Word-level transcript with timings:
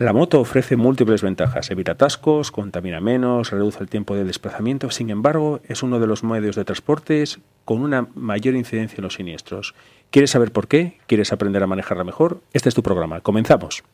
La 0.00 0.14
moto 0.14 0.40
ofrece 0.40 0.78
múltiples 0.78 1.20
ventajas, 1.20 1.70
evita 1.70 1.92
atascos, 1.92 2.50
contamina 2.50 3.02
menos, 3.02 3.50
reduce 3.50 3.82
el 3.82 3.90
tiempo 3.90 4.16
de 4.16 4.24
desplazamiento, 4.24 4.90
sin 4.90 5.10
embargo, 5.10 5.60
es 5.68 5.82
uno 5.82 6.00
de 6.00 6.06
los 6.06 6.24
medios 6.24 6.56
de 6.56 6.64
transporte 6.64 7.22
con 7.66 7.82
una 7.82 8.08
mayor 8.14 8.54
incidencia 8.54 8.96
en 8.96 9.04
los 9.04 9.16
siniestros. 9.16 9.74
¿Quieres 10.10 10.30
saber 10.30 10.52
por 10.52 10.68
qué? 10.68 10.96
¿Quieres 11.06 11.34
aprender 11.34 11.62
a 11.62 11.66
manejarla 11.66 12.04
mejor? 12.04 12.40
Este 12.54 12.70
es 12.70 12.74
tu 12.74 12.82
programa. 12.82 13.20
Comenzamos. 13.20 13.84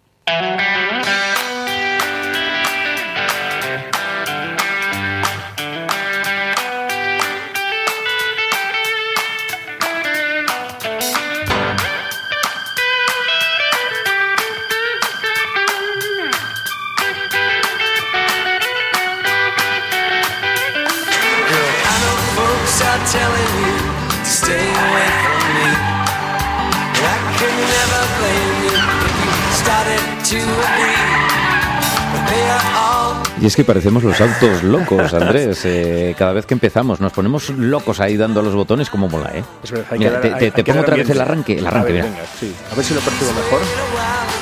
Y 33.46 33.48
es 33.48 33.54
que 33.54 33.62
parecemos 33.62 34.02
los 34.02 34.20
autos 34.20 34.64
locos, 34.64 35.14
Andrés. 35.14 35.60
Eh, 35.66 36.16
cada 36.18 36.32
vez 36.32 36.46
que 36.46 36.54
empezamos 36.54 37.00
nos 37.00 37.12
ponemos 37.12 37.48
locos 37.50 38.00
ahí 38.00 38.16
dando 38.16 38.42
los 38.42 38.56
botones 38.56 38.90
como 38.90 39.08
mola, 39.08 39.30
¿eh? 39.36 39.44
Es 39.62 39.70
verdad, 39.70 39.86
hay 39.92 39.98
Mira, 40.00 40.10
que 40.10 40.16
te, 40.18 40.28
dar- 40.30 40.38
te- 40.40 40.44
hay- 40.46 40.50
te 40.50 40.60
hay 40.60 40.64
que 40.64 40.72
pongo 40.72 40.82
otra 40.82 40.96
vez 40.96 41.10
el 41.10 41.20
arranque, 41.20 41.56
el 41.58 41.64
A 41.64 41.68
arranque, 41.68 41.92
ver, 41.92 42.02
mira. 42.02 42.12
venga, 42.16 42.26
sí. 42.40 42.52
A 42.72 42.74
ver 42.74 42.84
si 42.84 42.94
lo 42.94 43.00
percibo 43.00 43.32
mejor. 43.34 43.60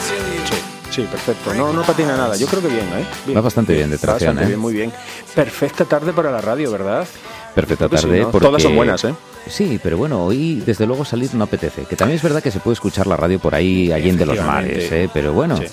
Sí, 0.09 0.57
sí, 0.91 1.03
perfecto. 1.11 1.53
No, 1.53 1.71
no 1.75 1.83
patina 1.83 2.17
nada. 2.17 2.35
Yo 2.37 2.47
creo 2.47 2.63
que 2.63 2.69
bien, 2.69 2.87
¿eh? 2.87 3.05
Bien. 3.27 3.37
Va 3.37 3.43
bastante 3.43 3.75
bien 3.75 3.91
de 3.91 3.99
tracción, 3.99 4.29
bastante 4.37 4.45
¿eh? 4.45 4.47
bien, 4.47 4.59
muy 4.59 4.73
bien. 4.73 4.91
Perfecta 5.35 5.85
tarde 5.85 6.15
para 6.15 6.31
la 6.31 6.41
radio, 6.41 6.71
¿verdad? 6.73 7.07
Perfecta 7.55 7.89
Pues 7.89 8.01
sí, 8.01 8.07
tarde. 8.09 8.21
¿no? 8.23 8.31
porque- 8.31 8.47
Todas 8.47 8.63
son 8.63 8.75
buenas, 8.77 9.05
¿eh? 9.05 9.15
Sí, 9.47 9.79
pero 9.83 9.97
bueno, 9.99 10.25
hoy 10.25 10.63
desde 10.67 10.87
luego 10.87 11.05
salir 11.05 11.35
no 11.35 11.45
apetece. 11.45 11.85
Que 11.85 11.97
también 11.97 12.17
es 12.17 12.23
verdad 12.23 12.43
que 12.43 12.51
se 12.51 12.61
puede 12.61 12.75
escuchar 12.75 13.07
la 13.07 13.17
radio 13.17 13.39
por 13.39 13.55
ahí, 13.55 13.93
allende 13.93 14.25
los 14.27 14.41
mares. 14.45 14.91
¿eh? 14.91 15.09
Pero 15.13 15.33
bueno, 15.33 15.57
Sí. 15.59 15.65
Eh, 15.65 15.69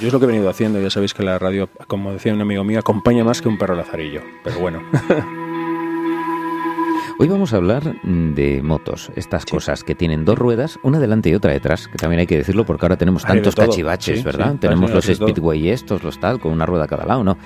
Yo 0.00 0.06
es 0.08 0.12
lo 0.12 0.18
que 0.20 0.26
he 0.26 0.28
venido 0.28 0.48
haciendo. 0.48 0.80
Ya 0.80 0.90
sabéis 0.90 1.12
que 1.14 1.22
la 1.22 1.38
radio, 1.38 1.68
como 1.88 2.12
decía 2.12 2.32
un 2.32 2.40
amigo 2.40 2.62
mío, 2.64 2.78
acompaña 2.78 3.24
más 3.24 3.42
que 3.42 3.48
un 3.48 3.58
perro 3.58 3.74
lazarillo. 3.74 4.22
Pero 4.44 4.58
bueno. 4.60 4.82
hoy 7.18 7.28
vamos 7.28 7.52
a 7.54 7.56
hablar 7.56 7.96
mm, 8.02 8.34
de 8.34 8.60
motos, 8.62 9.10
estas 9.16 9.46
cosas 9.46 9.82
que 9.84 9.94
tienen 9.94 10.24
dos 10.26 10.38
ruedas, 10.38 10.78
una 10.82 10.98
delante 11.00 11.30
y 11.30 11.34
otra 11.34 11.52
detrás, 11.52 11.88
que 11.88 11.96
también 11.98 12.20
hay 12.20 12.26
que 12.26 12.36
decirlo 12.36 12.66
porque 12.66 12.84
ahora 12.84 12.96
tenemos 12.98 13.22
de 13.22 13.28
tantos 13.28 13.54
cachivaches, 13.56 14.18
Sí, 14.18 14.24
¿verdad? 14.24 14.52
sí, 14.52 14.58
tenemos 14.58 14.90
sí, 14.90 14.94
los 14.96 15.06
de 15.06 15.16
todo. 15.16 15.28
speedway 15.28 15.70
estos, 15.70 16.02
los 16.02 16.20
tal, 16.20 16.38
con 16.40 16.52
una 16.52 16.66
rueda 16.66 16.84
a 16.84 16.88
cada 16.88 17.06
lado, 17.06 17.24
¿no? 17.24 17.38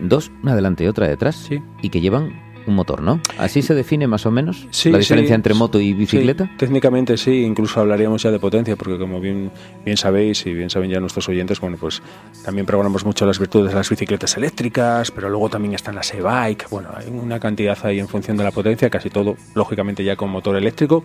Dos, 0.00 0.30
una 0.42 0.54
delante 0.54 0.84
y 0.84 0.86
otra 0.86 1.08
detrás, 1.08 1.34
Sí. 1.36 1.60
y 1.82 1.90
que 1.90 2.00
llevan 2.00 2.47
un 2.68 2.74
motor, 2.76 3.02
¿no? 3.02 3.20
Así 3.38 3.62
se 3.62 3.74
define 3.74 4.06
más 4.06 4.26
o 4.26 4.30
menos 4.30 4.66
Sí, 4.70 4.90
la 4.90 4.98
diferencia 4.98 5.34
sí. 5.34 5.34
entre 5.34 5.54
moto 5.54 5.80
y 5.80 5.92
bicicleta. 5.94 6.44
Sí, 6.44 6.50
técnicamente 6.58 7.16
sí, 7.16 7.42
incluso 7.42 7.80
hablaríamos 7.80 8.22
ya 8.22 8.30
de 8.30 8.38
potencia, 8.38 8.76
porque 8.76 8.98
como 8.98 9.20
bien, 9.20 9.50
bien 9.84 9.96
sabéis 9.96 10.46
y 10.46 10.52
bien 10.54 10.70
saben 10.70 10.90
ya 10.90 11.00
nuestros 11.00 11.28
oyentes, 11.28 11.60
bueno, 11.60 11.76
pues 11.80 12.02
también 12.44 12.66
programamos 12.66 13.04
mucho 13.04 13.26
las 13.26 13.38
virtudes 13.38 13.70
de 13.70 13.74
las 13.76 13.88
bicicletas 13.88 14.36
eléctricas, 14.36 15.10
pero 15.10 15.28
luego 15.28 15.48
también 15.48 15.74
están 15.74 15.94
las 15.94 16.12
e-bike, 16.14 16.68
bueno, 16.70 16.90
hay 16.94 17.06
una 17.08 17.40
cantidad 17.40 17.76
ahí 17.84 17.98
en 17.98 18.08
función 18.08 18.36
de 18.36 18.44
la 18.44 18.50
potencia, 18.50 18.90
casi 18.90 19.10
todo, 19.10 19.36
lógicamente, 19.54 20.04
ya 20.04 20.16
con 20.16 20.30
motor 20.30 20.56
eléctrico. 20.56 21.04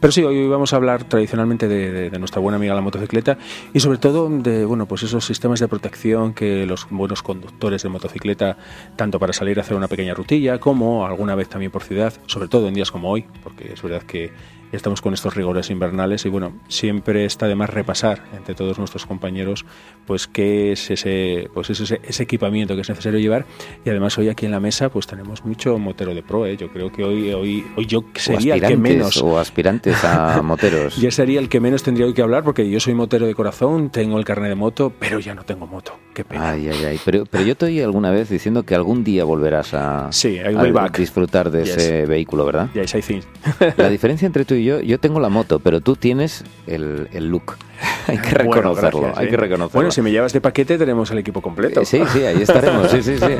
Pero 0.00 0.12
sí, 0.12 0.22
hoy 0.22 0.48
vamos 0.48 0.72
a 0.72 0.76
hablar 0.76 1.04
tradicionalmente 1.04 1.68
de, 1.68 1.90
de- 1.92 2.10
de 2.10 2.18
nuestra 2.18 2.40
buena 2.40 2.56
amiga 2.56 2.74
la 2.74 2.80
motocicleta 2.80 3.38
y 3.72 3.80
sobre 3.80 3.98
todo 3.98 4.28
de, 4.28 4.64
bueno, 4.64 4.86
pues 4.86 5.02
esos 5.02 5.24
sistemas 5.24 5.60
de 5.60 5.68
protección 5.68 6.34
que 6.34 6.66
los 6.66 6.86
buenos 6.90 7.22
conductores 7.22 7.82
de 7.82 7.88
motocicleta, 7.88 8.56
tanto 8.96 9.18
para 9.18 9.32
salir 9.32 9.58
a 9.58 9.62
hacer 9.62 9.76
una 9.76 9.88
pequeña 9.88 10.14
rutilla, 10.14 10.58
como 10.58 11.03
alguna 11.06 11.34
vez 11.34 11.48
también 11.48 11.70
por 11.70 11.82
ciudad, 11.82 12.12
sobre 12.26 12.48
todo 12.48 12.68
en 12.68 12.74
días 12.74 12.90
como 12.90 13.10
hoy, 13.10 13.24
porque 13.42 13.72
es 13.72 13.82
verdad 13.82 14.02
que 14.02 14.32
estamos 14.72 15.00
con 15.00 15.14
estos 15.14 15.34
rigores 15.34 15.70
invernales 15.70 16.24
y 16.26 16.28
bueno, 16.28 16.52
siempre 16.68 17.24
está 17.24 17.46
de 17.48 17.54
más 17.54 17.70
repasar 17.70 18.24
entre 18.36 18.54
todos 18.54 18.78
nuestros 18.78 19.06
compañeros 19.06 19.64
pues 20.06 20.26
qué 20.26 20.72
es 20.72 20.90
ese 20.90 21.48
pues 21.54 21.70
ese, 21.70 22.00
ese 22.02 22.22
equipamiento 22.22 22.74
que 22.74 22.82
es 22.82 22.88
necesario 22.88 23.18
llevar 23.18 23.46
y 23.84 23.90
además 23.90 24.16
hoy 24.18 24.28
aquí 24.28 24.46
en 24.46 24.52
la 24.52 24.60
mesa 24.60 24.88
pues 24.88 25.06
tenemos 25.06 25.44
mucho 25.44 25.78
motero 25.78 26.14
de 26.14 26.22
pro, 26.22 26.46
¿eh? 26.46 26.56
yo 26.56 26.68
creo 26.68 26.90
que 26.92 27.04
hoy 27.04 27.32
hoy 27.32 27.64
hoy 27.76 27.86
yo 27.86 28.04
sería 28.14 28.54
el 28.54 28.60
que 28.62 28.76
menos 28.76 29.16
o 29.22 29.38
aspirantes 29.38 30.02
a 30.04 30.42
moteros. 30.44 30.96
ya 30.96 31.10
sería 31.10 31.40
el 31.40 31.48
que 31.48 31.60
menos 31.60 31.82
tendría 31.82 32.06
hoy 32.06 32.14
que 32.14 32.22
hablar 32.22 32.42
porque 32.44 32.68
yo 32.68 32.80
soy 32.80 32.94
motero 32.94 33.26
de 33.26 33.34
corazón, 33.34 33.90
tengo 33.90 34.18
el 34.18 34.24
carnet 34.24 34.50
de 34.50 34.54
moto, 34.56 34.92
pero 34.98 35.18
ya 35.20 35.34
no 35.34 35.44
tengo 35.44 35.66
moto. 35.66 35.98
Qué 36.14 36.24
pena. 36.24 36.50
Ay, 36.50 36.68
ay, 36.68 36.84
ay. 36.84 37.00
Pero, 37.04 37.26
pero 37.26 37.42
yo 37.44 37.56
te 37.56 37.66
oí 37.66 37.80
alguna 37.80 38.10
vez 38.12 38.28
diciendo 38.28 38.62
que 38.62 38.74
algún 38.76 39.02
día 39.02 39.24
volverás 39.24 39.74
a, 39.74 40.12
Sí, 40.12 40.38
a 40.38 40.88
disfrutar 40.90 41.50
de 41.50 41.64
Yes. 41.64 41.76
ese 41.76 42.06
vehículo, 42.06 42.44
¿verdad? 42.46 42.68
Yes, 42.74 42.94
I 42.94 43.02
think. 43.02 43.24
La 43.76 43.88
diferencia 43.88 44.26
entre 44.26 44.44
tú 44.44 44.53
y 44.56 44.64
yo, 44.64 44.80
yo 44.80 44.98
tengo 44.98 45.20
la 45.20 45.28
moto, 45.28 45.58
pero 45.60 45.80
tú 45.80 45.96
tienes 45.96 46.44
el, 46.66 47.08
el 47.12 47.28
look. 47.28 47.56
hay 48.06 48.18
que 48.18 48.34
Bueno, 48.44 48.52
reconocerlo, 48.54 49.00
gracias, 49.00 49.18
hay 49.18 49.24
sí. 49.26 49.30
que 49.30 49.36
reconocerlo. 49.36 49.74
Bueno, 49.78 49.90
si 49.90 50.02
me 50.02 50.10
llevas 50.10 50.32
de 50.32 50.40
paquete 50.40 50.78
tenemos 50.78 51.10
el 51.10 51.18
equipo 51.18 51.40
completo. 51.42 51.84
Sí, 51.84 52.00
sí, 52.12 52.22
ahí 52.24 52.42
estaremos, 52.42 52.90
sí, 52.90 53.02
sí, 53.02 53.16
sí. 53.18 53.26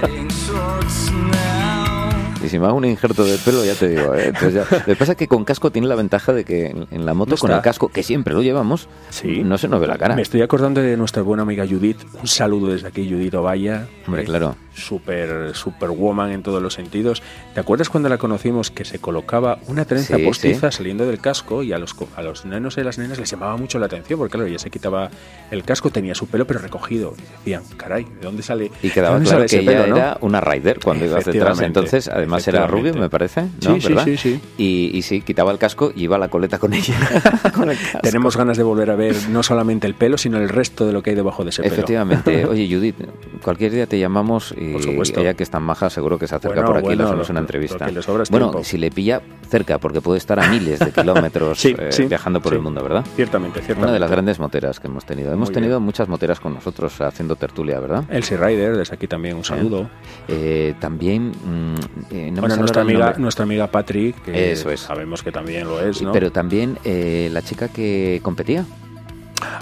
Y 2.44 2.48
si 2.50 2.58
me 2.58 2.66
hago 2.66 2.76
un 2.76 2.84
injerto 2.84 3.24
de 3.24 3.38
pelo, 3.38 3.64
ya 3.64 3.74
te 3.74 3.88
digo. 3.88 4.14
¿eh? 4.14 4.26
Entonces 4.26 4.52
ya- 4.52 4.66
Lo 4.76 4.84
que 4.84 4.96
pasa 4.96 5.12
es 5.12 5.18
que 5.18 5.26
con 5.28 5.46
casco 5.46 5.70
tiene 5.70 5.88
la 5.88 5.94
ventaja 5.94 6.34
de 6.34 6.44
que 6.44 6.66
en, 6.66 6.86
en 6.90 7.06
la 7.06 7.14
moto, 7.14 7.30
No 7.30 7.36
con 7.38 7.50
el 7.52 7.62
casco, 7.62 7.88
que 7.88 8.02
siempre 8.02 8.34
lo 8.34 8.42
llevamos, 8.42 8.86
Sí. 9.08 9.42
no 9.42 9.56
se 9.56 9.66
nos 9.66 9.80
ve 9.80 9.86
la 9.86 9.96
cara. 9.96 10.14
Me 10.14 10.20
estoy 10.20 10.42
acordando 10.42 10.82
de 10.82 10.94
nuestra 10.98 11.22
buena 11.22 11.42
amiga 11.44 11.64
Judith. 11.66 12.02
Un 12.20 12.26
saludo 12.28 12.68
desde 12.74 12.88
aquí, 12.88 13.08
Judith 13.10 13.32
Ovalla. 13.34 13.88
Hombre, 14.06 14.22
Eh, 14.22 14.24
claro. 14.26 14.56
Super, 14.74 15.54
superwoman 15.54 16.32
en 16.32 16.42
todos 16.42 16.62
los 16.62 16.74
sentidos. 16.74 17.22
¿Te 17.54 17.60
acuerdas 17.60 17.88
cuando 17.88 18.08
la 18.08 18.18
conocimos 18.18 18.70
que 18.70 18.84
se 18.84 18.98
colocaba 18.98 19.58
una 19.68 19.84
trenza 19.84 20.16
Sí, 20.16 20.24
postiza 20.24 20.70
saliendo 20.70 21.06
del 21.06 21.20
casco 21.20 21.62
y 21.62 21.72
a 21.72 21.78
los, 21.78 21.94
a 22.16 22.22
los 22.22 22.44
nenos 22.44 22.76
y 22.76 22.82
las 22.82 22.98
nenas 22.98 23.18
les 23.18 23.30
llamaba 23.30 23.56
mucho 23.56 23.78
la 23.78 23.86
atención? 23.86 24.18
Porque 24.18 24.32
claro, 24.32 24.48
ella 24.48 24.58
se 24.58 24.70
quitaba 24.70 25.10
el 25.50 25.64
casco, 25.64 25.90
tenía 25.90 26.14
su 26.14 26.26
pelo 26.26 26.46
pero 26.46 26.60
recogido. 26.60 27.14
Y 27.16 27.50
decían, 27.50 27.62
caray, 27.76 28.04
¿de 28.04 28.20
dónde 28.20 28.42
sale? 28.42 28.70
Y 28.82 28.90
quedaba 28.90 29.20
claro 29.20 29.40
que 29.40 29.46
ese 29.46 29.60
ella 29.60 29.70
pelo, 29.70 29.86
no? 29.86 29.96
era 29.96 30.18
una 30.20 30.40
rider 30.40 30.80
cuando 30.80 31.04
ibas 31.04 31.24
detrás. 31.24 31.60
Entonces, 31.60 32.08
además 32.08 32.46
era 32.48 32.66
rubio, 32.66 32.94
me 32.94 33.08
parece, 33.08 33.42
¿no? 33.62 33.74
Sí, 33.74 33.80
sí, 33.80 33.88
¿verdad? 33.88 34.04
sí, 34.04 34.16
sí. 34.16 34.40
Y, 34.58 34.90
y 34.92 35.02
sí, 35.02 35.20
quitaba 35.20 35.52
el 35.52 35.58
casco 35.58 35.92
y 35.94 36.04
iba 36.04 36.16
a 36.16 36.18
la 36.18 36.28
coleta 36.28 36.58
con 36.58 36.74
ella. 36.74 36.94
con 37.54 37.70
el 37.70 37.78
casco. 37.78 38.00
Tenemos 38.02 38.36
ganas 38.36 38.56
de 38.56 38.62
volver 38.62 38.90
a 38.90 38.96
ver 38.96 39.14
no 39.30 39.42
solamente 39.42 39.86
el 39.86 39.94
pelo, 39.94 40.18
sino 40.18 40.38
el 40.38 40.48
resto 40.48 40.86
de 40.86 40.92
lo 40.92 41.02
que 41.02 41.10
hay 41.10 41.16
debajo 41.16 41.44
de 41.44 41.50
ese 41.50 41.62
pelo. 41.62 41.74
Efectivamente. 41.74 42.44
Oye, 42.48 42.68
Judith, 42.68 42.96
cualquier 43.42 43.72
día 43.72 43.86
te 43.86 43.98
llamamos 43.98 44.54
y 44.56 44.63
Por 44.72 44.82
supuesto. 44.82 45.20
ella 45.20 45.34
que 45.34 45.42
es 45.42 45.50
tan 45.50 45.62
maja 45.62 45.90
seguro 45.90 46.18
que 46.18 46.26
se 46.26 46.34
acerca 46.34 46.56
Bueno, 46.60 46.68
por 46.68 46.76
aquí 46.78 46.86
y 46.86 46.90
le 46.90 46.96
bueno, 46.96 47.08
hacemos 47.10 47.28
lo- 47.28 47.32
una 47.32 47.40
entrevista. 47.40 47.88
le 47.88 48.02
sobra 48.02 48.24
bueno, 48.30 48.50
tiempo. 48.50 48.64
si 48.64 48.78
le 48.78 48.90
pilla 48.90 49.20
cerca, 49.48 49.78
porque 49.78 50.00
puede 50.00 50.18
estar 50.18 50.38
a 50.40 50.48
miles 50.50 50.78
de 50.78 50.90
kilómetros 50.92 51.58
Sí, 51.60 51.74
eh, 51.78 51.88
sí, 51.90 52.04
viajando 52.06 52.40
por 52.40 52.50
sí. 52.52 52.56
el 52.56 52.62
mundo, 52.62 52.82
¿verdad? 52.82 53.04
Ciertamente, 53.16 53.60
ciertamente. 53.60 53.82
Una 53.84 53.92
de 53.92 54.00
las 54.00 54.10
grandes 54.10 54.38
moteras 54.38 54.80
que 54.80 54.86
hemos 54.88 55.04
tenido. 55.04 55.32
Hemos 55.32 55.48
Muy 55.50 55.54
tenido 55.54 55.78
bien. 55.78 55.84
muchas 55.84 56.08
moteras 56.08 56.40
con 56.40 56.54
nosotros 56.54 57.00
haciendo 57.00 57.36
tertulia, 57.36 57.78
¿verdad? 57.80 58.04
Elsie 58.10 58.36
Rider, 58.36 58.76
desde 58.76 58.94
aquí 58.94 59.06
también 59.06 59.36
un 59.36 59.44
saludo. 59.44 59.88
Eh, 60.28 60.74
también, 60.80 61.28
mm, 61.30 61.74
eh, 62.10 62.30
no 62.32 62.40
bueno, 62.40 62.56
nuestra 62.56 62.82
amiga, 62.82 63.14
nuestra 63.18 63.42
amiga 63.44 63.66
Patrick, 63.68 64.22
que 64.22 64.52
Eso 64.52 64.70
es. 64.70 64.80
sabemos 64.80 65.22
que 65.22 65.32
también 65.32 65.66
lo 65.68 65.80
es, 65.80 66.00
¿no? 66.02 66.12
Pero 66.12 66.30
también 66.32 66.78
la 66.84 67.42
chica 67.42 67.68
que 67.68 68.20
competía, 68.22 68.64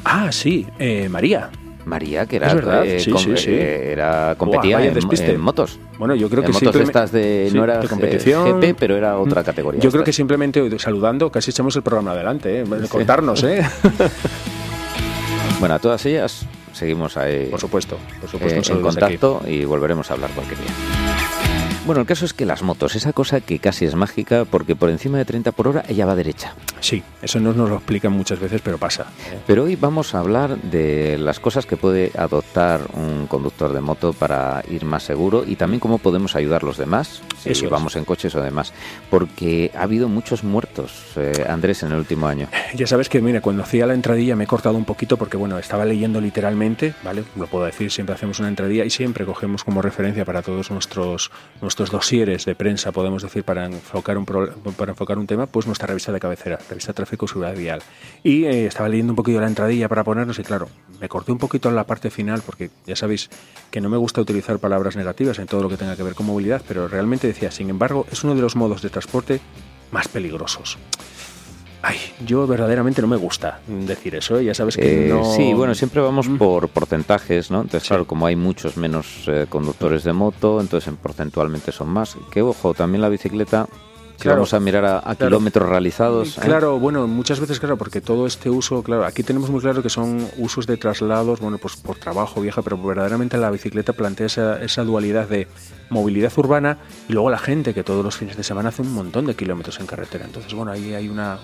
Ah, 0.04 0.30
sí, 0.32 0.66
eh, 0.78 1.08
María. 1.08 1.50
María, 1.84 2.26
que 2.26 2.37
era, 2.37 2.54
verdad, 2.54 2.87
eh, 2.87 3.00
sí, 3.00 3.10
com- 3.10 3.20
sí, 3.20 3.37
sí. 3.37 3.54
era 3.54 4.34
competía 4.37 4.84
en, 4.84 5.41
motos. 5.41 5.78
Bueno, 5.98 6.15
yo 6.15 6.28
creo 6.28 6.43
en 6.44 6.53
que 6.53 6.53
motos 6.53 6.76
estas 6.82 7.12
de 7.12 7.48
sí, 7.50 7.56
no 7.56 7.65
era 7.65 7.78
de 7.78 7.88
competición. 7.88 8.60
GP, 8.60 8.75
pero 8.78 8.97
era 8.97 9.19
otra 9.19 9.43
categoría. 9.43 9.81
Yo 9.81 9.91
creo 9.91 10.04
que 10.04 10.12
simplemente 10.12 10.78
saludando 10.78 11.31
casi 11.31 11.50
echamos 11.50 11.75
el 11.76 11.82
programa 11.82 12.12
adelante, 12.12 12.60
¿eh? 12.60 12.65
contarnos, 12.89 13.42
¿eh? 13.45 13.62
Bueno, 15.60 15.77
a 15.77 15.78
todas 15.78 16.04
ellas 16.06 16.45
seguimos 16.72 17.16
ahí 17.16 17.47
por 17.47 17.60
supuesto, 17.60 17.97
por 17.97 18.28
eh, 18.28 18.33
supuesto. 18.33 18.72
en 18.72 18.78
aquí. 18.78 18.83
contacto 18.83 19.42
y 19.47 19.65
volveremos 19.65 20.10
a 20.10 20.15
hablar 20.15 20.30
cualquier 20.30 20.59
día. 20.59 21.02
Bueno, 21.84 22.00
el 22.02 22.06
caso 22.06 22.24
es 22.24 22.32
que 22.32 22.46
las 22.46 22.62
motos, 22.62 22.94
esa 22.94 23.12
cosa 23.12 23.40
que 23.40 23.58
casi 23.58 23.84
es 23.86 23.96
mágica, 23.96 24.44
porque 24.44 24.76
por 24.76 24.88
encima 24.88 25.18
de 25.18 25.24
30 25.24 25.50
por 25.50 25.66
hora 25.66 25.82
ella 25.88 26.06
va 26.06 26.14
derecha. 26.14 26.54
Sí, 26.78 27.02
eso 27.20 27.40
no 27.40 27.52
nos 27.52 27.68
lo 27.68 27.76
explican 27.76 28.12
muchas 28.12 28.38
veces, 28.38 28.60
pero 28.62 28.78
pasa. 28.78 29.06
¿eh? 29.32 29.38
Pero 29.48 29.64
hoy 29.64 29.74
vamos 29.74 30.14
a 30.14 30.20
hablar 30.20 30.56
de 30.58 31.18
las 31.18 31.40
cosas 31.40 31.66
que 31.66 31.76
puede 31.76 32.12
adoptar 32.16 32.82
un 32.94 33.26
conductor 33.26 33.72
de 33.72 33.80
moto 33.80 34.12
para 34.12 34.62
ir 34.70 34.84
más 34.84 35.02
seguro 35.02 35.42
y 35.44 35.56
también 35.56 35.80
cómo 35.80 35.98
podemos 35.98 36.36
ayudar 36.36 36.62
a 36.62 36.66
los 36.66 36.78
demás, 36.78 37.20
si 37.38 37.50
Eso 37.50 37.64
es. 37.64 37.70
vamos 37.70 37.96
en 37.96 38.04
coches 38.04 38.32
o 38.36 38.42
demás. 38.42 38.72
Porque 39.10 39.72
ha 39.76 39.82
habido 39.82 40.08
muchos 40.08 40.44
muertos, 40.44 40.92
eh, 41.16 41.44
Andrés, 41.48 41.82
en 41.82 41.90
el 41.90 41.98
último 41.98 42.28
año. 42.28 42.46
Ya 42.74 42.86
sabes 42.86 43.08
que, 43.08 43.20
mira, 43.20 43.40
cuando 43.40 43.64
hacía 43.64 43.86
la 43.86 43.94
entradilla 43.94 44.36
me 44.36 44.44
he 44.44 44.46
cortado 44.46 44.76
un 44.76 44.84
poquito 44.84 45.16
porque, 45.16 45.36
bueno, 45.36 45.58
estaba 45.58 45.84
leyendo 45.84 46.20
literalmente, 46.20 46.94
¿vale? 47.02 47.24
Lo 47.34 47.48
puedo 47.48 47.64
decir, 47.64 47.90
siempre 47.90 48.14
hacemos 48.14 48.38
una 48.38 48.48
entradilla 48.48 48.84
y 48.84 48.90
siempre 48.90 49.24
cogemos 49.24 49.64
como 49.64 49.82
referencia 49.82 50.24
para 50.24 50.42
todos 50.42 50.70
nuestros, 50.70 51.32
nuestros 51.60 51.72
nuestros 51.72 51.91
dosieres 51.91 52.45
de 52.45 52.54
prensa, 52.54 52.92
podemos 52.92 53.22
decir, 53.22 53.45
para 53.45 53.65
enfocar 53.65 54.19
un, 54.19 54.27
para 54.27 54.92
enfocar 54.92 55.16
un 55.16 55.27
tema, 55.27 55.47
pues 55.47 55.66
nuestra 55.66 55.86
revista 55.86 56.13
de 56.13 56.21
cabecera, 56.21 56.59
revista 56.69 56.92
Tráfico 56.92 57.24
y 57.24 57.28
Seguridad 57.28 57.57
Vial. 57.57 57.83
Y 58.22 58.45
eh, 58.45 58.66
estaba 58.66 58.91
leyendo 58.91 59.13
un 59.13 59.16
poquito 59.16 59.41
la 59.41 59.47
entradilla 59.47 59.89
para 59.89 60.04
ponernos 60.04 60.39
y 60.39 60.42
claro, 60.42 60.69
me 61.01 61.09
corté 61.09 61.33
un 61.33 61.39
poquito 61.39 61.71
en 61.71 61.77
la 61.77 61.84
parte 61.84 62.10
final 62.10 62.42
porque 62.45 62.71
ya 62.86 62.95
sabéis 62.95 63.30
que 63.71 63.80
no 63.80 63.89
me 63.89 63.97
gusta 63.97 64.21
utilizar 64.21 64.59
palabras 64.59 64.97
negativas 64.97 65.39
en 65.39 65.47
todo 65.47 65.63
lo 65.63 65.71
que 65.71 65.78
tenga 65.78 65.97
que 65.97 66.03
ver 66.03 66.15
con 66.15 66.27
movilidad, 66.27 66.63
pero 66.69 66.89
realmente 66.89 67.27
decía, 67.27 67.51
sin 67.51 67.71
embargo, 67.71 68.07
es 68.13 68.22
uno 68.22 68.34
de 68.34 68.42
los 68.42 68.54
modos 68.54 68.83
de 68.83 68.91
transporte 68.91 69.41
más 69.92 70.09
peligrosos. 70.09 70.77
Ay, 71.84 71.96
yo 72.24 72.46
verdaderamente 72.46 73.02
no 73.02 73.08
me 73.08 73.16
gusta 73.16 73.58
decir 73.66 74.14
eso, 74.14 74.38
¿eh? 74.38 74.44
ya 74.44 74.54
sabes 74.54 74.76
que 74.76 75.10
eh, 75.10 75.22
Sí, 75.36 75.52
bueno, 75.52 75.74
siempre 75.74 76.00
vamos 76.00 76.28
mm. 76.28 76.36
por 76.36 76.68
porcentajes, 76.68 77.50
¿no? 77.50 77.62
Entonces, 77.62 77.88
claro, 77.88 78.06
como 78.06 78.26
hay 78.26 78.36
muchos 78.36 78.76
menos 78.76 79.24
eh, 79.26 79.46
conductores 79.48 80.04
de 80.04 80.12
moto, 80.12 80.60
entonces 80.60 80.94
porcentualmente 81.02 81.72
son 81.72 81.88
más. 81.88 82.16
Que 82.30 82.40
ojo, 82.40 82.72
también 82.72 83.02
la 83.02 83.08
bicicleta 83.08 83.66
vamos 84.28 84.54
a 84.54 84.60
mirar 84.60 85.03
a, 85.04 85.15
kilómetros 85.15 85.69
realizados. 85.69 86.39
¿eh? 86.39 86.42
Claro, 86.42 86.78
bueno, 86.78 87.07
muchas 87.07 87.41
veces, 87.41 87.60
claro, 87.60 87.77
porque 87.77 88.01
todo 88.01 88.27
este 88.27 88.51
uso, 88.51 88.83
claro, 88.83 89.04
aquí 89.04 89.22
tenemos 89.22 89.51
muy 89.51 89.60
claro 89.60 89.83
que 89.83 89.91
son 89.91 90.27
usos 90.39 90.66
de 90.66 90.77
traslados, 90.77 91.41
bueno, 91.41 91.59
pues 91.59 91.77
por 91.77 91.97
trabajo, 91.97 92.41
vieja, 92.41 92.63
pero 92.63 92.77
verdaderamente 92.78 93.36
la 93.36 93.51
bicicleta 93.51 93.92
plantea 93.92 94.27
esa, 94.27 94.63
esa 94.63 94.84
dualidad 94.84 95.28
de 95.28 95.48
movilidad 95.92 96.33
urbana 96.36 96.78
y 97.09 97.13
luego 97.13 97.30
la 97.30 97.39
gente 97.39 97.74
que 97.74 97.84
todos 97.84 98.04
los 98.04 98.16
fines 98.16 98.36
de 98.36 98.42
semana 98.42 98.71
hace 98.71 98.83
un 98.83 98.92
montón 98.92 99.27
de 99.27 99.34
kilómetros 99.34 99.78
en 99.78 99.86
carretera. 99.86 100.25
Entonces, 100.25 100.53
bueno, 100.54 100.72
ahí 100.72 100.95
hay 100.95 101.09
una, 101.09 101.39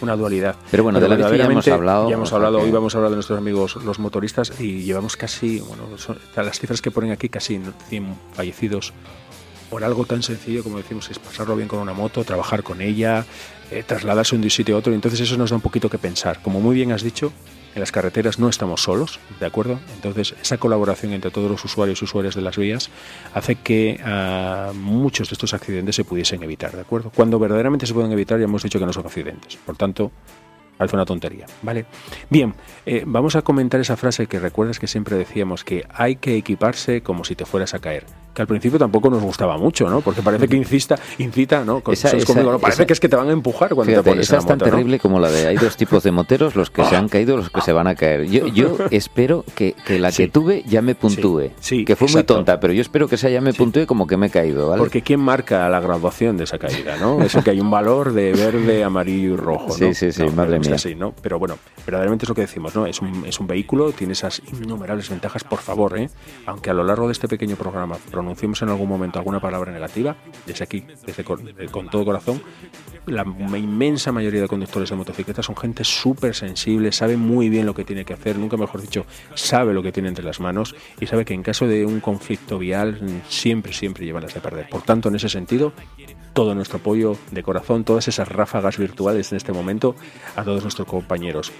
una, 0.00 0.16
dualidad. 0.16 0.56
Pero 0.70 0.82
bueno, 0.82 0.98
de 0.98 1.08
la 1.08 1.16
bici 1.16 1.38
ya 1.38 1.44
hemos 1.44 1.68
hablado. 1.68 2.08
Ya 2.08 2.16
hemos 2.16 2.32
hablado, 2.32 2.58
hoy 2.60 2.70
vamos 2.70 2.94
a 2.94 2.98
hablar 2.98 3.10
de 3.10 3.16
nuestros 3.16 3.38
amigos 3.38 3.76
los 3.76 3.98
motoristas 3.98 4.52
y 4.58 4.82
llevamos 4.82 5.16
casi, 5.16 5.60
bueno, 5.60 5.84
las 6.36 6.58
cifras 6.58 6.80
que 6.80 6.90
ponen 6.90 7.12
aquí, 7.12 7.28
casi 7.28 7.60
100 7.88 8.16
fallecidos 8.32 8.92
por 9.72 9.84
algo 9.84 10.04
tan 10.04 10.22
sencillo 10.22 10.62
como 10.62 10.76
decimos, 10.76 11.10
es 11.10 11.18
pasarlo 11.18 11.56
bien 11.56 11.66
con 11.66 11.78
una 11.78 11.94
moto, 11.94 12.24
trabajar 12.24 12.62
con 12.62 12.82
ella, 12.82 13.24
eh, 13.70 13.82
trasladarse 13.82 14.36
de 14.36 14.42
un 14.42 14.50
sitio 14.50 14.76
a 14.76 14.78
otro. 14.78 14.92
Entonces 14.92 15.18
eso 15.20 15.38
nos 15.38 15.48
da 15.48 15.56
un 15.56 15.62
poquito 15.62 15.88
que 15.88 15.96
pensar. 15.96 16.42
Como 16.42 16.60
muy 16.60 16.74
bien 16.74 16.92
has 16.92 17.02
dicho, 17.02 17.32
en 17.74 17.80
las 17.80 17.90
carreteras 17.90 18.38
no 18.38 18.50
estamos 18.50 18.82
solos, 18.82 19.18
¿de 19.40 19.46
acuerdo? 19.46 19.80
Entonces 19.94 20.34
esa 20.42 20.58
colaboración 20.58 21.14
entre 21.14 21.30
todos 21.30 21.50
los 21.50 21.64
usuarios 21.64 22.02
y 22.02 22.04
usuarias 22.04 22.34
de 22.34 22.42
las 22.42 22.58
vías 22.58 22.90
hace 23.32 23.54
que 23.54 23.98
ah, 24.04 24.72
muchos 24.74 25.30
de 25.30 25.32
estos 25.36 25.54
accidentes 25.54 25.96
se 25.96 26.04
pudiesen 26.04 26.42
evitar, 26.42 26.72
¿de 26.72 26.82
acuerdo? 26.82 27.10
Cuando 27.14 27.38
verdaderamente 27.38 27.86
se 27.86 27.94
pueden 27.94 28.12
evitar 28.12 28.38
ya 28.38 28.44
hemos 28.44 28.62
dicho 28.62 28.78
que 28.78 28.84
no 28.84 28.92
son 28.92 29.06
accidentes. 29.06 29.56
Por 29.56 29.78
tanto, 29.78 30.12
parece 30.76 30.96
una 30.96 31.06
tontería, 31.06 31.46
¿vale? 31.62 31.86
Bien, 32.28 32.54
eh, 32.84 33.04
vamos 33.06 33.36
a 33.36 33.42
comentar 33.42 33.80
esa 33.80 33.96
frase 33.96 34.26
que 34.26 34.38
recuerdas 34.38 34.78
que 34.78 34.86
siempre 34.86 35.16
decíamos 35.16 35.64
que 35.64 35.86
hay 35.94 36.16
que 36.16 36.36
equiparse 36.36 37.02
como 37.02 37.24
si 37.24 37.36
te 37.36 37.46
fueras 37.46 37.72
a 37.72 37.78
caer 37.78 38.04
que 38.34 38.42
al 38.42 38.48
principio 38.48 38.78
tampoco 38.78 39.10
nos 39.10 39.22
gustaba 39.22 39.58
mucho, 39.58 39.88
¿no? 39.88 40.00
Porque 40.00 40.22
parece 40.22 40.48
que 40.48 40.56
incita, 40.56 40.96
incita 41.18 41.64
¿no? 41.64 41.80
Parece 41.80 42.86
que 42.86 42.92
es 42.92 43.00
que 43.00 43.08
te 43.08 43.16
van 43.16 43.28
a 43.28 43.32
empujar 43.32 43.74
cuando 43.74 43.92
te 43.92 44.02
pones 44.02 44.26
esa 44.26 44.38
es 44.38 44.46
tan 44.46 44.58
terrible 44.58 44.98
como 44.98 45.18
la 45.18 45.30
de 45.30 45.48
hay 45.48 45.56
dos 45.56 45.76
tipos 45.76 46.02
de 46.02 46.12
moteros, 46.12 46.56
los 46.56 46.70
que 46.70 46.84
se 46.84 46.96
han 46.96 47.08
caído, 47.08 47.36
los 47.36 47.50
que 47.50 47.60
se 47.60 47.72
van 47.72 47.86
a 47.86 47.94
caer. 47.94 48.26
Yo, 48.26 48.46
yo 48.46 48.76
espero 48.90 49.44
que, 49.54 49.74
que 49.86 49.98
la 49.98 50.12
que 50.12 50.28
tuve 50.28 50.62
ya 50.66 50.82
me 50.82 50.94
puntúe, 50.94 51.50
sí, 51.60 51.84
que 51.84 51.96
fue 51.96 52.08
muy 52.08 52.24
tonta, 52.24 52.60
pero 52.60 52.72
yo 52.72 52.80
espero 52.80 53.08
que 53.08 53.16
esa 53.16 53.28
ya 53.28 53.40
me 53.40 53.52
puntúe 53.52 53.86
como 53.86 54.06
que 54.06 54.16
me 54.16 54.26
he 54.26 54.30
caído, 54.30 54.68
¿vale? 54.68 54.78
Porque 54.78 55.02
¿quién 55.02 55.20
marca 55.20 55.68
la 55.68 55.80
graduación 55.80 56.36
de 56.36 56.44
esa 56.44 56.58
caída, 56.58 56.96
no? 56.96 57.22
Eso 57.22 57.42
que 57.42 57.50
hay 57.50 57.60
un 57.60 57.70
valor 57.70 58.12
de 58.12 58.32
verde, 58.32 58.84
amarillo 58.84 59.34
y 59.34 59.36
rojo, 59.36 59.68
¿no? 59.68 59.74
Sí, 59.74 59.94
sí, 59.94 60.12
sí, 60.12 60.24
madre 60.34 60.58
mía. 60.58 60.74
Así, 60.74 60.94
¿no? 60.94 61.12
Pero 61.20 61.38
bueno, 61.38 61.58
verdaderamente 61.84 62.24
es 62.24 62.28
lo 62.28 62.34
que 62.34 62.42
decimos, 62.42 62.74
¿no? 62.74 62.86
Es 62.86 63.00
un, 63.00 63.26
es 63.26 63.38
un 63.40 63.46
vehículo, 63.46 63.92
tiene 63.92 64.14
esas 64.14 64.42
innumerables 64.52 65.08
ventajas, 65.10 65.44
por 65.44 65.58
favor, 65.58 65.98
¿eh? 65.98 66.08
Aunque 66.46 66.70
a 66.70 66.74
lo 66.74 66.84
largo 66.84 67.06
de 67.06 67.12
este 67.12 67.28
pequeño 67.28 67.56
programa 67.56 67.96
pronunciemos 68.22 68.62
en 68.62 68.68
algún 68.68 68.88
momento 68.88 69.18
alguna 69.18 69.40
palabra 69.40 69.72
negativa, 69.72 70.16
desde 70.46 70.64
aquí, 70.64 70.84
desde 71.04 71.24
con, 71.24 71.88
todo 71.90 72.04
corazón, 72.04 72.40
la 73.06 73.24
inmensa 73.58 74.12
mayoría 74.12 74.40
de 74.40 74.48
conductores 74.48 74.90
de 74.90 74.96
motocicletas 74.96 75.44
son 75.44 75.56
gente 75.56 75.82
súper 75.82 76.34
sensible, 76.34 76.92
sabe 76.92 77.16
muy 77.16 77.48
bien 77.48 77.66
lo 77.66 77.74
que 77.74 77.84
tiene 77.84 78.04
que 78.04 78.12
hacer, 78.12 78.38
nunca 78.38 78.56
mejor 78.56 78.80
dicho, 78.80 79.06
sabe 79.34 79.74
lo 79.74 79.82
que 79.82 79.90
tiene 79.90 80.08
entre 80.08 80.24
las 80.24 80.38
manos 80.38 80.76
y 81.00 81.06
sabe 81.06 81.24
que 81.24 81.34
en 81.34 81.42
caso 81.42 81.66
de 81.66 81.84
un 81.84 81.98
conflicto 81.98 82.58
vial 82.58 83.00
siempre, 83.28 83.72
siempre 83.72 84.04
lleva 84.04 84.20
las 84.20 84.34
de 84.34 84.40
perder. 84.40 84.68
Por 84.68 84.82
tanto, 84.82 85.08
en 85.08 85.16
ese 85.16 85.28
sentido, 85.28 85.72
todo 86.32 86.54
nuestro 86.54 86.78
apoyo 86.78 87.16
de 87.32 87.42
corazón, 87.42 87.82
todas 87.82 88.06
esas 88.06 88.28
ráfagas 88.28 88.78
virtuales 88.78 89.32
en 89.32 89.36
este 89.36 89.52
momento 89.52 89.96
a 90.36 90.44
todos 90.44 90.62
nuestros 90.62 90.86
compañeros 90.86 91.52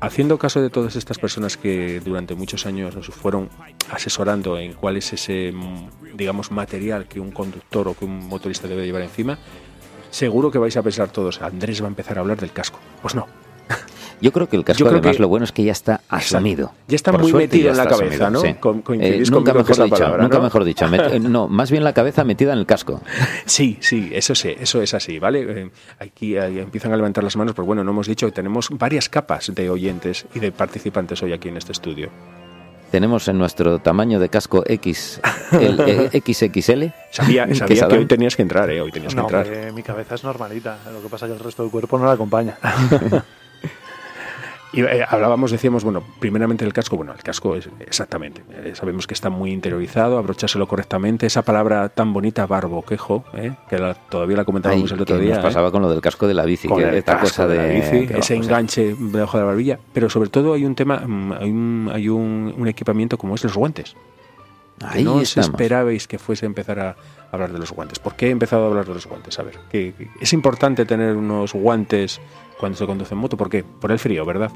haciendo 0.00 0.38
caso 0.38 0.60
de 0.60 0.70
todas 0.70 0.96
estas 0.96 1.18
personas 1.18 1.56
que 1.56 2.00
durante 2.00 2.34
muchos 2.34 2.66
años 2.66 2.94
nos 2.94 3.06
fueron 3.06 3.48
asesorando 3.90 4.58
en 4.58 4.74
cuál 4.74 4.96
es 4.96 5.12
ese, 5.12 5.52
digamos, 6.14 6.50
material 6.50 7.06
que 7.08 7.20
un 7.20 7.30
conductor 7.30 7.88
o 7.88 7.94
que 7.94 8.04
un 8.04 8.28
motorista 8.28 8.68
debe 8.68 8.84
llevar 8.84 9.02
encima, 9.02 9.38
seguro 10.10 10.50
que 10.50 10.58
vais 10.58 10.76
a 10.76 10.82
pensar 10.82 11.10
todos, 11.10 11.40
Andrés 11.42 11.80
va 11.82 11.86
a 11.86 11.88
empezar 11.88 12.18
a 12.18 12.20
hablar 12.20 12.38
del 12.38 12.52
casco. 12.52 12.78
Pues 13.02 13.14
no, 13.14 13.26
yo 14.20 14.32
creo 14.32 14.48
que 14.48 14.56
el 14.56 14.64
casco, 14.64 14.88
además, 14.88 15.18
lo 15.18 15.28
bueno 15.28 15.44
es 15.44 15.52
que 15.52 15.62
ya 15.62 15.72
está 15.72 16.00
asumido. 16.08 16.72
Ya 16.88 16.96
está 16.96 17.12
muy 17.12 17.32
metido 17.32 17.70
en 17.70 17.76
la 17.76 17.86
cabeza, 17.86 18.30
¿no? 18.30 18.42
Eh, 18.44 19.24
nunca 19.30 19.52
mejor 19.52 19.84
dicho, 19.84 20.18
nunca 20.18 20.40
mejor 20.40 20.64
dicho. 20.64 20.86
Eh, 20.86 21.20
¿no? 21.20 21.48
más 21.48 21.70
bien 21.70 21.84
la 21.84 21.92
cabeza 21.92 22.24
metida 22.24 22.52
en 22.52 22.58
el 22.58 22.66
casco. 22.66 23.02
Sí, 23.44 23.78
sí, 23.80 24.10
eso 24.12 24.34
sí, 24.34 24.54
eso 24.58 24.80
es 24.80 24.94
así, 24.94 25.18
¿vale? 25.18 25.44
Eh, 25.48 25.70
aquí, 25.98 26.36
empiezan 26.36 26.92
a 26.92 26.96
levantar 26.96 27.24
las 27.24 27.36
manos, 27.36 27.54
pues 27.54 27.66
bueno, 27.66 27.84
no 27.84 27.90
hemos 27.90 28.06
dicho 28.06 28.26
que 28.26 28.32
tenemos 28.32 28.68
varias 28.70 29.08
capas 29.08 29.52
de 29.54 29.68
oyentes 29.68 30.26
y 30.34 30.40
de 30.40 30.52
participantes 30.52 31.22
hoy 31.22 31.32
aquí 31.32 31.48
en 31.48 31.58
este 31.58 31.72
estudio. 31.72 32.10
Tenemos 32.90 33.26
en 33.28 33.36
nuestro 33.36 33.80
tamaño 33.80 34.18
de 34.20 34.28
casco 34.28 34.62
X, 34.66 35.20
el, 35.52 36.10
XXL. 36.10 36.84
Sabía, 37.10 37.52
sabía 37.54 37.88
que, 37.88 37.96
hoy 37.96 38.06
tenías 38.06 38.36
que 38.36 38.42
entrar, 38.42 38.70
¿eh? 38.70 38.80
Hoy 38.80 38.92
tenías 38.92 39.14
que 39.14 39.20
entrar. 39.20 39.46
mi 39.74 39.82
cabeza 39.82 40.14
es 40.14 40.24
normalita, 40.24 40.78
lo 40.92 41.02
que 41.02 41.08
pasa 41.08 41.26
es 41.26 41.32
que 41.32 41.36
el 41.36 41.44
resto 41.44 41.62
del 41.62 41.72
cuerpo 41.72 41.98
no 41.98 42.06
la 42.06 42.12
acompaña. 42.12 42.56
Y 44.76 44.82
eh, 44.82 45.06
hablábamos, 45.08 45.50
decíamos, 45.50 45.84
bueno, 45.84 46.02
primeramente 46.18 46.62
el 46.66 46.74
casco, 46.74 46.98
bueno, 46.98 47.14
el 47.14 47.22
casco 47.22 47.56
es 47.56 47.66
exactamente, 47.80 48.42
eh, 48.50 48.74
sabemos 48.74 49.06
que 49.06 49.14
está 49.14 49.30
muy 49.30 49.50
interiorizado, 49.50 50.18
abrochárselo 50.18 50.68
correctamente, 50.68 51.24
esa 51.24 51.40
palabra 51.40 51.88
tan 51.88 52.12
bonita, 52.12 52.44
barboquejo, 52.46 53.24
¿eh? 53.32 53.54
que 53.70 53.94
todavía 54.10 54.36
la 54.36 54.44
comentábamos 54.44 54.92
el 54.92 55.00
otro 55.00 55.18
día. 55.18 55.36
Nos 55.36 55.44
pasaba 55.44 55.72
con 55.72 55.80
lo 55.80 55.88
del 55.88 56.02
casco 56.02 56.28
de 56.28 56.34
la 56.34 56.44
bici, 56.44 56.68
que 56.68 56.98
esta 56.98 57.18
cosa 57.18 57.46
de, 57.46 57.56
la 57.56 57.66
bici, 57.68 58.14
ese 58.14 58.36
enganche 58.36 58.94
debajo 58.98 59.38
de 59.38 59.44
la 59.44 59.46
barbilla, 59.46 59.78
pero 59.94 60.10
sobre 60.10 60.28
todo 60.28 60.52
hay 60.52 60.66
un 60.66 60.74
tema, 60.74 60.98
mm, 60.98 61.32
hay 61.32 61.50
un, 61.50 61.90
hay 61.94 62.08
un, 62.10 62.68
equipamiento 62.68 63.16
como 63.16 63.34
es 63.34 63.44
los 63.44 63.56
guantes. 63.56 63.96
Ahí 64.84 65.04
no 65.04 65.14
os 65.14 65.38
esperabais 65.38 66.06
que 66.06 66.18
fuese 66.18 66.44
a 66.44 66.48
empezar 66.48 66.78
a 66.80 66.96
hablar 67.32 67.50
de 67.50 67.58
los 67.58 67.72
guantes. 67.72 67.98
¿Por 67.98 68.14
qué 68.14 68.26
he 68.26 68.30
empezado 68.30 68.64
a 68.64 68.66
hablar 68.66 68.84
de 68.84 68.92
los 68.92 69.06
guantes? 69.06 69.38
A 69.38 69.42
ver, 69.42 69.58
que 69.70 69.94
es 70.20 70.32
importante 70.34 70.84
tener 70.84 71.16
unos 71.16 71.54
guantes 71.54 72.20
cuando 72.58 72.76
se 72.76 72.86
conduce 72.86 73.14
en 73.14 73.20
moto. 73.20 73.36
¿Por 73.36 73.48
qué? 73.48 73.64
Por 73.64 73.92
el 73.92 73.98
frío, 73.98 74.24
¿verdad? 74.24 74.50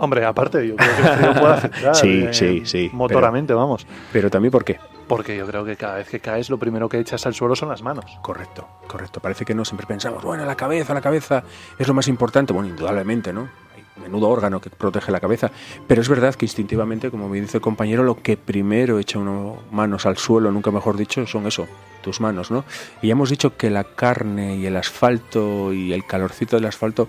Hombre, 0.00 0.24
aparte, 0.24 0.66
yo 0.66 0.76
creo 0.76 0.96
que 0.96 1.02
el 1.02 1.18
frío 1.18 1.40
puede 1.40 1.54
afectar. 1.54 1.94
sí, 1.96 2.24
eh, 2.24 2.32
sí, 2.32 2.62
sí. 2.64 2.90
Motoramente, 2.92 3.52
vamos. 3.52 3.84
Pero 4.12 4.30
también, 4.30 4.52
¿por 4.52 4.64
qué? 4.64 4.78
Porque 5.08 5.36
yo 5.36 5.44
creo 5.44 5.64
que 5.64 5.74
cada 5.74 5.96
vez 5.96 6.08
que 6.08 6.20
caes, 6.20 6.50
lo 6.50 6.58
primero 6.58 6.88
que 6.88 7.00
echas 7.00 7.26
al 7.26 7.34
suelo 7.34 7.56
son 7.56 7.68
las 7.68 7.82
manos. 7.82 8.04
Correcto, 8.22 8.68
correcto. 8.86 9.20
Parece 9.20 9.44
que 9.44 9.54
no, 9.54 9.64
siempre 9.64 9.86
pensamos, 9.86 10.22
bueno, 10.22 10.44
la 10.44 10.54
cabeza, 10.54 10.94
la 10.94 11.00
cabeza 11.00 11.42
es 11.78 11.88
lo 11.88 11.94
más 11.94 12.06
importante. 12.06 12.52
Bueno, 12.52 12.68
indudablemente, 12.68 13.32
¿no? 13.32 13.48
Hay 13.74 14.02
menudo 14.02 14.28
órgano 14.28 14.60
que 14.60 14.70
protege 14.70 15.10
la 15.10 15.18
cabeza. 15.18 15.50
Pero 15.88 16.00
es 16.00 16.08
verdad 16.08 16.34
que 16.36 16.44
instintivamente, 16.44 17.10
como 17.10 17.28
me 17.28 17.40
dice 17.40 17.56
el 17.56 17.62
compañero, 17.62 18.04
lo 18.04 18.22
que 18.22 18.36
primero 18.36 19.00
echa 19.00 19.18
uno 19.18 19.56
manos 19.72 20.06
al 20.06 20.16
suelo, 20.16 20.52
nunca 20.52 20.70
mejor 20.70 20.96
dicho, 20.96 21.26
son 21.26 21.48
eso, 21.48 21.66
tus 22.02 22.20
manos, 22.20 22.52
¿no? 22.52 22.64
Y 23.02 23.08
ya 23.08 23.12
hemos 23.12 23.30
dicho 23.30 23.56
que 23.56 23.68
la 23.68 23.82
carne 23.82 24.56
y 24.56 24.66
el 24.66 24.76
asfalto 24.76 25.72
y 25.72 25.92
el 25.92 26.04
calorcito 26.06 26.54
del 26.54 26.66
asfalto 26.66 27.08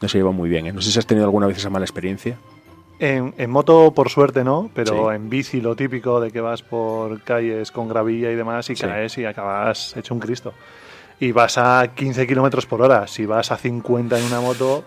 no 0.00 0.08
se 0.08 0.18
lleva 0.18 0.30
muy 0.32 0.48
bien. 0.48 0.66
¿eh? 0.66 0.72
No 0.72 0.80
sé 0.80 0.90
si 0.90 0.98
has 0.98 1.06
tenido 1.06 1.26
alguna 1.26 1.46
vez 1.46 1.58
esa 1.58 1.70
mala 1.70 1.84
experiencia. 1.84 2.36
En, 2.98 3.32
moto, 3.48 3.92
por 3.94 4.10
suerte, 4.10 4.44
no, 4.44 4.70
pero 4.74 5.10
en 5.10 5.30
bici 5.30 5.62
lo 5.62 5.74
típico 5.74 6.20
de 6.20 6.30
que 6.30 6.42
vas 6.42 6.62
por 6.62 7.22
calles 7.22 7.70
con 7.70 7.88
gravilla 7.88 8.30
y 8.30 8.34
demás 8.34 8.68
y 8.68 8.74
caes 8.74 9.16
y 9.16 9.24
acabas 9.24 9.96
hecho 9.96 10.12
un 10.12 10.20
Cristo. 10.20 10.52
Y 11.18 11.32
vas 11.32 11.56
a 11.56 11.92
15 11.94 12.26
kilómetros 12.26 12.66
por 12.66 12.82
hora. 12.82 13.06
Si 13.06 13.24
vas 13.24 13.52
a 13.52 13.56
50 13.56 14.18
en 14.18 14.24
una 14.26 14.42
moto, 14.42 14.84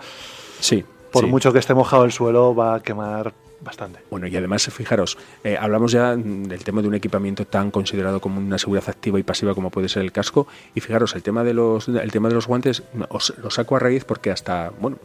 sí, 0.60 0.86
por 1.12 1.26
mucho 1.26 1.52
que 1.52 1.58
esté 1.58 1.74
mojado 1.74 2.06
el 2.06 2.12
suelo, 2.12 2.54
va 2.54 2.76
a 2.76 2.80
quemar 2.82 3.34
bastante. 3.64 4.00
Bueno, 4.10 4.28
y 4.28 4.36
además, 4.36 4.66
fijaros, 4.66 5.18
eh, 5.44 5.58
hablamos 5.60 5.92
ya 5.92 6.16
del 6.16 6.64
tema 6.64 6.82
de 6.82 6.88
un 6.88 6.96
equipamiento 6.96 7.46
tan 7.46 7.72
considerado 7.72 8.20
como 8.20 8.40
una 8.40 8.58
seguridad 8.58 8.90
activa 8.90 9.20
y 9.20 9.24
pasiva 9.24 9.56
como 9.56 9.70
puede 9.70 9.90
ser 9.90 10.04
el 10.04 10.12
casco. 10.12 10.48
Y 10.76 10.82
fijaros, 10.82 11.16
el 11.16 11.24
tema 11.24 11.44
de 11.44 11.54
los, 11.54 11.88
el 11.88 12.12
tema 12.12 12.30
de 12.30 12.36
los 12.36 12.48
guantes 12.48 12.84
os, 13.10 13.34
lo 13.38 13.50
saco 13.50 13.76
a 13.76 13.80
raíz 13.80 14.06
porque 14.06 14.32
hasta, 14.32 14.72
bueno, 14.80 14.98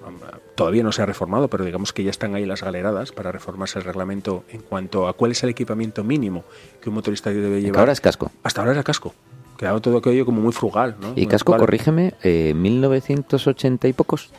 todavía 0.55 0.83
no 0.83 0.93
se 0.93 1.03
ha 1.03 1.07
reformado, 1.07 1.49
pero 1.49 1.65
digamos 1.65 1.93
que 1.93 2.03
ya 2.03 2.11
están 2.11 2.35
ahí 2.35 2.47
las 2.47 2.63
galeradas 2.63 3.13
para 3.13 3.33
reformarse 3.33 3.79
el 3.79 3.85
reglamento 3.85 4.45
en 4.51 4.61
cuanto 4.61 5.09
a 5.09 5.13
cuál 5.13 5.33
es 5.33 5.43
el 5.43 5.51
equipamiento 5.51 6.05
mínimo 6.05 6.45
que 6.81 6.89
un 6.89 6.97
motorista 6.97 7.31
debe 7.31 7.61
llevar. 7.61 7.81
ahora 7.81 7.93
es 7.93 8.01
casco. 8.01 8.31
Hasta 8.43 8.61
ahora 8.61 8.73
es 8.73 8.79
el 8.79 8.85
casco. 8.85 9.15
Quedaba 9.57 9.81
todo 9.81 9.99
aquello 9.99 10.25
como 10.25 10.41
muy 10.41 10.53
frugal. 10.53 10.97
¿Y 11.17 11.27
casco, 11.27 11.57
corrígeme, 11.57 12.15
eh, 12.23 12.55
1980 12.55 13.89
y 13.89 13.93
pocos? 13.93 14.31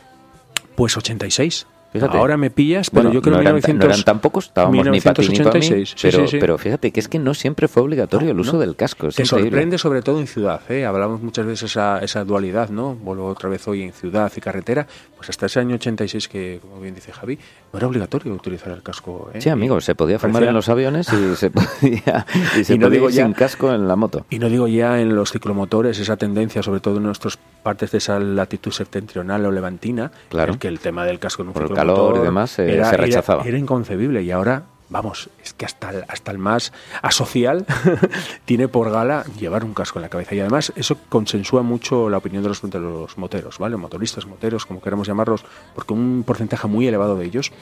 Pues 0.76 0.96
86. 0.96 1.66
Ahora 2.10 2.36
me 2.36 2.50
pillas, 2.50 2.90
pero 2.90 3.12
yo 3.12 3.20
creo 3.20 3.38
que 3.38 3.44
no, 3.44 3.56
eran, 3.56 3.78
no 3.78 3.84
eran 3.84 4.02
tan 4.04 4.20
pocos, 4.20 4.46
estábamos 4.46 4.86
ni 4.86 5.00
para 5.00 5.14
para 5.14 5.58
mí, 5.58 5.84
pero, 6.02 6.24
pero, 6.38 6.58
fíjate 6.58 6.92
que 6.92 7.00
es 7.00 7.08
que 7.08 7.18
no 7.18 7.34
siempre 7.34 7.66
fue 7.66 7.82
obligatorio 7.82 8.30
el 8.30 8.38
uso 8.38 8.58
del 8.58 8.76
casco. 8.76 9.08
Te 9.08 9.24
sorprende 9.24 9.76
sobre 9.76 10.02
todo 10.02 10.20
en 10.20 10.26
ciudad, 10.26 10.60
¿eh? 10.68 10.84
hablamos 10.84 11.20
muchas 11.20 11.46
veces 11.46 11.70
esa, 11.70 11.98
esa 11.98 12.24
dualidad, 12.24 12.70
¿no? 12.70 12.94
Vuelvo 12.94 13.26
otra 13.26 13.48
vez 13.48 13.66
hoy 13.66 13.82
en 13.82 13.92
ciudad 13.92 14.30
y 14.36 14.40
carretera, 14.40 14.86
pues 15.20 15.28
hasta 15.28 15.44
ese 15.44 15.60
año 15.60 15.74
86 15.74 16.28
que, 16.28 16.60
como 16.62 16.80
bien 16.80 16.94
dice 16.94 17.12
Javi, 17.12 17.38
no 17.74 17.78
era 17.78 17.86
obligatorio 17.86 18.32
utilizar 18.32 18.72
el 18.72 18.82
casco. 18.82 19.30
¿eh? 19.34 19.42
Sí, 19.42 19.50
amigo, 19.50 19.78
se 19.82 19.94
podía 19.94 20.18
fumar 20.18 20.44
en 20.44 20.54
los 20.54 20.70
aviones 20.70 21.12
y 21.12 21.36
se 21.36 21.50
podía, 21.50 22.24
y 22.58 22.64
se 22.64 22.78
podía 22.78 23.04
ir 23.04 23.12
sin 23.12 23.34
casco 23.34 23.70
en 23.70 23.86
la 23.86 23.96
moto. 23.96 24.24
Y 24.30 24.38
no 24.38 24.48
digo 24.48 24.66
ya 24.66 24.98
en 24.98 25.14
los 25.14 25.30
ciclomotores, 25.30 25.98
esa 25.98 26.16
tendencia, 26.16 26.62
sobre 26.62 26.80
todo 26.80 26.96
en 26.96 27.02
nuestras 27.02 27.36
partes 27.36 27.90
de 27.90 27.98
esa 27.98 28.18
latitud 28.18 28.72
septentrional 28.72 29.44
o 29.44 29.52
levantina, 29.52 30.10
claro. 30.30 30.58
que 30.58 30.68
el 30.68 30.80
tema 30.80 31.04
del 31.04 31.18
casco 31.18 31.42
en 31.42 31.48
un 31.48 31.52
Por 31.52 31.74
calor 31.74 32.16
y 32.16 32.20
demás 32.20 32.58
eh, 32.58 32.82
se 32.82 32.96
rechazaba. 32.96 33.42
Era, 33.44 33.58
inconcebible 33.58 34.22
y 34.22 34.30
ahora, 34.30 34.62
vamos, 34.90 35.30
es 35.42 35.54
que 35.54 35.64
hasta 35.64 35.90
el, 35.90 36.04
hasta 36.08 36.30
el 36.30 36.38
más 36.38 36.72
asocial 37.00 37.64
tiene 38.44 38.68
por 38.68 38.90
gala 38.90 39.24
llevar 39.38 39.64
un 39.64 39.72
casco 39.72 39.98
en 39.98 40.02
la 40.02 40.08
cabeza. 40.08 40.34
Y 40.34 40.40
además 40.40 40.72
eso 40.76 40.98
consensúa 41.08 41.62
mucho 41.62 42.10
la 42.10 42.18
opinión 42.18 42.42
de 42.42 42.50
los, 42.50 42.62
de 42.62 42.78
los 42.78 43.16
moteros, 43.16 43.58
¿vale? 43.58 43.76
Motoristas, 43.76 44.26
moteros, 44.26 44.66
como 44.66 44.82
queramos 44.82 45.06
llamarlos, 45.06 45.44
porque 45.74 45.94
un 45.94 46.24
porcentaje 46.26 46.66
muy 46.66 46.86
elevado 46.86 47.16
de 47.16 47.24
ellos 47.24 47.52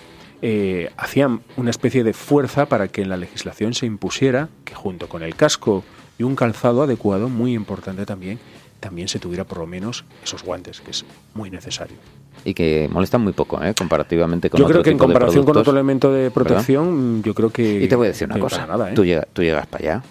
eh, 0.40 0.90
hacían 0.96 1.42
una 1.56 1.70
especie 1.70 2.02
de 2.02 2.14
fuerza 2.14 2.66
para 2.66 2.88
que 2.88 3.02
en 3.02 3.10
la 3.10 3.16
legislación 3.16 3.74
se 3.74 3.86
impusiera 3.86 4.48
que 4.64 4.74
junto 4.74 5.08
con 5.08 5.22
el 5.22 5.36
casco 5.36 5.84
y 6.18 6.22
un 6.22 6.34
calzado 6.34 6.82
adecuado, 6.82 7.28
muy 7.28 7.54
importante 7.54 8.06
también, 8.06 8.38
también 8.80 9.08
se 9.08 9.18
tuviera 9.18 9.44
por 9.44 9.58
lo 9.58 9.66
menos 9.66 10.04
esos 10.22 10.42
guantes, 10.42 10.80
que 10.80 10.92
es 10.92 11.04
muy 11.34 11.50
necesario. 11.50 11.96
Y 12.44 12.54
que 12.54 12.88
molestan 12.90 13.22
muy 13.22 13.32
poco, 13.32 13.62
¿eh? 13.62 13.74
comparativamente 13.76 14.50
con 14.50 14.60
Yo 14.60 14.66
creo 14.66 14.82
que 14.82 14.90
en 14.90 14.98
comparación 14.98 15.44
con 15.44 15.56
otro 15.56 15.72
elemento 15.72 16.12
de 16.12 16.30
protección, 16.30 17.22
yo 17.22 17.34
creo 17.34 17.50
que... 17.50 17.82
Y 17.82 17.88
te 17.88 17.96
voy 17.96 18.06
a 18.06 18.10
decir 18.10 18.28
una 18.30 18.38
cosa, 18.38 18.66
nada, 18.66 18.90
¿eh? 18.90 18.94
tú, 18.94 19.04
tú 19.32 19.42
llegas 19.42 19.66
para 19.66 19.84
allá, 19.84 20.02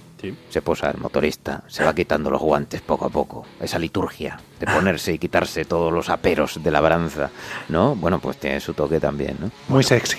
se 0.49 0.61
posa 0.61 0.91
el 0.91 0.97
motorista, 0.97 1.63
se 1.67 1.83
va 1.83 1.93
quitando 1.93 2.29
los 2.29 2.41
guantes 2.41 2.81
poco 2.81 3.05
a 3.05 3.09
poco. 3.09 3.45
Esa 3.59 3.79
liturgia 3.79 4.39
de 4.59 4.65
ponerse 4.65 5.13
y 5.13 5.19
quitarse 5.19 5.65
todos 5.65 5.93
los 5.93 6.09
aperos 6.09 6.61
de 6.63 6.71
labranza, 6.71 7.29
¿no? 7.69 7.95
Bueno, 7.95 8.19
pues 8.19 8.37
tiene 8.37 8.59
su 8.59 8.73
toque 8.73 8.99
también, 8.99 9.37
¿no? 9.39 9.51
Muy 9.67 9.83
sexy. 9.83 10.17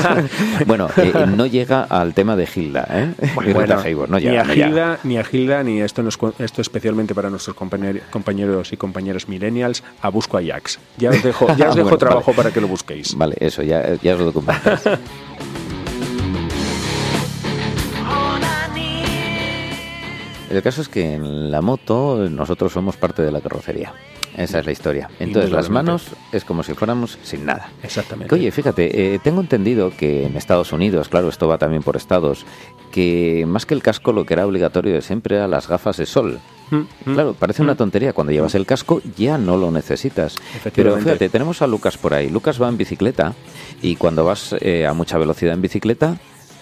bueno, 0.66 0.88
eh, 0.96 1.12
eh, 1.14 1.26
no 1.26 1.46
llega 1.46 1.84
al 1.84 2.14
tema 2.14 2.34
de 2.36 2.46
Gilda, 2.46 2.86
¿eh? 2.90 3.14
no 4.08 4.18
ni, 4.18 4.36
a 4.36 4.44
Gilda, 4.44 4.98
ni 5.04 5.18
a 5.18 5.24
Gilda, 5.24 5.62
ni 5.62 5.80
esto, 5.80 6.02
esto 6.38 6.60
especialmente 6.60 7.14
para 7.14 7.30
nuestros 7.30 7.56
compañeros 7.56 8.72
y 8.72 8.76
compañeras 8.76 9.28
millennials, 9.28 9.84
a 10.02 10.08
Busco 10.08 10.38
Ajax. 10.38 10.78
Ya 10.96 11.10
os 11.10 11.22
dejo, 11.22 11.54
ya 11.56 11.70
os 11.70 11.76
dejo 11.76 11.96
trabajo 11.96 12.32
para 12.32 12.50
que 12.50 12.60
lo 12.60 12.68
busquéis. 12.68 13.14
Vale, 13.16 13.36
eso, 13.38 13.62
ya, 13.62 13.94
ya 14.02 14.14
os 14.14 14.20
lo 14.20 14.26
documentáis. 14.26 14.80
El 20.50 20.62
caso 20.62 20.82
es 20.82 20.88
que 20.88 21.14
en 21.14 21.50
la 21.50 21.60
moto 21.60 22.28
nosotros 22.28 22.72
somos 22.72 22.96
parte 22.96 23.22
de 23.22 23.30
la 23.30 23.40
carrocería. 23.40 23.94
Esa 24.36 24.60
es 24.60 24.66
la 24.66 24.72
historia. 24.72 25.10
Entonces, 25.18 25.50
las 25.50 25.70
manos 25.70 26.08
es 26.32 26.44
como 26.44 26.62
si 26.62 26.74
fuéramos 26.74 27.18
sin 27.22 27.44
nada. 27.44 27.70
Exactamente. 27.82 28.34
Oye, 28.34 28.50
fíjate, 28.50 29.14
eh, 29.14 29.18
tengo 29.18 29.40
entendido 29.40 29.92
que 29.96 30.26
en 30.26 30.36
Estados 30.36 30.72
Unidos, 30.72 31.08
claro, 31.08 31.28
esto 31.28 31.48
va 31.48 31.58
también 31.58 31.82
por 31.82 31.96
estados, 31.96 32.46
que 32.90 33.44
más 33.46 33.66
que 33.66 33.74
el 33.74 33.82
casco 33.82 34.12
lo 34.12 34.24
que 34.24 34.34
era 34.34 34.46
obligatorio 34.46 34.94
de 34.94 35.02
siempre 35.02 35.36
era 35.36 35.48
las 35.48 35.68
gafas 35.68 35.96
de 35.96 36.06
sol. 36.06 36.40
Mm, 36.70 36.76
mm, 36.76 37.14
claro, 37.14 37.34
parece 37.34 37.62
una 37.62 37.74
mm. 37.74 37.78
tontería. 37.78 38.12
Cuando 38.12 38.32
llevas 38.32 38.54
el 38.54 38.66
casco 38.66 39.02
ya 39.16 39.36
no 39.36 39.56
lo 39.56 39.70
necesitas. 39.70 40.36
Pero 40.74 40.96
fíjate, 40.96 41.28
tenemos 41.28 41.62
a 41.62 41.66
Lucas 41.66 41.96
por 41.96 42.14
ahí. 42.14 42.28
Lucas 42.28 42.60
va 42.60 42.68
en 42.68 42.76
bicicleta 42.76 43.34
y 43.82 43.96
cuando 43.96 44.24
vas 44.24 44.54
eh, 44.60 44.86
a 44.86 44.94
mucha 44.94 45.18
velocidad 45.18 45.54
en 45.54 45.62
bicicleta, 45.62 46.18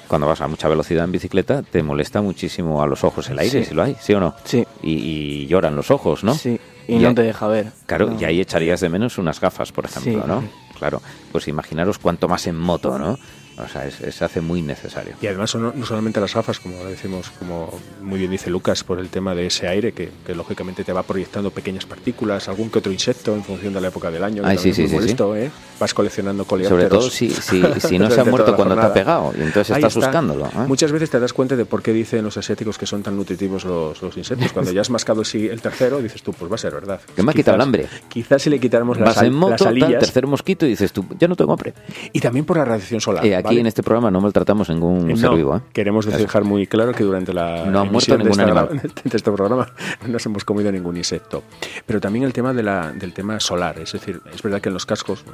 cuando 0.08 0.26
vas 0.26 0.40
a 0.40 0.48
mucha 0.48 0.68
velocidad 0.68 1.04
en 1.04 1.12
bicicleta, 1.12 1.62
te 1.62 1.82
molesta 1.82 2.20
muchísimo 2.20 2.82
a 2.82 2.86
los 2.86 3.04
ojos 3.04 3.28
el 3.30 3.38
aire, 3.38 3.64
si 3.64 3.74
lo 3.74 3.82
hay, 3.82 3.96
¿sí 4.00 4.14
o 4.14 4.20
no? 4.20 4.34
Sí. 4.44 4.66
Y, 4.82 5.46
lloran 5.46 5.76
los 5.76 5.90
ojos, 5.90 6.24
¿no? 6.24 6.34
Sí, 6.34 6.58
y, 6.88 6.96
no 6.96 7.14
te 7.14 7.22
deja 7.22 7.46
ver. 7.46 7.72
Claro, 7.86 8.16
y 8.18 8.24
ahí 8.24 8.40
echarías 8.40 8.80
de 8.80 8.88
menos 8.88 9.18
unas 9.18 9.40
gafas, 9.40 9.70
por 9.70 9.84
ejemplo, 9.84 10.26
¿no? 10.26 10.42
Claro, 10.78 11.02
pues 11.30 11.48
imaginaros 11.48 11.98
cuánto 11.98 12.28
más 12.28 12.46
en 12.46 12.56
moto, 12.56 12.98
¿no? 12.98 13.18
O 13.64 13.68
sea, 13.68 13.90
se 13.90 14.24
hace 14.24 14.40
muy 14.40 14.62
necesario. 14.62 15.14
Y 15.20 15.26
además 15.26 15.54
no, 15.54 15.72
solamente 15.84 16.20
las 16.20 16.34
gafas, 16.34 16.60
como 16.60 16.84
decimos, 16.84 17.30
como 17.38 17.78
muy 18.00 18.18
bien 18.18 18.30
dice 18.30 18.50
Lucas, 18.50 18.84
por 18.84 18.98
el 18.98 19.08
tema 19.08 19.34
de 19.34 19.46
ese 19.46 19.66
aire 19.66 19.92
que, 19.92 20.10
lógicamente 20.34 20.84
te 20.84 20.92
va 20.92 21.02
proyectando 21.02 21.50
pequeñas 21.50 21.86
partículas, 21.86 22.48
algún 22.48 22.70
que 22.70 22.78
otro 22.78 22.92
insecto 22.92 23.34
en 23.34 23.42
función 23.42 23.74
de 23.74 23.80
la 23.80 23.88
época 23.88 24.10
del 24.10 24.22
año. 24.22 24.42
sí, 24.58 24.72
sí, 24.72 24.88
sí, 24.88 25.16
¿eh? 25.36 25.50
Vas 25.80 25.94
coleccionando 25.94 26.44
coleópteros. 26.44 26.80
Sobre 26.80 26.88
todo 26.88 27.10
si, 27.10 27.30
si, 27.30 27.98
no 27.98 28.10
se 28.10 28.20
ha 28.20 28.24
muerto 28.24 28.54
cuando 28.56 28.74
te 28.74 28.80
ha 28.80 28.92
pegado 28.92 29.32
y 29.36 29.42
entonces 29.42 29.76
estás 29.76 29.94
buscándolo. 29.94 30.46
¿eh? 30.46 30.66
Muchas 30.66 30.92
veces 30.92 31.10
te 31.10 31.20
das 31.20 31.32
cuenta 31.32 31.56
de 31.56 31.64
por 31.64 31.82
qué 31.82 31.92
dicen 31.92 32.24
los 32.24 32.36
asiáticos 32.36 32.78
que 32.78 32.86
son 32.86 33.02
tan 33.02 33.16
nutritivos 33.16 33.64
los, 33.64 34.00
los 34.02 34.16
insectos. 34.16 34.52
Cuando 34.52 34.72
ya 34.72 34.80
has 34.80 34.90
mascado 34.90 35.22
el 35.22 35.60
tercero, 35.60 36.00
dices 36.00 36.22
tú, 36.22 36.32
pues 36.32 36.50
va 36.50 36.56
a 36.56 36.58
ser 36.58 36.74
verdad. 36.74 37.00
Que 37.14 37.22
me 37.22 37.32
ha 37.32 37.34
quitado 37.34 37.56
el 37.56 37.60
hambre. 37.60 37.86
Quizás 38.08 38.42
si 38.42 38.50
le 38.50 38.58
quitáramos 38.58 38.98
las, 38.98 39.22
en 39.22 39.34
moto, 39.34 39.52
las 39.52 39.62
alillas. 39.62 40.00
tercer 40.00 40.26
mosquito 40.26 40.66
y 40.66 40.70
dices 40.70 40.92
tú, 40.92 41.04
ya 41.18 41.28
no 41.28 41.36
tengo 41.36 41.52
hambre. 41.52 41.74
Y 42.12 42.20
también 42.20 42.44
por 42.44 42.56
la 42.56 42.64
radiación 42.64 43.00
solar. 43.00 43.24
Aquí 43.34 43.47
en 43.56 43.66
este 43.66 43.82
programa 43.82 44.10
no 44.10 44.20
maltratamos 44.20 44.68
ningún 44.68 45.16
ser 45.16 45.30
vivo. 45.30 45.56
¿eh? 45.56 45.60
Queremos 45.72 46.06
dejar 46.06 46.44
muy 46.44 46.66
claro 46.66 46.92
que 46.92 47.04
durante 47.04 47.32
la 47.32 47.64
no 47.66 47.80
ha 47.80 47.84
muerto 47.84 48.18
ningún 48.18 48.40
animal. 48.40 48.68
De 49.04 49.16
este 49.16 49.32
programa 49.32 49.68
no 50.02 50.08
nos 50.08 50.26
hemos 50.26 50.44
comido 50.44 50.70
ningún 50.70 50.96
insecto. 50.96 51.42
Pero 51.86 52.00
también 52.00 52.24
el 52.24 52.32
tema 52.32 52.52
de 52.52 52.62
la, 52.62 52.92
del 52.92 53.12
tema 53.12 53.40
solar. 53.40 53.78
Es 53.78 53.92
decir, 53.92 54.20
es 54.32 54.42
verdad 54.42 54.60
que 54.60 54.68
en 54.68 54.74
los 54.74 54.86
cascos, 54.86 55.24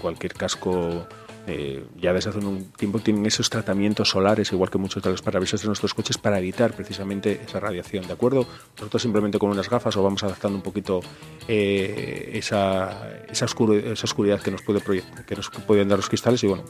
cualquier 0.00 0.34
casco 0.34 1.06
eh, 1.46 1.84
ya 2.00 2.14
desde 2.14 2.30
hace 2.30 2.38
un 2.38 2.72
tiempo 2.72 3.00
tienen 3.00 3.26
esos 3.26 3.50
tratamientos 3.50 4.08
solares, 4.08 4.50
igual 4.52 4.70
que 4.70 4.78
muchos 4.78 5.02
de 5.02 5.10
los 5.10 5.20
parabrisas 5.20 5.60
de 5.60 5.66
nuestros 5.66 5.92
coches, 5.92 6.16
para 6.16 6.38
evitar 6.38 6.72
precisamente 6.72 7.42
esa 7.46 7.60
radiación, 7.60 8.06
¿de 8.06 8.14
acuerdo? 8.14 8.46
Nosotros 8.78 9.02
simplemente 9.02 9.38
con 9.38 9.50
unas 9.50 9.68
gafas 9.68 9.94
o 9.96 10.02
vamos 10.02 10.22
adaptando 10.22 10.56
un 10.56 10.62
poquito 10.62 11.00
eh, 11.46 12.30
esa, 12.32 13.10
esa, 13.30 13.44
esa, 13.44 14.04
oscuridad 14.04 14.40
que 14.40 14.50
nos, 14.50 14.62
puede 14.62 14.80
que 14.80 15.36
nos 15.36 15.50
pueden 15.50 15.88
dar 15.88 15.98
los 15.98 16.08
cristales 16.08 16.42
y 16.44 16.46
bueno, 16.46 16.64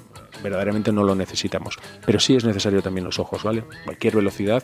verdaderamente 0.45 0.93
no 0.93 1.03
lo 1.03 1.17
necesitamos. 1.17 1.79
Pero 2.07 2.21
sí 2.21 2.37
es 2.37 2.45
necesario 2.45 2.83
también 2.83 3.05
los 3.05 3.19
ojos, 3.19 3.43
¿vale? 3.43 3.65
Cualquier 3.85 4.15
velocidad 4.15 4.63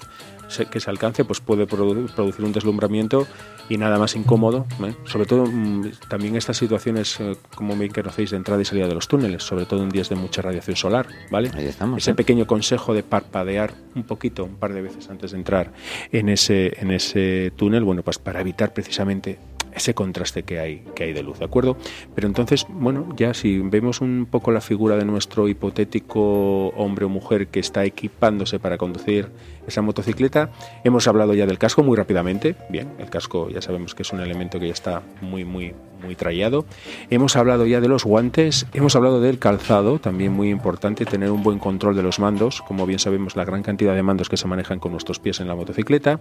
que 0.70 0.80
se 0.80 0.90
alcance 0.90 1.24
pues 1.24 1.40
puede 1.40 1.66
producir 1.66 2.44
un 2.44 2.52
deslumbramiento 2.52 3.26
y 3.68 3.78
nada 3.78 3.98
más 3.98 4.16
incómodo, 4.16 4.66
¿eh? 4.84 4.94
sobre 5.04 5.26
todo 5.26 5.46
mm, 5.46 5.92
también 6.08 6.34
estas 6.36 6.56
situaciones, 6.56 7.18
como 7.54 7.76
bien 7.76 7.92
conocéis, 7.92 8.30
de 8.30 8.36
entrada 8.36 8.60
y 8.60 8.64
salida 8.64 8.88
de 8.88 8.94
los 8.94 9.06
túneles, 9.06 9.44
sobre 9.44 9.64
todo 9.64 9.82
en 9.84 9.90
días 9.90 10.08
de 10.08 10.16
mucha 10.16 10.42
radiación 10.42 10.76
solar, 10.76 11.06
¿vale? 11.30 11.52
Ahí 11.54 11.66
estamos, 11.66 11.98
ese 11.98 12.10
¿eh? 12.10 12.14
pequeño 12.14 12.46
consejo 12.46 12.92
de 12.92 13.04
parpadear 13.04 13.74
un 13.94 14.02
poquito, 14.02 14.44
un 14.44 14.56
par 14.56 14.72
de 14.72 14.82
veces 14.82 15.08
antes 15.08 15.30
de 15.30 15.38
entrar 15.38 15.72
en 16.10 16.28
ese, 16.28 16.80
en 16.80 16.90
ese 16.90 17.52
túnel, 17.56 17.84
bueno, 17.84 18.02
pues 18.02 18.18
para 18.18 18.40
evitar 18.40 18.72
precisamente 18.72 19.38
ese 19.80 19.94
contraste 19.94 20.42
que 20.42 20.58
hay, 20.58 20.84
que 20.94 21.04
hay 21.04 21.12
de 21.12 21.22
luz, 21.22 21.38
¿de 21.38 21.46
acuerdo? 21.46 21.76
Pero 22.14 22.26
entonces, 22.28 22.66
bueno, 22.68 23.08
ya 23.16 23.34
si 23.34 23.58
vemos 23.58 24.00
un 24.00 24.26
poco 24.30 24.52
la 24.52 24.60
figura 24.60 24.96
de 24.96 25.04
nuestro 25.04 25.48
hipotético 25.48 26.68
hombre 26.68 27.06
o 27.06 27.08
mujer 27.08 27.48
que 27.48 27.60
está 27.60 27.84
equipándose 27.84 28.58
para 28.58 28.78
conducir 28.78 29.28
esa 29.66 29.82
motocicleta, 29.82 30.50
hemos 30.84 31.08
hablado 31.08 31.34
ya 31.34 31.46
del 31.46 31.58
casco 31.58 31.82
muy 31.82 31.96
rápidamente, 31.96 32.56
bien, 32.68 32.92
el 32.98 33.10
casco 33.10 33.48
ya 33.50 33.62
sabemos 33.62 33.94
que 33.94 34.02
es 34.02 34.12
un 34.12 34.20
elemento 34.20 34.60
que 34.60 34.66
ya 34.66 34.72
está 34.72 35.02
muy, 35.20 35.44
muy, 35.44 35.74
muy 36.00 36.16
trallado. 36.16 36.64
Hemos 37.10 37.36
hablado 37.36 37.66
ya 37.66 37.80
de 37.80 37.88
los 37.88 38.04
guantes, 38.04 38.66
hemos 38.72 38.96
hablado 38.96 39.20
del 39.20 39.38
calzado, 39.38 39.98
también 39.98 40.32
muy 40.32 40.50
importante 40.50 41.04
tener 41.04 41.30
un 41.30 41.42
buen 41.42 41.58
control 41.58 41.96
de 41.96 42.02
los 42.02 42.18
mandos, 42.18 42.62
como 42.62 42.86
bien 42.86 42.98
sabemos 42.98 43.36
la 43.36 43.44
gran 43.44 43.62
cantidad 43.62 43.94
de 43.94 44.02
mandos 44.02 44.28
que 44.28 44.36
se 44.36 44.46
manejan 44.46 44.78
con 44.78 44.92
nuestros 44.92 45.18
pies 45.18 45.40
en 45.40 45.48
la 45.48 45.54
motocicleta. 45.54 46.20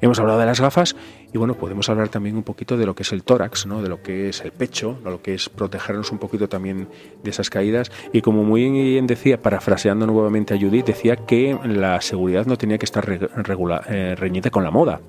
Hemos 0.00 0.18
hablado 0.18 0.38
de 0.38 0.46
las 0.46 0.60
gafas 0.60 0.96
y 1.32 1.38
bueno, 1.38 1.54
podemos 1.54 1.88
hablar 1.88 2.08
también 2.08 2.36
un 2.36 2.42
poquito 2.42 2.76
de 2.76 2.86
lo 2.86 2.94
que 2.94 3.02
es 3.02 3.12
el 3.12 3.22
tórax, 3.22 3.66
¿no? 3.66 3.82
de 3.82 3.88
lo 3.88 4.02
que 4.02 4.28
es 4.28 4.40
el 4.42 4.52
pecho, 4.52 4.98
de 5.04 5.10
lo 5.10 5.22
que 5.22 5.34
es 5.34 5.48
protegernos 5.48 6.10
un 6.12 6.18
poquito 6.18 6.48
también 6.48 6.88
de 7.22 7.30
esas 7.30 7.50
caídas. 7.50 7.90
Y 8.12 8.22
como 8.22 8.44
muy 8.44 8.70
bien 8.70 9.06
decía, 9.06 9.40
parafraseando 9.40 10.06
nuevamente 10.06 10.54
a 10.54 10.58
Judith, 10.58 10.86
decía 10.86 11.16
que 11.16 11.58
la 11.64 12.00
seguridad 12.00 12.46
no 12.46 12.56
tenía 12.56 12.78
que 12.78 12.84
estar 12.84 13.08
eh, 13.08 14.14
reñida 14.16 14.50
con 14.50 14.64
la 14.64 14.70
moda 14.70 15.00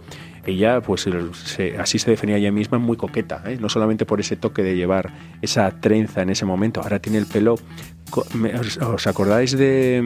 ella 0.50 0.82
pues 0.82 1.08
así 1.77 2.00
se 2.00 2.10
definía 2.10 2.38
ella 2.38 2.51
misma 2.51 2.79
muy 2.79 2.98
coqueta, 2.98 3.44
¿eh? 3.46 3.58
no 3.60 3.70
solamente 3.70 4.06
por 4.06 4.20
ese 4.20 4.36
toque 4.36 4.63
de 4.63 4.75
llevar 4.75 5.12
esa 5.41 5.72
trenza 5.79 6.22
en 6.22 6.29
ese 6.29 6.46
momento, 6.46 6.82
ahora 6.82 7.00
tiene 7.00 7.18
el 7.18 7.25
pelo, 7.25 7.56
¿os 8.82 9.08
acordáis 9.08 9.58
de 9.58 10.06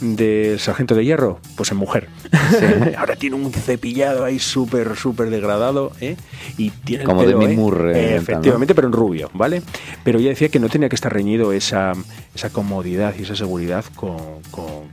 del 0.00 0.58
sargento 0.58 0.94
de 0.94 1.04
hierro? 1.04 1.40
Pues 1.56 1.70
en 1.70 1.78
mujer. 1.78 2.08
Ahora 2.98 3.16
tiene 3.16 3.36
un 3.36 3.52
cepillado 3.52 4.24
ahí 4.24 4.38
súper, 4.38 4.96
súper 4.96 5.30
degradado. 5.30 5.92
¿eh? 6.00 6.16
Y 6.56 6.70
tiene 6.70 7.04
Como 7.04 7.24
de 7.24 7.34
mi 7.34 7.46
¿eh? 7.46 8.16
Efectivamente, 8.16 8.74
pero 8.74 8.88
en 8.88 8.92
rubio, 8.92 9.30
¿vale? 9.34 9.62
Pero 10.04 10.20
ya 10.20 10.28
decía 10.28 10.48
que 10.48 10.58
no 10.58 10.68
tenía 10.68 10.88
que 10.88 10.94
estar 10.94 11.12
reñido 11.12 11.52
esa, 11.52 11.92
esa 12.36 12.50
comodidad 12.50 13.14
y 13.18 13.22
esa 13.22 13.34
seguridad 13.34 13.84
con, 13.94 14.16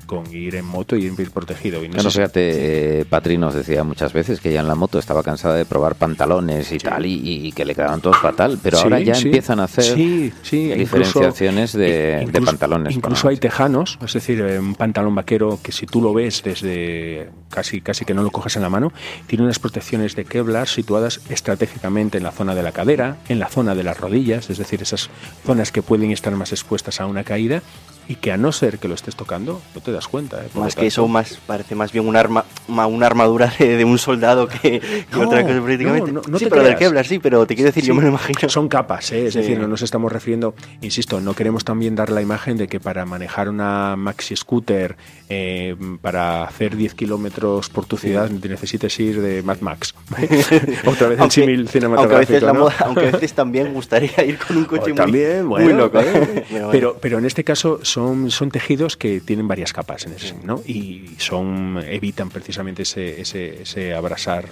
con, 0.07 0.33
ir 0.33 0.55
en 0.55 0.65
moto 0.65 0.95
y 0.95 1.05
ir 1.05 1.31
protegido. 1.31 1.83
Y 1.83 1.89
no 1.89 2.01
fíjate, 2.09 3.01
eh, 3.01 3.05
Patri 3.05 3.37
nos 3.37 3.53
decía 3.53 3.83
muchas 3.83 4.13
veces 4.13 4.39
que 4.39 4.51
ya 4.51 4.61
en 4.61 4.67
la 4.67 4.75
moto 4.75 4.97
estaba 4.97 5.21
cansada 5.23 5.55
de 5.55 5.65
probar 5.65 5.95
pantalones 5.95 6.71
y 6.71 6.77
tal, 6.77 7.05
y, 7.05 7.51
que 7.51 7.65
le 7.65 7.75
quedaban 7.75 8.01
todos 8.01 8.17
fatal, 8.17 8.57
pero 8.63 8.79
ahora 8.79 8.99
ya 8.99 9.13
empiezan 9.13 9.59
a 9.59 9.65
hacer 9.65 9.95
diferenciaciones 9.95 11.73
de, 11.73 12.27
pantalones. 12.43 12.95
Incluso 12.95 13.27
hay 13.27 13.37
tejanos, 13.37 13.99
es 14.03 14.13
decir, 14.13 14.41
un 14.41 14.75
pantalón 14.75 15.15
vaquero 15.15 15.59
que 15.61 15.71
si 15.71 15.85
tú 15.85 16.01
lo 16.01 16.13
ves 16.13 16.41
desde 16.43 17.29
casi, 17.49 17.81
casi 17.81 18.05
que 18.05 18.13
no 18.13 18.23
lo 18.23 18.31
coges 18.31 18.55
en 18.55 18.61
la 18.61 18.69
mano, 18.69 18.91
tiene 19.27 19.43
unas 19.43 19.59
protecciones 19.59 20.15
de 20.15 20.25
Kevlar 20.25 20.67
situadas 20.67 21.21
estratégicamente 21.29 22.17
en 22.17 22.23
la 22.23 22.31
zona 22.31 22.55
de 22.55 22.63
la 22.63 22.71
cadera, 22.71 23.17
en 23.29 23.39
la 23.39 23.47
zona 23.47 23.75
de 23.75 23.83
las 23.83 23.99
rodillas, 23.99 24.49
es 24.49 24.57
decir, 24.57 24.81
esas 24.81 25.09
zonas 25.45 25.71
que 25.71 25.81
pueden 25.81 26.11
estar 26.11 26.33
más 26.35 26.51
expuestas 26.51 27.01
a 27.01 27.05
una 27.05 27.23
caída 27.33 27.63
y 28.07 28.15
que 28.15 28.31
a 28.31 28.37
no 28.37 28.51
ser 28.51 28.79
que 28.79 28.87
lo 28.87 28.95
estés 28.95 29.15
tocando, 29.15 29.61
no 29.73 29.81
te 29.81 29.91
das 29.91 30.07
cuenta. 30.07 30.43
¿eh? 30.43 30.47
Más 30.55 30.75
que 30.75 30.87
eso, 30.87 31.07
más 31.07 31.39
parece 31.45 31.75
más 31.75 31.91
bien 31.91 32.07
un 32.07 32.15
arma, 32.15 32.45
una 32.67 33.05
armadura 33.05 33.53
de, 33.57 33.83
un 33.85 33.97
soldado 33.97 34.47
que, 34.47 34.81
otra 35.15 35.43
cosa 35.43 35.61
prácticamente. 35.61 36.11
No, 36.11 36.39
sí, 36.39 36.47
pero 36.49 36.63
del 36.63 36.75
Kevlar, 36.75 37.05
sí, 37.05 37.19
pero 37.19 37.45
te 37.45 37.55
quiero 37.55 37.69
decir, 37.69 37.83
yo 37.83 37.95
me 37.95 38.01
lo 38.01 38.09
imagino. 38.09 38.49
Son 38.49 38.67
capas, 38.67 39.11
¿eh? 39.11 39.27
es 39.27 39.33
decir, 39.33 39.59
no 39.59 39.67
nos 39.67 39.81
estamos 39.81 40.11
refiriendo, 40.11 40.53
insisto, 40.81 41.21
no 41.21 41.33
queremos 41.33 41.63
también 41.63 41.95
dar 41.95 42.11
la 42.11 42.21
imagen 42.21 42.57
de 42.57 42.67
que 42.67 42.79
para 42.79 43.05
manejar 43.05 43.49
una 43.49 43.95
maxi 43.95 44.35
scooter, 44.35 44.97
eh, 45.29 45.75
para 46.01 46.43
hacer 46.43 46.75
10 46.75 46.93
kilómetros 46.95 47.69
por 47.69 47.85
tu 47.85 47.97
ciudad, 47.97 48.29
necesites 48.29 48.99
ir 48.99 49.21
de 49.21 49.43
Mad 49.43 49.61
Max. 49.61 49.95
otra 50.85 51.07
vez 51.07 51.19
en 51.19 51.31
símil 51.31 51.69
cinematográfico. 51.69 52.69
Aunque 52.79 53.07
a, 53.07 53.11
veces, 53.11 53.33
también 53.33 53.73
gustaría 53.73 54.23
ir 54.25 54.37
con 54.37 54.57
un 54.57 54.65
coche 54.65 54.93
muy, 54.93 55.63
muy 55.63 55.73
loco. 55.73 55.99
¿eh? 55.99 56.43
pero, 56.71 56.97
pero 56.99 57.17
en 57.17 57.25
este 57.25 57.43
caso 57.43 57.79
son, 57.93 58.31
son 58.31 58.49
tejidos 58.49 58.97
que 58.97 59.21
tienen 59.21 59.47
varias 59.47 59.71
capas 59.71 60.07
en 60.07 60.13
ese, 60.13 60.33
¿no? 60.43 60.61
Y 60.65 61.11
son 61.19 61.79
evitan 61.85 62.29
precisamente 62.29 62.81
ese, 62.81 63.21
ese, 63.21 63.61
ese 63.61 63.93
abrasar, 63.93 64.49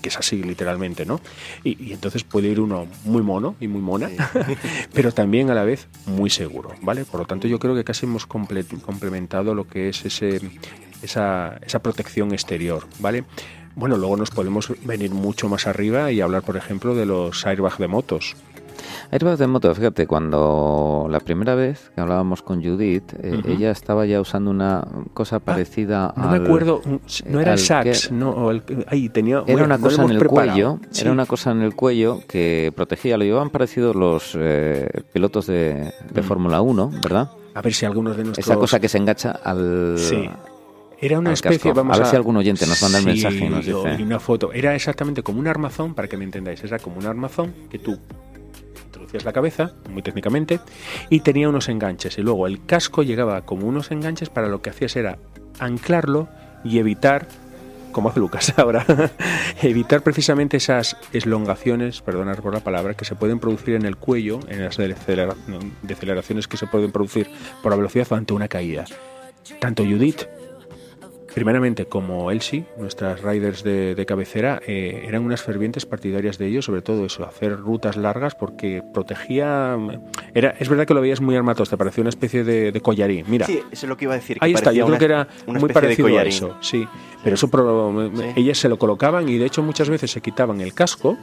que 0.00 0.08
es 0.08 0.16
así 0.16 0.42
literalmente, 0.42 1.04
¿no? 1.04 1.20
Y, 1.62 1.92
entonces 1.92 2.24
puede 2.24 2.48
ir 2.48 2.58
uno 2.58 2.86
muy 3.04 3.20
mono 3.20 3.54
y 3.60 3.68
muy 3.68 3.82
mona, 3.82 4.08
pero 4.94 5.12
también 5.12 5.50
a 5.50 5.54
la 5.54 5.64
vez 5.64 5.88
muy 6.06 6.30
seguro, 6.30 6.70
¿vale? 6.80 7.04
Por 7.04 7.20
lo 7.20 7.26
tanto, 7.26 7.46
yo 7.46 7.58
creo 7.58 7.74
que 7.74 7.84
casi 7.84 8.06
hemos 8.06 8.26
complementado 8.26 9.54
lo 9.54 9.68
que 9.68 9.90
es 9.90 10.06
ese, 10.06 10.40
esa, 11.02 11.58
esa 11.60 11.82
protección 11.82 12.32
exterior, 12.32 12.86
¿vale? 12.98 13.24
Bueno, 13.76 13.98
luego 13.98 14.16
nos 14.16 14.30
podemos 14.30 14.72
venir 14.84 15.10
mucho 15.10 15.48
más 15.48 15.66
arriba 15.66 16.10
y 16.10 16.20
hablar, 16.20 16.42
por 16.42 16.56
ejemplo, 16.56 16.94
de 16.94 17.06
los 17.06 17.46
airbags 17.46 17.78
de 17.78 17.88
motos. 17.88 18.36
Airbag 19.10 19.38
de 19.38 19.46
moto, 19.46 19.74
fíjate, 19.74 20.06
cuando 20.06 21.06
la 21.10 21.20
primera 21.20 21.54
vez 21.54 21.90
que 21.94 22.00
hablábamos 22.00 22.42
con 22.42 22.62
Judith, 22.62 23.12
eh, 23.22 23.42
ella 23.46 23.70
estaba 23.70 24.06
ya 24.06 24.20
usando 24.20 24.50
una 24.50 24.86
cosa 25.14 25.36
ah, 25.36 25.40
parecida 25.40 26.12
no 26.16 26.30
me 26.30 26.36
acuerdo, 26.36 26.82
no 27.26 27.40
era 27.40 27.52
el 27.52 27.58
sax, 27.58 28.10
no, 28.12 28.50
ahí 28.86 29.08
tenía... 29.08 29.42
Era 29.46 29.64
una 29.64 29.78
cosa 29.78 30.04
en 30.04 30.10
el 30.10 30.26
cuello, 30.26 30.78
era 30.98 31.12
una 31.12 31.26
cosa 31.26 31.50
en 31.52 31.62
el 31.62 31.74
cuello 31.74 32.20
que 32.28 32.72
protegía, 32.74 33.16
lo 33.16 33.24
llevaban 33.24 33.50
parecido 33.50 33.94
los 33.94 34.36
eh, 34.38 34.88
pilotos 35.12 35.46
de, 35.46 35.92
de 36.12 36.22
Fórmula 36.22 36.60
1, 36.60 36.92
¿verdad? 37.02 37.30
A 37.54 37.62
ver 37.62 37.74
si 37.74 37.84
algunos 37.86 38.16
de 38.16 38.24
nuestros... 38.24 38.46
Esa 38.46 38.56
cosa 38.56 38.80
que 38.80 38.88
se 38.88 38.98
engancha 38.98 39.30
al... 39.30 39.96
Sí. 39.98 40.28
Era 41.02 41.18
una 41.18 41.32
especie, 41.32 41.72
vamos 41.72 41.96
a 41.96 42.00
ver 42.00 42.08
si 42.08 42.16
algún 42.16 42.36
oyente 42.36 42.66
nos 42.66 42.82
manda 42.82 42.98
el 42.98 43.06
mensaje 43.06 43.46
y 43.46 43.48
nos 43.48 43.64
dice. 43.64 43.96
Y 43.98 44.02
una 44.02 44.20
foto. 44.20 44.52
Era 44.52 44.74
exactamente 44.74 45.22
como 45.22 45.40
un 45.40 45.46
armazón, 45.46 45.94
para 45.94 46.08
que 46.08 46.18
me 46.18 46.24
entendáis, 46.24 46.62
era 46.62 46.78
como 46.78 46.98
un 46.98 47.06
armazón 47.06 47.54
que 47.70 47.78
tú 47.78 47.98
la 49.24 49.32
cabeza, 49.32 49.72
muy 49.90 50.02
técnicamente, 50.02 50.60
y 51.08 51.20
tenía 51.20 51.48
unos 51.48 51.68
enganches. 51.68 52.18
Y 52.18 52.22
luego 52.22 52.46
el 52.46 52.64
casco 52.64 53.02
llegaba 53.02 53.42
como 53.42 53.66
unos 53.66 53.90
enganches 53.90 54.30
para 54.30 54.48
lo 54.48 54.62
que 54.62 54.70
hacías 54.70 54.96
era 54.96 55.18
anclarlo 55.58 56.28
y 56.64 56.78
evitar, 56.78 57.26
como 57.92 58.08
hace 58.08 58.20
Lucas 58.20 58.54
ahora, 58.58 58.84
evitar 59.62 60.02
precisamente 60.02 60.56
esas 60.56 60.96
elongaciones, 61.12 62.00
perdonad 62.00 62.38
por 62.38 62.54
la 62.54 62.60
palabra, 62.60 62.94
que 62.94 63.04
se 63.04 63.14
pueden 63.14 63.40
producir 63.40 63.74
en 63.74 63.84
el 63.84 63.96
cuello, 63.96 64.40
en 64.48 64.64
las 64.64 64.78
deceleraciones 65.82 66.48
que 66.48 66.56
se 66.56 66.66
pueden 66.66 66.92
producir 66.92 67.30
por 67.62 67.72
la 67.72 67.76
velocidad 67.76 68.12
ante 68.12 68.32
una 68.32 68.48
caída. 68.48 68.84
Tanto 69.58 69.84
Judith 69.84 70.22
primeramente 71.34 71.86
como 71.86 72.30
Elsie, 72.30 72.64
nuestras 72.76 73.22
riders 73.22 73.62
de, 73.62 74.04
cabecera, 74.06 74.60
eh, 74.66 75.04
eran 75.06 75.24
unas 75.24 75.42
fervientes 75.42 75.86
partidarias 75.86 76.38
de 76.38 76.46
ello, 76.46 76.62
sobre 76.62 76.82
todo 76.82 77.06
eso, 77.06 77.24
hacer 77.24 77.58
rutas 77.58 77.96
largas 77.96 78.34
porque 78.34 78.82
protegía... 78.92 79.76
Era, 80.34 80.54
es 80.58 80.68
verdad 80.68 80.86
que 80.86 80.94
lo 80.94 81.00
veías 81.00 81.20
muy 81.20 81.36
armatos, 81.36 81.70
te 81.70 81.76
parecía 81.76 82.02
una 82.02 82.10
especie 82.10 82.44
de, 82.44 82.80
collarín. 82.80 83.24
Mira, 83.28 83.46
sí, 83.46 83.60
eso 83.70 83.86
es 83.86 83.88
lo 83.88 83.96
que 83.96 84.06
iba 84.06 84.14
a 84.14 84.16
decir. 84.16 84.38
Ahí 84.40 84.52
está, 84.52 84.72
yo 84.72 84.86
creo 84.86 84.98
que 84.98 85.04
era 85.04 85.28
muy 85.46 85.72
parecido 85.72 86.08
a 86.18 86.22
eso, 86.22 86.56
sí. 86.60 86.86
Pero 87.22 87.34
eso, 87.34 87.48
ellas 88.36 88.58
se 88.58 88.68
lo 88.68 88.78
colocaban 88.78 89.28
y 89.28 89.36
de 89.36 89.46
hecho 89.46 89.62
muchas 89.62 89.88
veces 89.90 90.10
se 90.10 90.20
quitaban 90.20 90.60
el 90.60 90.72
casco 90.72 91.18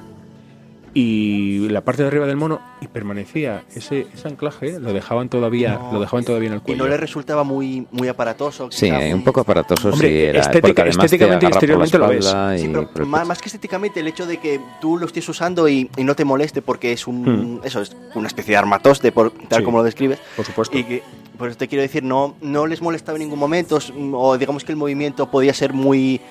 y 0.99 1.69
la 1.69 1.81
parte 1.81 2.01
de 2.01 2.07
arriba 2.07 2.25
del 2.25 2.38
mono 2.38 2.60
y 2.81 2.88
permanecía 2.88 3.65
ese, 3.75 4.07
ese 4.12 4.27
anclaje 4.27 4.79
lo 4.79 4.93
dejaban 4.93 5.29
todavía 5.29 5.79
lo 5.93 5.99
dejaban 5.99 6.25
todavía 6.25 6.47
en 6.47 6.55
el 6.55 6.62
cuello 6.62 6.75
y 6.75 6.79
no 6.79 6.89
le 6.89 6.97
resultaba 6.97 7.43
muy 7.43 7.86
muy 7.91 8.07
aparatoso 8.07 8.71
sí 8.71 8.89
un 8.89 9.23
poco 9.23 9.41
aparatoso 9.41 9.91
sí 9.91 10.07
era 10.07 10.39
estéticamente 10.39 11.45
y 11.45 11.49
exteriormente 11.49 11.99
lo 11.99 12.07
ves. 12.07 12.25
sí, 12.60 12.73
pero 12.95 13.05
más, 13.05 13.39
que 13.39 13.45
estéticamente 13.45 13.99
el 13.99 14.07
hecho 14.07 14.25
de 14.25 14.38
que 14.38 14.60
tú 14.81 14.97
lo 14.97 15.05
estés 15.05 15.29
usando 15.29 15.69
y, 15.69 15.88
no 15.99 16.15
te 16.15 16.25
moleste 16.25 16.63
porque 16.63 16.93
es 16.93 17.05
un 17.05 17.60
hmm. 17.60 17.62
eso 17.63 17.79
es 17.81 17.95
una 18.15 18.27
especie 18.27 18.53
de 18.53 18.57
armatoste 18.57 19.12
por, 19.12 19.29
tal 19.49 19.62
como 19.62 19.77
lo 19.77 19.83
describes 19.83 20.17
por 20.36 20.45
supuesto. 20.45 20.79
y 20.79 20.83
que 20.83 21.03
por 21.38 21.49
eso 21.49 21.60
te 21.60 21.67
quiero 21.67 21.83
decir 21.83 22.01
no 22.01 22.36
no 22.41 22.65
les 22.65 22.81
molestaba 22.81 23.17
en 23.17 23.23
ningún 23.23 23.38
momento 23.38 23.77
o 24.13 24.36
digamos 24.36 24.63
que 24.63 24.71
el 24.71 24.77
movimiento 24.77 25.29
podía 25.29 25.53
ser 25.53 25.73
muy 25.73 26.21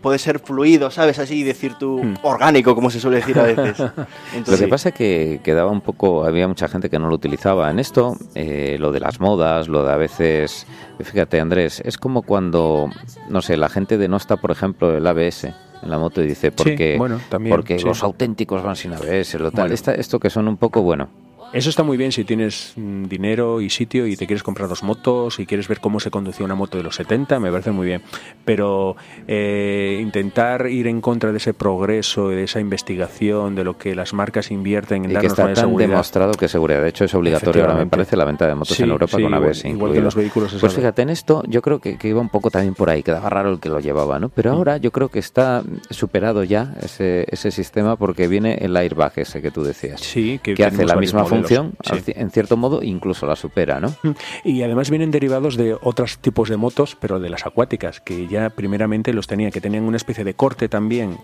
puede 0.00 0.18
ser 0.18 0.38
fluido, 0.38 0.90
¿sabes? 0.90 1.18
Así 1.18 1.42
decir 1.42 1.74
tú, 1.78 2.02
hmm. 2.02 2.18
orgánico, 2.22 2.74
como 2.74 2.90
se 2.90 3.00
suele 3.00 3.18
decir 3.18 3.38
a 3.38 3.44
veces. 3.44 3.78
lo 4.46 4.56
que 4.56 4.68
pasa 4.68 4.90
es 4.90 4.94
que 4.94 5.40
quedaba 5.42 5.70
un 5.70 5.80
poco, 5.80 6.24
había 6.24 6.48
mucha 6.48 6.68
gente 6.68 6.90
que 6.90 6.98
no 6.98 7.08
lo 7.08 7.14
utilizaba. 7.14 7.70
En 7.70 7.78
esto, 7.78 8.16
eh, 8.34 8.76
lo 8.78 8.92
de 8.92 9.00
las 9.00 9.20
modas, 9.20 9.68
lo 9.68 9.84
de 9.84 9.92
a 9.92 9.96
veces, 9.96 10.66
fíjate 11.00 11.40
Andrés, 11.40 11.82
es 11.84 11.98
como 11.98 12.22
cuando, 12.22 12.90
no 13.28 13.42
sé, 13.42 13.56
la 13.56 13.68
gente 13.68 13.98
denota, 13.98 14.36
por 14.36 14.50
ejemplo, 14.50 14.96
el 14.96 15.06
ABS 15.06 15.44
en 15.82 15.90
la 15.90 15.98
moto 15.98 16.22
y 16.22 16.26
dice, 16.26 16.52
porque, 16.52 16.96
bueno, 16.96 17.20
también, 17.28 17.54
porque 17.54 17.78
los 17.80 18.02
auténticos 18.02 18.62
van 18.62 18.76
sin 18.76 18.92
ABS, 18.92 19.34
lo 19.34 19.50
tal. 19.50 19.72
esto 19.72 20.20
que 20.20 20.30
son 20.30 20.46
un 20.46 20.56
poco, 20.56 20.82
bueno, 20.82 21.08
eso 21.52 21.68
está 21.68 21.82
muy 21.82 21.96
bien 21.96 22.12
si 22.12 22.24
tienes 22.24 22.72
mm, 22.76 23.04
dinero 23.04 23.60
y 23.60 23.68
sitio 23.68 24.06
y 24.06 24.16
te 24.16 24.26
quieres 24.26 24.42
comprar 24.42 24.68
dos 24.68 24.82
motos 24.82 25.38
y 25.38 25.46
quieres 25.46 25.68
ver 25.68 25.80
cómo 25.80 26.00
se 26.00 26.10
conducía 26.10 26.44
una 26.46 26.54
moto 26.54 26.78
de 26.78 26.84
los 26.84 26.96
70, 26.96 27.38
me 27.40 27.50
parece 27.50 27.70
muy 27.70 27.86
bien. 27.86 28.02
Pero 28.44 28.96
eh, 29.28 29.98
intentar 30.00 30.66
ir 30.68 30.86
en 30.86 31.00
contra 31.00 31.30
de 31.30 31.36
ese 31.36 31.52
progreso 31.52 32.28
de 32.28 32.44
esa 32.44 32.58
investigación, 32.58 33.54
de 33.54 33.64
lo 33.64 33.76
que 33.76 33.94
las 33.94 34.14
marcas 34.14 34.50
invierten 34.50 35.04
en 35.04 35.10
y 35.10 35.14
darnos 35.14 35.34
que 35.34 35.42
está 35.42 35.62
tan 35.62 35.76
demostrado 35.76 36.32
que 36.32 36.48
seguridad. 36.48 36.82
De 36.82 36.88
hecho, 36.88 37.04
es 37.04 37.14
obligatorio 37.14 37.62
ahora, 37.62 37.74
me 37.74 37.86
parece, 37.86 38.16
la 38.16 38.24
venta 38.24 38.46
de 38.46 38.54
motos 38.54 38.78
en 38.80 38.90
Europa 38.90 39.18
con 39.20 39.34
ABS 39.34 39.64
Igual 39.66 39.92
que 39.92 40.00
los 40.00 40.14
vehículos. 40.14 40.56
Pues 40.58 40.74
fíjate, 40.74 41.02
en 41.02 41.10
esto 41.10 41.42
yo 41.46 41.60
creo 41.60 41.80
que, 41.80 41.98
iba 42.02 42.20
un 42.20 42.30
poco 42.30 42.50
también 42.50 42.74
por 42.74 42.88
ahí, 42.88 43.02
quedaba 43.02 43.28
raro 43.28 43.50
el 43.52 43.60
que 43.60 43.68
lo 43.68 43.80
llevaba, 43.80 44.18
¿no? 44.18 44.30
Pero 44.30 44.52
mm. 44.52 44.56
ahora 44.56 44.76
yo 44.78 44.90
creo 44.90 45.08
que 45.08 45.18
está 45.18 45.62
superado 45.90 46.44
ya 46.44 46.74
ese, 46.82 47.26
ese 47.28 47.50
sistema 47.50 47.96
porque 47.96 48.26
viene 48.26 48.54
el 48.60 48.76
airbag 48.76 49.12
ese 49.16 49.42
que 49.42 49.50
tú 49.50 49.62
decías. 49.62 50.00
Sí, 50.00 50.40
que, 50.42 50.54
que 50.54 50.64
hace 50.64 50.84
la 50.84 50.96
misma 50.96 51.24
función 51.24 51.41
en 51.48 52.30
cierto 52.30 52.56
modo 52.56 52.82
incluso 52.82 53.26
la 53.26 53.36
supera, 53.36 53.80
¿no? 53.80 53.94
Y 54.44 54.62
además 54.62 54.90
vienen 54.90 55.10
derivados 55.10 55.56
de 55.56 55.76
otros 55.80 56.18
tipos 56.18 56.48
de 56.48 56.56
motos, 56.56 56.96
pero 56.98 57.20
de 57.20 57.30
las 57.30 57.46
acuáticas, 57.46 58.00
que 58.00 58.26
ya 58.26 58.50
primeramente 58.50 59.12
los 59.12 59.26
tenía, 59.26 59.50
que 59.50 59.60
tenían 59.60 59.84
una 59.84 59.96
especie 59.96 60.24
de 60.24 60.34
corte 60.34 60.68
también. 60.68 61.16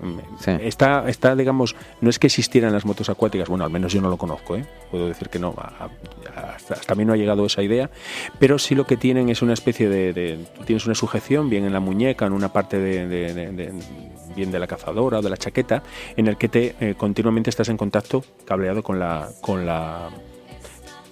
Está, 0.60 1.08
está, 1.08 1.34
digamos, 1.34 1.76
no 2.00 2.10
es 2.10 2.18
que 2.18 2.28
existieran 2.28 2.72
las 2.72 2.84
motos 2.84 3.08
acuáticas, 3.08 3.48
bueno, 3.48 3.64
al 3.64 3.70
menos 3.70 3.92
yo 3.92 4.00
no 4.00 4.08
lo 4.08 4.16
conozco, 4.16 4.56
¿eh? 4.56 4.64
puedo 4.90 5.08
decir 5.08 5.28
que 5.28 5.38
no, 5.38 5.54
hasta, 6.34 6.92
a 6.92 6.94
mí 6.94 7.04
no 7.04 7.12
ha 7.12 7.16
llegado 7.16 7.44
esa 7.46 7.62
idea, 7.62 7.90
pero 8.38 8.58
sí 8.58 8.74
lo 8.74 8.86
que 8.86 8.96
tienen 8.96 9.28
es 9.28 9.42
una 9.42 9.52
especie 9.52 9.88
de, 9.88 10.38
tienes 10.66 10.86
una 10.86 10.94
sujeción, 10.94 11.50
bien 11.50 11.64
en 11.64 11.72
la 11.72 11.80
muñeca, 11.80 12.26
en 12.26 12.32
una 12.32 12.52
parte 12.52 12.78
de, 12.78 13.72
bien 14.34 14.50
de 14.50 14.58
la 14.58 14.66
cazadora 14.66 15.18
o 15.18 15.22
de 15.22 15.30
la 15.30 15.36
chaqueta, 15.36 15.82
en 16.16 16.26
el 16.26 16.36
que 16.36 16.48
te 16.48 16.74
eh, 16.80 16.94
continuamente 16.96 17.50
estás 17.50 17.68
en 17.68 17.76
contacto 17.76 18.24
cableado 18.44 18.82
con 18.82 18.98
la, 18.98 19.28
con 19.40 19.66
la 19.66 20.10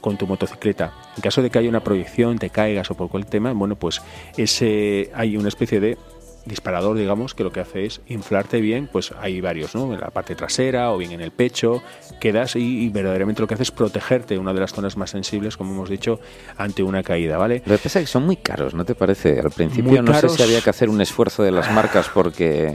con 0.01 0.17
tu 0.17 0.29
motocicleta. 0.29 0.93
En 1.17 1.23
caso 1.23 1.43
de 1.43 1.51
que 1.51 1.59
haya 1.59 1.69
una 1.69 1.83
proyección, 1.83 2.39
te 2.39 2.51
caigas 2.51 2.89
o 2.93 2.95
por 2.95 3.09
cualquier 3.09 3.31
tema, 3.31 3.53
bueno, 3.53 3.75
pues 3.75 4.01
ese 4.37 5.11
hay 5.15 5.37
una 5.37 5.49
especie 5.49 5.81
de 5.81 5.99
disparador, 6.47 6.97
digamos, 6.97 7.35
que 7.35 7.45
lo 7.45 7.53
que 7.53 7.61
hace 7.61 7.85
es 7.85 8.01
inflarte 8.07 8.61
bien, 8.61 8.89
pues 8.91 9.13
hay 9.21 9.41
varios, 9.41 9.75
¿no? 9.75 9.93
En 9.93 10.01
la 10.01 10.11
parte 10.11 10.35
trasera 10.35 10.93
o 10.93 10.99
bien 10.99 11.13
en 11.13 11.21
el 11.21 11.33
pecho, 11.33 11.83
quedas 12.21 12.57
y, 12.57 12.89
verdaderamente 12.89 13.43
lo 13.43 13.49
que 13.49 13.55
hace 13.55 13.65
es 13.65 13.71
protegerte, 13.71 14.39
una 14.39 14.55
de 14.55 14.61
las 14.61 14.73
zonas 14.73 14.97
más 14.97 15.11
sensibles, 15.11 15.57
como 15.57 15.73
hemos 15.73 15.91
dicho, 15.91 16.21
ante 16.57 16.83
una 16.83 17.03
caída, 17.03 17.37
¿vale? 17.37 17.63
Lo 17.67 17.77
que 17.77 17.83
pasa 17.83 18.01
es 18.01 18.07
que 18.07 18.13
son 18.13 18.25
muy 18.25 18.37
caros, 18.37 18.75
¿no 18.75 18.85
te 18.85 18.95
parece? 18.95 19.41
Al 19.41 19.51
principio 19.51 20.03
no 20.03 20.15
sé 20.15 20.29
si 20.29 20.43
había 20.43 20.61
que 20.61 20.71
hacer 20.71 20.89
un 20.89 21.01
esfuerzo 21.01 21.43
de 21.43 21.51
las 21.51 21.71
marcas 21.73 22.09
porque... 22.13 22.75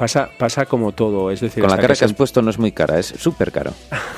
Pasa, 0.00 0.30
pasa 0.38 0.64
como 0.64 0.92
todo, 0.92 1.30
es 1.30 1.40
decir... 1.40 1.62
Con 1.62 1.70
la 1.70 1.76
cara 1.76 1.94
que, 1.94 2.06
has 2.06 2.14
puesto 2.14 2.40
no 2.40 2.48
es 2.48 2.58
muy 2.58 2.72
cara, 2.72 2.98
es 2.98 3.08
súper 3.08 3.52
caro. 3.52 3.74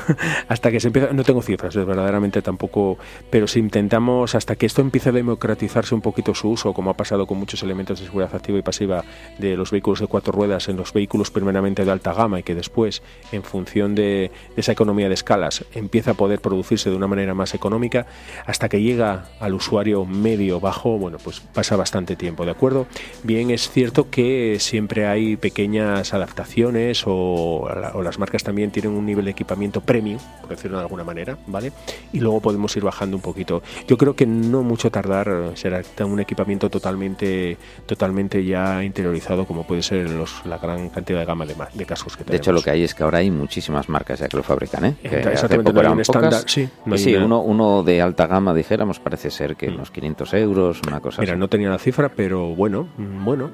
hasta 0.49 0.71
que 0.71 0.79
se 0.79 0.87
empieza... 0.87 1.13
No 1.13 1.25
tengo 1.25 1.43
cifras, 1.43 1.75
verdaderamente 1.75 2.41
tampoco... 2.41 2.99
Pero 3.31 3.49
si 3.49 3.59
intentamos, 3.59 4.37
hasta 4.37 4.55
que 4.55 4.67
esto 4.67 4.81
empiece 4.81 5.09
a 5.09 5.13
democratizarse 5.13 5.93
un 5.93 6.01
poquito 6.01 6.37
su 6.37 6.51
uso, 6.51 6.73
como 6.73 6.91
ha 6.91 6.95
pasado 6.95 7.27
con 7.27 7.37
muchos 7.37 7.65
elementos 7.65 7.99
de 7.99 8.07
seguridad 8.07 8.33
activa 8.33 8.61
y 8.61 8.63
pasiva 8.63 9.03
de 9.39 9.57
los 9.57 9.73
vehículos 9.73 9.99
de 9.99 10.07
cuatro 10.07 10.31
ruedas 10.33 10.69
en 10.69 10.77
los 10.77 10.93
vehículos 10.93 11.33
primeramente 11.33 11.85
de 11.85 11.91
alta 11.91 12.15
gama 12.15 12.39
y 12.39 12.45
que 12.45 12.55
después, 12.55 13.03
en 13.33 13.43
función 13.43 13.97
de, 13.97 14.31
esa 14.57 14.71
economía 14.71 15.09
de 15.09 15.15
escalas, 15.15 15.65
empieza 15.75 16.13
a 16.13 16.15
poder 16.15 16.39
producirse 16.41 16.91
de 16.91 16.97
una 16.97 17.09
manera 17.09 17.35
más 17.35 17.55
económica, 17.55 18.07
hasta 18.47 18.69
que 18.69 18.81
llega 18.81 19.25
al 19.41 19.55
usuario 19.55 20.05
medio 20.05 20.61
bajo, 20.61 20.97
bueno, 20.97 21.19
pues 21.19 21.41
pasa 21.41 21.75
bastante 21.75 22.15
tiempo, 22.15 22.45
¿de 22.45 22.53
acuerdo? 22.53 22.87
Bien, 23.25 23.51
es 23.51 23.69
cierto 23.69 24.11
que 24.11 24.59
siempre 24.61 25.09
hay 25.09 25.35
pequeños 25.35 25.72
adaptaciones 25.81 27.05
o, 27.07 27.69
las 28.03 28.19
marcas 28.19 28.43
también 28.43 28.71
tienen 28.71 28.93
un 28.93 29.07
nivel 29.07 29.25
de 29.25 29.31
equipamiento 29.31 29.81
premium, 29.81 30.19
por 30.41 30.51
decirlo 30.51 30.79
de 30.79 30.85
alguna 30.85 31.05
manera, 31.05 31.39
¿vale? 31.47 31.73
Y 32.13 32.21
luego 32.21 32.41
podemos 32.41 32.77
ir 32.77 32.83
bajando 32.83 33.17
un 33.17 33.23
poquito. 33.23 33.63
Yo 33.87 33.97
creo 33.97 34.15
que 34.15 34.27
no 34.27 34.63
mucho 34.63 34.91
tardar 34.91 35.53
será 35.55 35.83
un 36.05 36.21
equipamiento 36.21 36.71
totalmente 36.71 37.57
totalmente 37.87 38.45
ya 38.45 38.83
interiorizado 38.83 39.47
como 39.47 39.65
puede 39.65 39.83
ser 39.83 40.11
los, 40.11 40.45
la 40.47 40.59
gran 40.59 40.89
cantidad 40.91 41.21
de 41.21 41.25
gama 41.25 41.47
de, 41.47 41.55
de 41.75 41.87
cascos 41.87 42.17
que 42.17 42.25
tenemos. 42.25 42.33
De 42.33 42.37
hecho, 42.37 42.53
lo 42.53 42.63
que 42.63 42.71
hay 42.71 42.83
es 42.83 42.95
que 42.95 43.03
ahora 43.03 43.19
hay 43.19 43.31
muchísimas 43.31 43.89
marcas 43.89 44.21
ya 44.21 44.29
que 44.29 44.37
lo 44.37 44.43
fabrican, 44.43 44.85
¿eh? 44.85 44.97
Que 45.03 45.21
Exactamente, 45.21 45.73
no 45.73 45.81
hay 45.81 45.87
un 45.87 46.01
estándar, 46.01 46.45
sí. 46.47 46.69
sí, 46.97 47.15
uno, 47.15 47.41
uno 47.43 47.83
de 47.83 48.01
alta 48.01 48.27
gama, 48.27 48.55
dijéramos, 48.55 48.99
parece 49.01 49.31
ser 49.31 49.57
que 49.57 49.71
mm. 49.71 49.75
unos 49.75 49.91
500 49.91 50.35
euros, 50.35 50.81
una 50.87 51.01
cosa 51.01 51.23
Mira, 51.23 51.37
no 51.37 51.49
tenía 51.49 51.71
la 51.71 51.79
cifra, 51.79 52.09
pero 52.09 52.55
bueno, 52.55 52.89
bueno, 52.97 53.51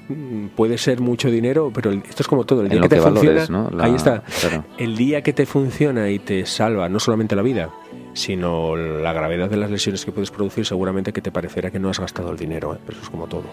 puede 0.56 0.78
ser 0.78 1.00
mucho 1.00 1.30
dinero 1.30 1.57
pero 1.72 1.92
esto 1.92 2.22
es 2.22 2.28
como 2.28 2.44
todo. 2.44 2.62
El 2.62 2.68
día 2.68 2.80
que, 2.80 2.88
te 2.88 3.00
funciona, 3.00 3.68
ahí 3.80 3.94
está. 3.94 4.22
El 4.78 4.96
día 4.96 5.22
que 5.22 5.32
te 5.32 5.46
funciona 5.46 6.08
y 6.10 6.18
te 6.18 6.46
salva 6.46 6.88
no 6.88 7.00
solamente 7.00 7.36
la 7.36 7.42
vida, 7.42 7.70
sino 8.14 8.76
la 8.76 9.12
gravedad 9.12 9.48
de 9.48 9.56
las 9.56 9.70
lesiones 9.70 10.04
que 10.04 10.12
puedes 10.12 10.30
producir, 10.30 10.66
seguramente 10.66 11.12
que 11.12 11.20
te 11.20 11.30
parecerá 11.30 11.70
que 11.70 11.78
no 11.78 11.88
has 11.90 12.00
gastado 12.00 12.30
el 12.30 12.36
dinero, 12.36 12.74
¿eh? 12.74 12.78
pero 12.84 12.98
eso 12.98 13.04
es 13.04 13.10
como 13.10 13.26
todo. 13.26 13.44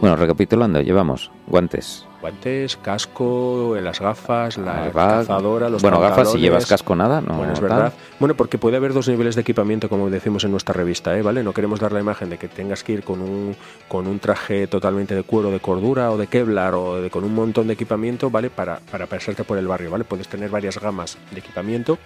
Bueno, 0.00 0.16
recapitulando, 0.16 0.80
llevamos 0.80 1.30
guantes, 1.46 2.06
guantes, 2.24 2.78
casco, 2.78 3.76
las 3.82 4.00
gafas, 4.00 4.56
la 4.56 4.90
cazadora, 4.90 5.68
los 5.68 5.82
Bueno, 5.82 6.00
gafas 6.00 6.32
si 6.32 6.38
llevas 6.38 6.64
casco 6.64 6.96
nada, 6.96 7.20
no. 7.20 7.34
Bueno, 7.34 7.52
es 7.52 7.60
verdad. 7.60 7.92
Bueno, 8.18 8.34
porque 8.34 8.56
puede 8.56 8.78
haber 8.78 8.94
dos 8.94 9.08
niveles 9.08 9.34
de 9.34 9.42
equipamiento, 9.42 9.90
como 9.90 10.08
decimos 10.08 10.42
en 10.44 10.50
nuestra 10.50 10.72
revista, 10.72 11.14
¿eh? 11.18 11.20
¿vale? 11.20 11.42
No 11.42 11.52
queremos 11.52 11.80
dar 11.80 11.92
la 11.92 12.00
imagen 12.00 12.30
de 12.30 12.38
que 12.38 12.48
tengas 12.48 12.82
que 12.82 12.92
ir 12.92 13.04
con 13.04 13.20
un, 13.20 13.54
con 13.88 14.06
un 14.06 14.20
traje 14.20 14.66
totalmente 14.68 15.14
de 15.14 15.22
cuero 15.22 15.50
de 15.50 15.60
cordura 15.60 16.12
o 16.12 16.16
de 16.16 16.26
Kevlar 16.26 16.74
o 16.74 17.02
de, 17.02 17.10
con 17.10 17.24
un 17.24 17.34
montón 17.34 17.66
de 17.66 17.74
equipamiento, 17.74 18.30
¿vale? 18.30 18.48
Para, 18.48 18.78
para 18.90 19.04
pasarte 19.04 19.44
por 19.44 19.58
el 19.58 19.66
barrio, 19.66 19.90
¿vale? 19.90 20.04
Puedes 20.04 20.26
tener 20.26 20.48
varias 20.48 20.80
gamas 20.80 21.18
de 21.30 21.40
equipamiento, 21.40 21.98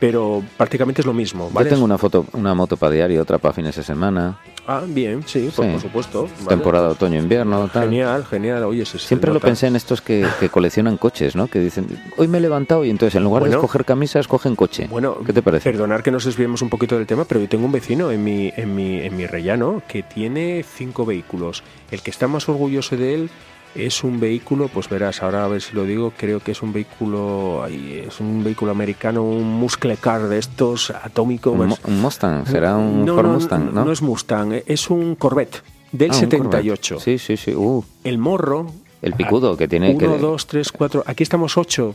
pero 0.00 0.42
prácticamente 0.56 1.02
es 1.02 1.06
lo 1.06 1.12
mismo, 1.12 1.50
¿vale? 1.52 1.68
Yo 1.68 1.74
tengo 1.74 1.84
una 1.84 1.98
foto, 1.98 2.24
una 2.32 2.54
moto 2.54 2.78
para 2.78 2.92
diario, 2.92 3.20
otra 3.20 3.36
para 3.36 3.52
fines 3.52 3.76
de 3.76 3.82
semana. 3.82 4.38
Ah, 4.70 4.82
bien, 4.86 5.22
sí, 5.26 5.50
por, 5.56 5.80
supuesto. 5.80 6.28
Temporada 6.46 6.90
otoño-invierno, 6.90 7.68
tal. 7.68 7.84
Genial, 7.84 8.26
genial. 8.26 8.64
Oye, 8.64 8.84
Siempre 8.84 9.32
lo 9.32 9.40
pensé 9.40 9.57
en 9.66 9.76
estos 9.76 10.00
que, 10.00 10.26
coleccionan 10.50 10.96
coches, 10.96 11.36
¿no? 11.36 11.48
Que 11.48 11.60
dicen, 11.60 11.86
hoy 12.16 12.28
me 12.28 12.38
he 12.38 12.40
levantado 12.40 12.84
y 12.84 12.90
entonces 12.90 13.16
en 13.16 13.24
lugar 13.24 13.44
de 13.44 13.50
escoger 13.50 13.84
camisas, 13.84 14.28
cogen 14.28 14.56
coche. 14.56 14.86
Bueno, 14.90 15.18
¿qué 15.24 15.32
te 15.32 15.42
parece? 15.42 15.70
Perdonar 15.70 16.02
que 16.02 16.10
nos 16.10 16.24
desviemos 16.24 16.62
un 16.62 16.68
poquito 16.68 16.96
del 16.96 17.06
tema, 17.06 17.24
pero 17.24 17.40
yo 17.40 17.48
tengo 17.48 17.66
un 17.66 17.72
vecino 17.72 18.10
en 18.10 18.22
mi, 18.22 18.52
en 18.56 18.74
mi, 18.74 19.00
en 19.00 19.16
mi 19.16 19.26
rellano 19.26 19.82
que 19.88 20.02
tiene 20.02 20.64
cinco 20.68 21.04
vehículos. 21.04 21.62
El 21.90 22.02
que 22.02 22.10
está 22.10 22.28
más 22.28 22.48
orgulloso 22.48 22.96
de 22.96 23.14
él 23.14 23.30
es 23.74 24.02
un 24.02 24.18
vehículo, 24.18 24.68
pues 24.68 24.88
verás, 24.88 25.22
ahora 25.22 25.44
a 25.44 25.48
ver 25.48 25.60
si 25.60 25.74
lo 25.74 25.84
digo, 25.84 26.12
creo 26.16 26.40
que 26.40 26.52
es 26.52 26.62
un 26.62 26.72
vehículo, 26.72 27.66
es 27.66 28.20
un 28.20 28.42
vehículo 28.42 28.72
americano, 28.72 29.22
un 29.22 29.52
muscle 29.58 29.96
car 29.96 30.28
de 30.28 30.38
estos 30.38 30.90
atómicos. 30.90 31.54
Un, 31.84 32.00
Mustang, 32.00 32.46
será 32.46 32.76
un 32.76 33.06
Ford 33.06 33.26
Mustang, 33.26 33.72
¿no? 33.72 33.84
No 33.84 33.92
es 33.92 34.02
Mustang, 34.02 34.62
es 34.66 34.90
un 34.90 35.14
Corvette 35.14 35.62
del 35.92 36.12
78. 36.12 36.96
Ah, 36.98 37.02
sí, 37.02 37.18
sí, 37.18 37.36
sí. 37.36 37.54
Uh. 37.54 37.84
El 38.04 38.18
morro. 38.18 38.66
El 39.02 39.14
picudo 39.14 39.56
que 39.56 39.68
tiene. 39.68 39.94
Uno, 39.94 40.18
dos, 40.18 40.46
tres, 40.46 40.72
cuatro. 40.72 41.02
Aquí 41.06 41.22
estamos 41.22 41.56
ocho. 41.56 41.94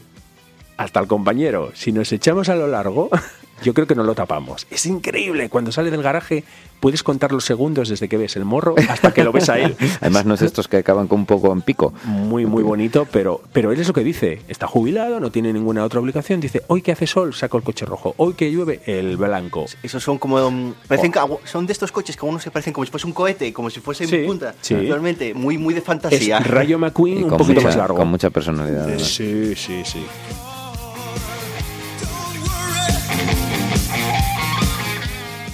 Hasta 0.77 0.99
el 0.99 1.07
compañero. 1.07 1.71
Si 1.75 1.91
nos 1.91 2.11
echamos 2.11 2.49
a 2.49 2.55
lo 2.55 2.67
largo, 2.67 3.09
yo 3.63 3.73
creo 3.73 3.87
que 3.87 3.95
no 3.95 4.03
lo 4.03 4.15
tapamos. 4.15 4.67
Es 4.69 4.85
increíble. 4.85 5.49
Cuando 5.49 5.71
sale 5.71 5.91
del 5.91 6.01
garaje 6.01 6.43
puedes 6.79 7.01
contar 7.01 7.31
los 7.31 7.45
segundos 7.45 7.87
desde 7.87 8.09
que 8.09 8.17
ves 8.17 8.35
el 8.35 8.43
morro 8.43 8.75
hasta 8.89 9.13
que 9.13 9.23
lo 9.23 9.31
ves 9.31 9.47
a 9.47 9.57
él. 9.57 9.75
Además 10.01 10.25
no 10.25 10.33
es 10.33 10.41
estos 10.41 10.67
que 10.67 10.77
acaban 10.77 11.07
con 11.07 11.19
un 11.19 11.25
poco 11.25 11.53
en 11.53 11.61
pico. 11.61 11.93
Muy, 12.03 12.45
muy 12.45 12.61
bonito, 12.61 13.07
pero, 13.09 13.41
pero 13.53 13.71
él 13.71 13.79
es 13.79 13.87
lo 13.87 13.93
que 13.93 14.03
dice. 14.03 14.41
Está 14.49 14.67
jubilado, 14.67 15.21
no 15.21 15.31
tiene 15.31 15.53
ninguna 15.53 15.85
otra 15.85 16.01
obligación. 16.01 16.41
Dice, 16.41 16.61
hoy 16.67 16.81
que 16.81 16.91
hace 16.91 17.07
sol, 17.07 17.33
saco 17.33 17.57
el 17.57 17.63
coche 17.63 17.85
rojo. 17.85 18.15
Hoy 18.17 18.33
que 18.33 18.51
llueve, 18.51 18.81
el 18.85 19.15
blanco. 19.15 19.65
Esos 19.81 20.03
son 20.03 20.17
como... 20.17 20.45
Um, 20.45 20.73
parecen, 20.87 21.13
oh. 21.21 21.39
Son 21.45 21.65
de 21.65 21.71
estos 21.71 21.91
coches 21.93 22.17
que 22.17 22.25
a 22.25 22.29
uno 22.29 22.39
se 22.39 22.51
parecen 22.51 22.73
como 22.73 22.83
si 22.85 22.91
fuese 22.91 23.07
un 23.07 23.13
cohete, 23.13 23.53
como 23.53 23.69
si 23.69 23.79
fuese 23.79 24.05
sí, 24.05 24.17
punta. 24.25 24.53
Sí. 24.59 24.75
Realmente, 24.75 25.33
muy, 25.33 25.57
muy 25.57 25.73
de 25.73 25.81
fantasía. 25.81 26.39
Es 26.39 26.47
Rayo 26.47 26.77
McQueen 26.77 27.23
un 27.23 27.37
poquito 27.37 27.61
más 27.61 27.77
largo. 27.77 27.95
Con 27.95 28.09
mucha 28.09 28.29
personalidad. 28.29 28.97
Sí, 28.99 29.55
sí, 29.55 29.83
sí. 29.85 30.05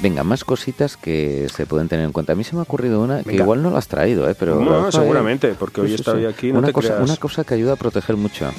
Venga, 0.02 0.24
más 0.24 0.44
cositas 0.46 0.96
que 0.96 1.48
se 1.54 1.66
pueden 1.66 1.90
tener 1.90 2.06
en 2.06 2.12
cuenta. 2.12 2.34
A 2.34 2.36
mí 2.36 2.44
se 2.44 2.54
me 2.56 2.60
ha 2.60 2.64
ocurrido 2.64 3.02
una 3.02 3.24
que 3.24 3.36
igual 3.36 3.62
no 3.62 3.70
lo 3.70 3.78
has 3.78 3.88
traído, 3.88 4.30
¿eh? 4.30 4.36
pero 4.38 4.60
no, 4.60 4.92
seguramente, 4.92 5.56
porque 5.60 5.82
hoy 5.82 5.94
estoy 5.94 6.26
aquí. 6.26 6.52
una, 6.52 6.72
cosa, 6.72 7.00
una 7.02 7.18
cosa 7.18 7.44
que 7.44 7.56
ayuda 7.56 7.74
a 7.74 7.76
proteger 7.76 8.16
mucho. 8.16 8.50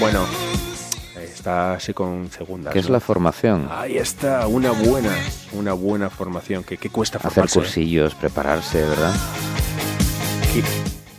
Bueno, 0.00 0.24
está 1.22 1.74
así 1.74 1.92
con 1.92 2.30
segunda. 2.30 2.70
¿Qué 2.70 2.78
es 2.78 2.88
la 2.88 3.00
formación? 3.00 3.68
Ahí 3.70 3.98
está, 3.98 4.46
una 4.46 4.70
buena, 4.70 5.14
una 5.52 5.74
buena 5.74 6.08
formación. 6.08 6.64
¿Qué, 6.64 6.78
cuesta 6.88 7.18
formarse? 7.18 7.58
Hacer 7.58 7.62
cursillos, 7.62 8.14
prepararse, 8.14 8.80
¿verdad? 8.80 9.14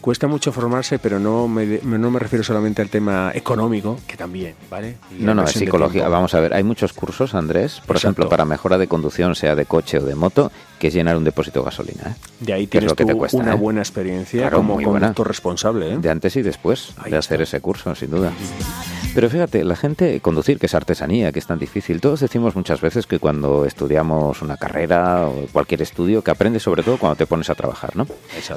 Cuesta 0.06 0.28
mucho 0.28 0.52
formarse, 0.52 1.00
pero 1.00 1.20
no 1.20 1.48
me, 1.48 1.80
no 1.82 2.12
me 2.12 2.20
refiero 2.20 2.44
solamente 2.44 2.80
al 2.80 2.90
tema 2.90 3.32
económico, 3.34 3.98
que 4.06 4.16
también, 4.16 4.54
¿vale? 4.70 4.98
no, 5.18 5.34
no, 5.34 5.46
es 5.46 5.54
psicología. 5.54 6.08
Vamos 6.08 6.36
a 6.36 6.40
ver, 6.42 6.54
hay 6.54 6.64
muchos 6.64 6.94
cursos, 6.94 7.34
Andrés, 7.34 7.82
por 7.88 7.96
ejemplo, 7.96 8.30
para 8.30 8.46
mejora 8.46 8.78
de 8.78 8.88
conducción, 8.88 9.34
sea 9.34 9.56
de 9.56 9.66
coche 9.66 9.98
o 9.98 10.06
de 10.06 10.14
moto, 10.14 10.52
que 10.78 10.90
es 10.90 10.94
llenar 10.94 11.18
un 11.18 11.24
depósito 11.24 11.62
de 11.62 11.66
gasolina. 11.66 12.04
¿eh? 12.12 12.16
De 12.40 12.54
ahí 12.54 12.68
tienes 12.68 12.94
tú 12.94 13.04
una 13.32 13.54
¿eh? 13.54 13.58
buena 13.58 13.82
experiencia 13.82 14.52
como 14.52 14.80
conductor 14.80 15.28
responsable. 15.28 15.94
¿eh? 15.94 15.98
De 15.98 16.12
antes 16.12 16.36
y 16.36 16.44
después 16.44 16.94
de 17.04 17.18
hacer 17.18 17.42
ese 17.42 17.60
curso, 17.60 17.96
sin 17.96 18.12
duda. 18.12 18.32
Pero 19.16 19.28
fíjate, 19.28 19.64
la 19.64 19.76
gente, 19.76 20.20
conducir, 20.20 20.60
que 20.60 20.68
es 20.68 20.76
artesanía, 20.76 21.32
que 21.32 21.40
es 21.40 21.48
tan 21.48 21.58
difícil, 21.58 22.00
todos 22.00 22.20
decimos 22.20 22.56
muchas 22.56 22.80
veces 22.80 23.08
que 23.08 23.18
cuando 23.18 23.66
estudiamos 23.66 24.44
una 24.44 24.58
carrera 24.58 25.28
o 25.28 25.48
cualquier 25.52 25.82
estudio, 25.82 26.22
que 26.22 26.30
aprendes 26.30 26.62
sobre 26.62 26.84
todo 26.84 27.00
cuando 27.00 27.16
te 27.16 27.26
pones 27.26 27.50
a 27.50 27.56
trabajar, 27.56 27.96
¿no? 27.96 28.06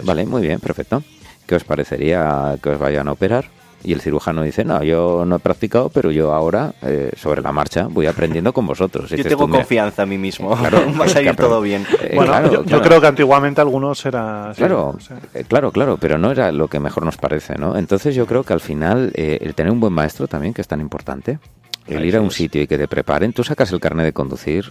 Vale, 0.05 0.27
muy 0.27 0.43
bien, 0.43 0.61
perfecto. 0.61 1.03
¿Qué 1.49 1.57
os 1.57 1.65
parecería 1.65 2.57
que 2.63 2.71
os 2.71 2.79
vayan 2.79 3.09
a 3.09 3.13
operar? 3.13 3.47
Y 3.83 3.93
el 3.93 4.01
cirujano 4.01 4.43
dice, 4.43 4.65
no, 4.65 4.83
yo 4.83 5.25
no 5.25 5.37
he 5.37 5.39
practicado, 5.39 5.89
pero 5.89 6.11
yo 6.11 6.33
ahora, 6.33 6.75
eh, 6.83 7.13
sobre 7.17 7.43
la 7.43 7.53
marcha, 7.53 7.87
voy 7.89 8.07
aprendiendo 8.07 8.53
con 8.53 8.67
vosotros. 8.67 9.09
yo 9.09 9.25
tengo 9.25 9.49
confianza 9.49 10.03
en 10.03 10.09
mí 10.09 10.19
mismo, 10.19 10.55
claro, 10.57 10.83
va 11.01 11.05
a 11.05 11.09
salir 11.09 11.37
todo 11.37 11.61
bien. 11.61 11.87
Eh, 12.01 12.13
bueno, 12.17 12.65
yo, 12.65 12.83
creo 12.83 13.01
que 13.01 13.07
antiguamente 13.07 13.61
algunos 13.61 14.05
era... 14.05 14.53
Claro, 14.57 14.99
eh, 15.33 15.45
claro, 15.47 15.71
claro, 15.71 15.97
pero 15.97 16.19
no 16.19 16.33
era 16.33 16.51
lo 16.51 16.67
que 16.67 16.81
mejor 16.81 17.05
nos 17.05 17.17
parece, 17.17 17.55
¿no? 17.55 17.79
Entonces 17.79 18.17
yo 18.17 18.27
creo 18.27 18.43
que 18.43 18.53
al 18.53 18.61
final 18.61 19.13
el 19.15 19.55
tener 19.55 19.73
un 19.73 19.79
buen 19.79 19.93
maestro 19.93 20.27
también, 20.27 20.53
que 20.53 20.61
es 20.61 20.69
tan 20.69 20.81
importante, 20.81 21.39
el 21.87 22.05
ir 22.05 22.17
a 22.17 22.21
un 22.21 22.33
sitio 22.33 22.61
y 22.61 22.67
que 22.67 22.79
te 22.79 22.89
preparen, 22.89 23.33
tú 23.33 23.45
sacas 23.45 23.71
el 23.71 23.79
carnet 23.79 24.07
de 24.07 24.13
conducir, 24.13 24.71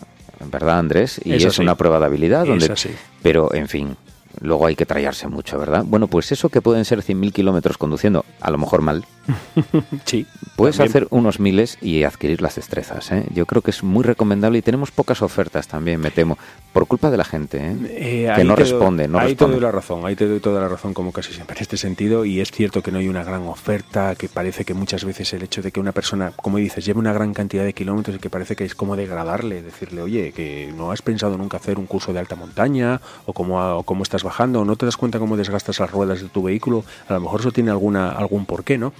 verdad, 0.51 0.79
Andrés, 0.79 1.21
y 1.23 1.33
es 1.33 1.59
una 1.59 1.75
prueba 1.75 1.97
de 1.99 2.05
habilidad, 2.05 2.45
donde, 2.45 2.75
pero 3.23 3.53
en 3.53 3.69
fin, 3.69 3.95
luego 4.41 4.65
hay 4.65 4.75
que 4.75 4.85
trallarse 4.85 5.27
mucho, 5.27 5.59
¿verdad? 5.59 5.83
Bueno, 5.85 6.07
pues 6.07 6.31
eso 6.31 6.49
que 6.49 6.61
pueden 6.61 6.85
ser 6.85 6.99
100.000 6.99 7.33
kilómetros 7.33 7.77
conduciendo, 7.77 8.25
a 8.41 8.51
lo 8.51 8.57
mejor 8.57 8.81
mal, 8.81 9.05
sí. 10.05 10.25
Puedes 10.55 10.79
hacer 10.79 11.07
unos 11.11 11.39
miles 11.39 11.77
y 11.81 12.03
adquirir 12.03 12.41
las 12.41 12.55
destrezas. 12.55 13.11
¿eh? 13.11 13.25
Yo 13.33 13.45
creo 13.45 13.61
que 13.61 13.71
es 13.71 13.83
muy 13.83 14.03
recomendable 14.03 14.57
y 14.57 14.61
tenemos 14.61 14.91
pocas 14.91 15.21
ofertas 15.21 15.67
también, 15.67 15.99
me 15.99 16.09
temo, 16.11 16.37
por 16.73 16.87
culpa 16.87 17.11
de 17.11 17.17
la 17.17 17.23
gente, 17.25 17.57
¿eh? 17.57 17.75
Eh, 17.89 18.31
que 18.35 18.43
no 18.43 18.55
responde. 18.55 19.03
doy- 19.03 19.11
no 19.11 19.19
ahí 19.19 19.27
responde. 19.29 19.55
te 19.55 19.59
doy 19.61 19.65
la 19.67 19.71
razón, 19.71 20.05
ahí 20.05 20.15
te 20.15 20.27
doy 20.27 20.39
toda 20.39 20.61
la 20.61 20.67
razón, 20.67 20.93
como 20.93 21.11
casi 21.11 21.33
siempre 21.33 21.55
en 21.57 21.61
este 21.61 21.77
sentido. 21.77 22.25
Y 22.25 22.39
es 22.39 22.51
cierto 22.51 22.81
que 22.81 22.91
no 22.91 22.99
hay 22.99 23.07
una 23.07 23.23
gran 23.23 23.43
oferta, 23.47 24.15
que 24.15 24.29
parece 24.29 24.65
que 24.65 24.73
muchas 24.73 25.03
veces 25.05 25.31
el 25.33 25.43
hecho 25.43 25.61
de 25.61 25.71
que 25.71 25.79
una 25.79 25.91
persona, 25.91 26.31
como 26.35 26.57
dices, 26.57 26.85
lleve 26.85 26.99
una 26.99 27.13
gran 27.13 27.33
cantidad 27.33 27.63
de 27.63 27.73
kilómetros 27.73 28.15
y 28.15 28.19
que 28.19 28.29
parece 28.29 28.55
que 28.55 28.63
es 28.65 28.75
como 28.75 28.95
degradarle, 28.95 29.61
decirle, 29.61 30.01
oye, 30.01 30.31
que 30.31 30.73
no 30.75 30.91
has 30.91 31.01
pensado 31.01 31.37
nunca 31.37 31.57
hacer 31.57 31.77
un 31.79 31.85
curso 31.85 32.13
de 32.13 32.19
alta 32.19 32.35
montaña, 32.35 33.01
o 33.25 33.33
cómo, 33.33 33.77
o 33.77 33.83
cómo 33.83 34.03
estás 34.03 34.23
bajando, 34.23 34.61
o 34.61 34.65
no 34.65 34.75
te 34.75 34.85
das 34.85 34.97
cuenta 34.97 35.19
cómo 35.19 35.37
desgastas 35.37 35.79
las 35.79 35.91
ruedas 35.91 36.21
de 36.21 36.29
tu 36.29 36.43
vehículo. 36.43 36.83
A 37.07 37.13
lo 37.13 37.21
mejor 37.21 37.41
eso 37.41 37.51
tiene 37.51 37.71
alguna, 37.71 38.09
algún 38.11 38.45
porqué, 38.45 38.77
¿no? 38.77 38.93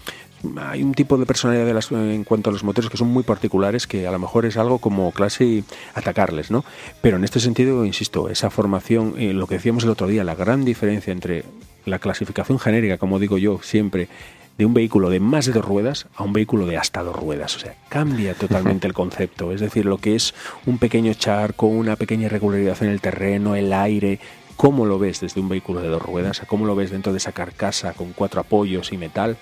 Hay 0.57 0.83
un 0.83 0.93
tipo 0.93 1.17
de 1.17 1.25
personalidad 1.25 1.65
de 1.65 1.73
las, 1.73 1.91
en 1.91 2.23
cuanto 2.23 2.49
a 2.49 2.53
los 2.53 2.63
moteros 2.63 2.89
que 2.89 2.97
son 2.97 3.07
muy 3.07 3.23
particulares 3.23 3.87
que 3.87 4.07
a 4.07 4.11
lo 4.11 4.19
mejor 4.19 4.45
es 4.45 4.57
algo 4.57 4.79
como 4.79 5.11
clase 5.11 5.63
atacarles, 5.95 6.51
¿no? 6.51 6.63
Pero 7.01 7.17
en 7.17 7.23
este 7.23 7.39
sentido, 7.39 7.85
insisto, 7.85 8.29
esa 8.29 8.49
formación, 8.49 9.15
eh, 9.17 9.33
lo 9.33 9.47
que 9.47 9.55
decíamos 9.55 9.83
el 9.83 9.89
otro 9.89 10.07
día, 10.07 10.23
la 10.23 10.35
gran 10.35 10.65
diferencia 10.65 11.11
entre 11.11 11.43
la 11.85 11.99
clasificación 11.99 12.59
genérica, 12.59 12.97
como 12.97 13.19
digo 13.19 13.37
yo 13.37 13.59
siempre, 13.63 14.09
de 14.57 14.65
un 14.65 14.73
vehículo 14.73 15.09
de 15.09 15.19
más 15.19 15.45
de 15.45 15.53
dos 15.53 15.65
ruedas 15.65 16.07
a 16.15 16.23
un 16.23 16.33
vehículo 16.33 16.65
de 16.65 16.77
hasta 16.77 17.03
dos 17.03 17.15
ruedas. 17.15 17.55
O 17.55 17.59
sea, 17.59 17.75
cambia 17.89 18.33
totalmente 18.35 18.87
el 18.87 18.93
concepto. 18.93 19.51
Es 19.51 19.61
decir, 19.61 19.85
lo 19.85 19.97
que 19.97 20.15
es 20.15 20.33
un 20.65 20.77
pequeño 20.77 21.13
charco, 21.13 21.67
una 21.67 21.95
pequeña 21.95 22.25
irregularidad 22.25 22.81
en 22.81 22.89
el 22.89 23.01
terreno, 23.01 23.55
el 23.55 23.71
aire, 23.71 24.19
cómo 24.55 24.85
lo 24.85 24.99
ves 24.99 25.21
desde 25.21 25.39
un 25.39 25.49
vehículo 25.49 25.81
de 25.81 25.89
dos 25.89 26.01
ruedas, 26.01 26.41
a 26.41 26.45
cómo 26.45 26.65
lo 26.65 26.75
ves 26.75 26.91
dentro 26.91 27.11
de 27.11 27.19
esa 27.19 27.31
carcasa 27.31 27.93
con 27.93 28.13
cuatro 28.13 28.41
apoyos 28.41 28.91
y 28.91 28.97
metal, 28.97 29.37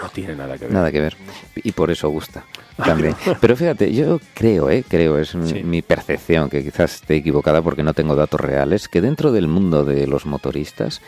no 0.00 0.08
tiene 0.08 0.34
nada 0.36 0.56
que 0.56 0.64
ver. 0.64 0.72
Nada 0.72 0.90
que 0.92 1.00
ver. 1.00 1.16
Y 1.56 1.72
por 1.72 1.90
eso 1.90 2.08
gusta 2.08 2.44
también. 2.84 3.14
Pero 3.40 3.56
fíjate, 3.56 3.92
yo 3.92 4.20
creo, 4.34 4.70
¿eh? 4.70 4.84
creo, 4.88 5.18
es 5.18 5.34
mi- 5.34 5.48
Sí. 5.50 5.62
mi 5.62 5.82
percepción, 5.82 6.48
que 6.48 6.62
quizás 6.64 6.94
esté 6.96 7.16
equivocada 7.16 7.60
porque 7.62 7.82
no 7.82 7.92
tengo 7.94 8.14
datos 8.16 8.40
reales, 8.40 8.88
que 8.88 9.00
dentro 9.00 9.32
del 9.32 9.46
mundo 9.48 9.84
de 9.84 10.06
los 10.06 10.26
motoristas 10.26 11.00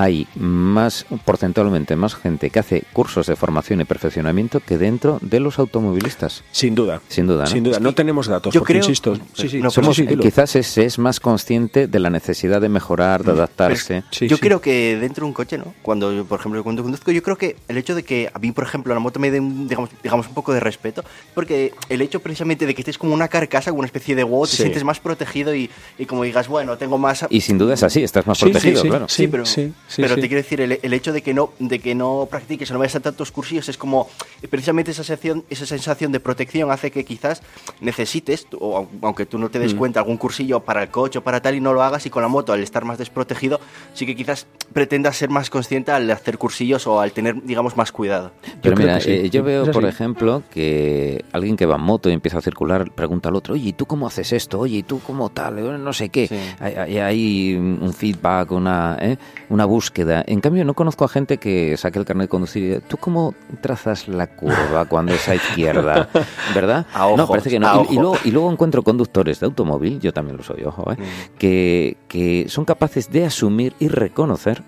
hay 0.00 0.26
más, 0.34 1.04
porcentualmente 1.24 1.94
más 1.96 2.14
gente 2.14 2.48
que 2.50 2.58
hace 2.58 2.84
cursos 2.92 3.26
de 3.26 3.36
formación 3.36 3.80
y 3.80 3.84
perfeccionamiento 3.84 4.60
que 4.60 4.78
dentro 4.78 5.18
de 5.20 5.40
los 5.40 5.58
automovilistas. 5.58 6.42
Sin 6.52 6.74
duda. 6.74 7.00
Sin 7.08 7.26
duda, 7.26 7.44
¿no? 7.44 7.50
Sin 7.50 7.64
duda. 7.64 7.78
No 7.80 7.92
tenemos 7.94 8.26
datos, 8.26 8.52
yo 8.54 8.60
porque 8.60 8.74
creo- 8.74 8.82
insisto. 8.84 9.16
Sí, 9.34 9.48
sí, 9.48 9.60
No, 9.60 9.70
Somos, 9.70 9.96
sí, 9.96 10.02
sí, 10.02 10.08
dilo. 10.08 10.22
quizás 10.22 10.56
es, 10.56 10.78
es 10.78 10.98
más 10.98 11.20
consciente 11.20 11.86
de 11.86 11.98
la 11.98 12.08
necesidad 12.10 12.60
de 12.60 12.68
mejorar, 12.68 13.24
de 13.24 13.32
adaptarse. 13.32 14.02
Sí, 14.10 14.26
yo 14.28 14.36
sí. 14.36 14.40
creo 14.42 14.60
que 14.60 14.96
dentro 14.96 15.24
de 15.24 15.28
un 15.28 15.34
coche, 15.34 15.58
¿no? 15.58 15.74
Cuando, 15.82 16.12
yo, 16.12 16.24
por 16.24 16.40
ejemplo, 16.40 16.62
cuando 16.62 16.82
conduzco, 16.82 17.10
yo 17.12 17.22
creo 17.22 17.36
que 17.36 17.56
el 17.68 17.76
hecho 17.76 17.94
de 17.94 18.02
que 18.02 18.30
a 18.32 18.38
mí, 18.38 18.52
por 18.52 18.64
ejemplo, 18.64 18.94
la 18.94 19.00
moto 19.00 19.20
me 19.20 19.30
dé, 19.30 19.38
un, 19.40 19.68
digamos, 19.68 19.90
digamos, 20.02 20.26
un 20.28 20.34
poco 20.34 20.52
de 20.54 20.60
respeto, 20.60 21.04
porque 21.34 21.72
el 21.90 22.00
hecho 22.00 22.20
precisamente 22.20 22.64
de 22.66 22.74
que 22.74 22.80
estés 22.80 22.96
como 22.98 23.12
una 23.14 23.28
carcasa, 23.28 23.70
como 23.70 23.80
una 23.80 23.86
especie 23.86 24.14
de 24.14 24.24
WOT, 24.24 24.48
te 24.50 24.56
Sí. 24.56 24.62
sientes 24.62 24.82
más 24.84 24.98
protegido 25.00 25.54
y, 25.54 25.70
y 25.98 26.06
como 26.06 26.22
digas, 26.24 26.48
bueno, 26.48 26.76
tengo 26.78 26.98
más... 26.98 27.26
Y 27.30 27.40
sin 27.42 27.58
duda 27.58 27.74
es 27.74 27.82
así, 27.82 28.02
estás 28.02 28.26
más 28.26 28.38
Sí, 28.38 28.44
protegido, 28.46 28.76
sí, 28.76 28.82
sí. 28.82 28.88
claro. 28.88 29.08
Sí, 29.08 29.28
pero, 29.28 29.44
sí, 29.46 29.72
sí, 29.90 30.00
pero 30.02 30.14
sí. 30.14 30.20
te 30.22 30.28
quiero 30.28 30.42
decir, 30.42 30.60
el, 30.60 30.78
el 30.82 30.92
hecho 30.94 31.12
de 31.12 31.20
que 31.22 31.34
no 31.34 31.50
de 31.58 31.78
que 31.80 31.94
no 31.94 32.26
practiques 32.30 32.70
o 32.70 32.74
no 32.74 32.78
vayas 32.78 32.96
a 32.96 33.00
tantos 33.00 33.30
cursillos 33.32 33.68
es 33.68 33.76
como 33.76 34.08
precisamente 34.48 34.92
esa 34.92 35.02
sensación, 35.04 35.44
esa 35.50 35.66
sensación 35.66 36.12
de 36.12 36.20
protección 36.20 36.70
hace 36.70 36.90
que 36.90 37.04
quizás 37.04 37.42
necesites, 37.80 38.46
o 38.58 38.78
au- 38.82 38.88
aunque 39.02 39.26
tú 39.26 39.38
no 39.38 39.50
te 39.50 39.58
Mm. 39.58 39.62
des 39.62 39.74
cuenta, 39.74 40.00
algún 40.00 40.16
cursillo 40.16 40.60
para 40.60 40.82
el 40.82 40.90
coche 40.90 41.18
o 41.18 41.22
para 41.22 41.40
tal 41.42 41.54
y 41.56 41.60
no 41.60 41.72
lo 41.72 41.82
hagas 41.82 42.06
y 42.06 42.10
con 42.10 42.22
la 42.22 42.28
moto 42.28 42.52
al 42.52 42.62
estar 42.62 42.84
más 42.84 42.98
desprotegido, 42.98 43.60
sí 43.94 44.06
que 44.06 44.14
quizás 44.16 44.46
pretendas 44.72 45.16
ser 45.16 45.28
más 45.30 45.50
consciente 45.50 45.90
al 45.92 46.10
hacer 46.10 46.38
cursillos 46.38 46.86
o 46.86 47.00
al 47.00 47.12
tener, 47.12 47.42
digamos, 47.42 47.76
más 47.76 47.90
cuidado. 47.92 48.30
Pero 48.62 48.76
creo 48.76 48.86
mira, 48.88 49.00
sí. 49.00 49.10
eh, 49.10 49.30
yo 49.30 49.42
veo, 49.42 49.70
por 49.72 49.84
ejemplo, 49.84 50.42
que 50.50 51.24
alguien 51.32 51.56
que 51.56 51.66
va 51.66 51.76
en 51.76 51.82
moto 51.82 52.08
y 52.08 52.12
empieza 52.12 52.38
a 52.38 52.42
circular 52.42 52.90
pregunta 52.92 53.28
al 53.28 53.34
otro, 53.36 53.54
oye, 53.54 53.70
¿y 53.70 53.72
tú 53.72 53.86
cómo 53.86 54.06
haces 54.06 54.32
esto? 54.32 54.60
Oye, 54.60 54.78
¿y 54.78 54.82
tú 54.82 55.00
cómo 55.06 55.30
tal? 55.30 55.58
Eh, 55.58 55.78
No 55.78 55.92
sé 55.92 56.08
qué. 56.10 56.26
Sí. 56.28 56.36
Hay, 56.60 56.74
hay- 56.74 56.98
hay 56.98 57.54
un 57.56 57.92
feedback, 57.92 58.52
una, 58.52 58.96
¿eh? 59.00 59.16
una 59.48 59.64
búsqueda. 59.64 59.79
En 60.26 60.40
cambio, 60.40 60.64
no 60.64 60.74
conozco 60.74 61.04
a 61.04 61.08
gente 61.08 61.38
que 61.38 61.76
saque 61.76 61.98
el 61.98 62.04
carnet 62.04 62.24
de 62.24 62.28
conducir 62.28 62.62
y 62.62 62.66
diga, 62.68 62.80
¿tú 62.80 62.96
cómo 62.96 63.34
trazas 63.60 64.08
la 64.08 64.26
curva 64.28 64.84
cuando 64.88 65.12
es 65.14 65.28
a 65.28 65.34
izquierda? 65.34 66.08
¿Verdad? 66.54 66.86
A 66.94 67.00
no, 67.00 67.14
ojo, 67.24 67.28
parece 67.28 67.50
que 67.50 67.58
no. 67.58 67.68
a 67.68 67.86
Y- 67.90 67.94
luego, 67.94 68.16
y 68.24 68.30
luego 68.30 68.50
encuentro 68.52 68.82
conductores 68.82 69.40
de 69.40 69.46
automóvil, 69.46 70.00
yo 70.00 70.12
también 70.12 70.36
lo 70.36 70.42
soy, 70.42 70.64
ojo, 70.64 70.92
¿eh? 70.92 70.96
Mm. 70.98 71.36
que, 71.38 71.96
que 72.08 72.46
son 72.48 72.64
capaces 72.64 73.10
de 73.10 73.24
asumir 73.24 73.74
y 73.78 73.88
reconocer 73.88 74.62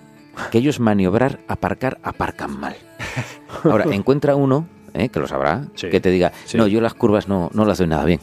que 0.51 0.57
ellos 0.57 0.79
maniobrar, 0.79 1.39
aparcar, 1.47 1.99
aparcan 2.03 2.59
mal. 2.59 2.75
Ahora, 3.63 3.85
encuentra 3.91 4.35
uno, 4.35 4.67
¿eh? 4.93 5.09
que 5.09 5.19
lo 5.19 5.27
sabrá, 5.27 5.63
Sí. 5.75 5.89
que 5.89 5.99
te 5.99 6.09
diga, 6.09 6.31
Sí. 6.45 6.57
no, 6.57 6.67
yo 6.67 6.81
las 6.81 6.93
curvas 6.93 7.27
no, 7.27 7.49
no 7.53 7.65
las 7.65 7.77
doy 7.77 7.87
nada 7.87 8.05
bien. 8.05 8.19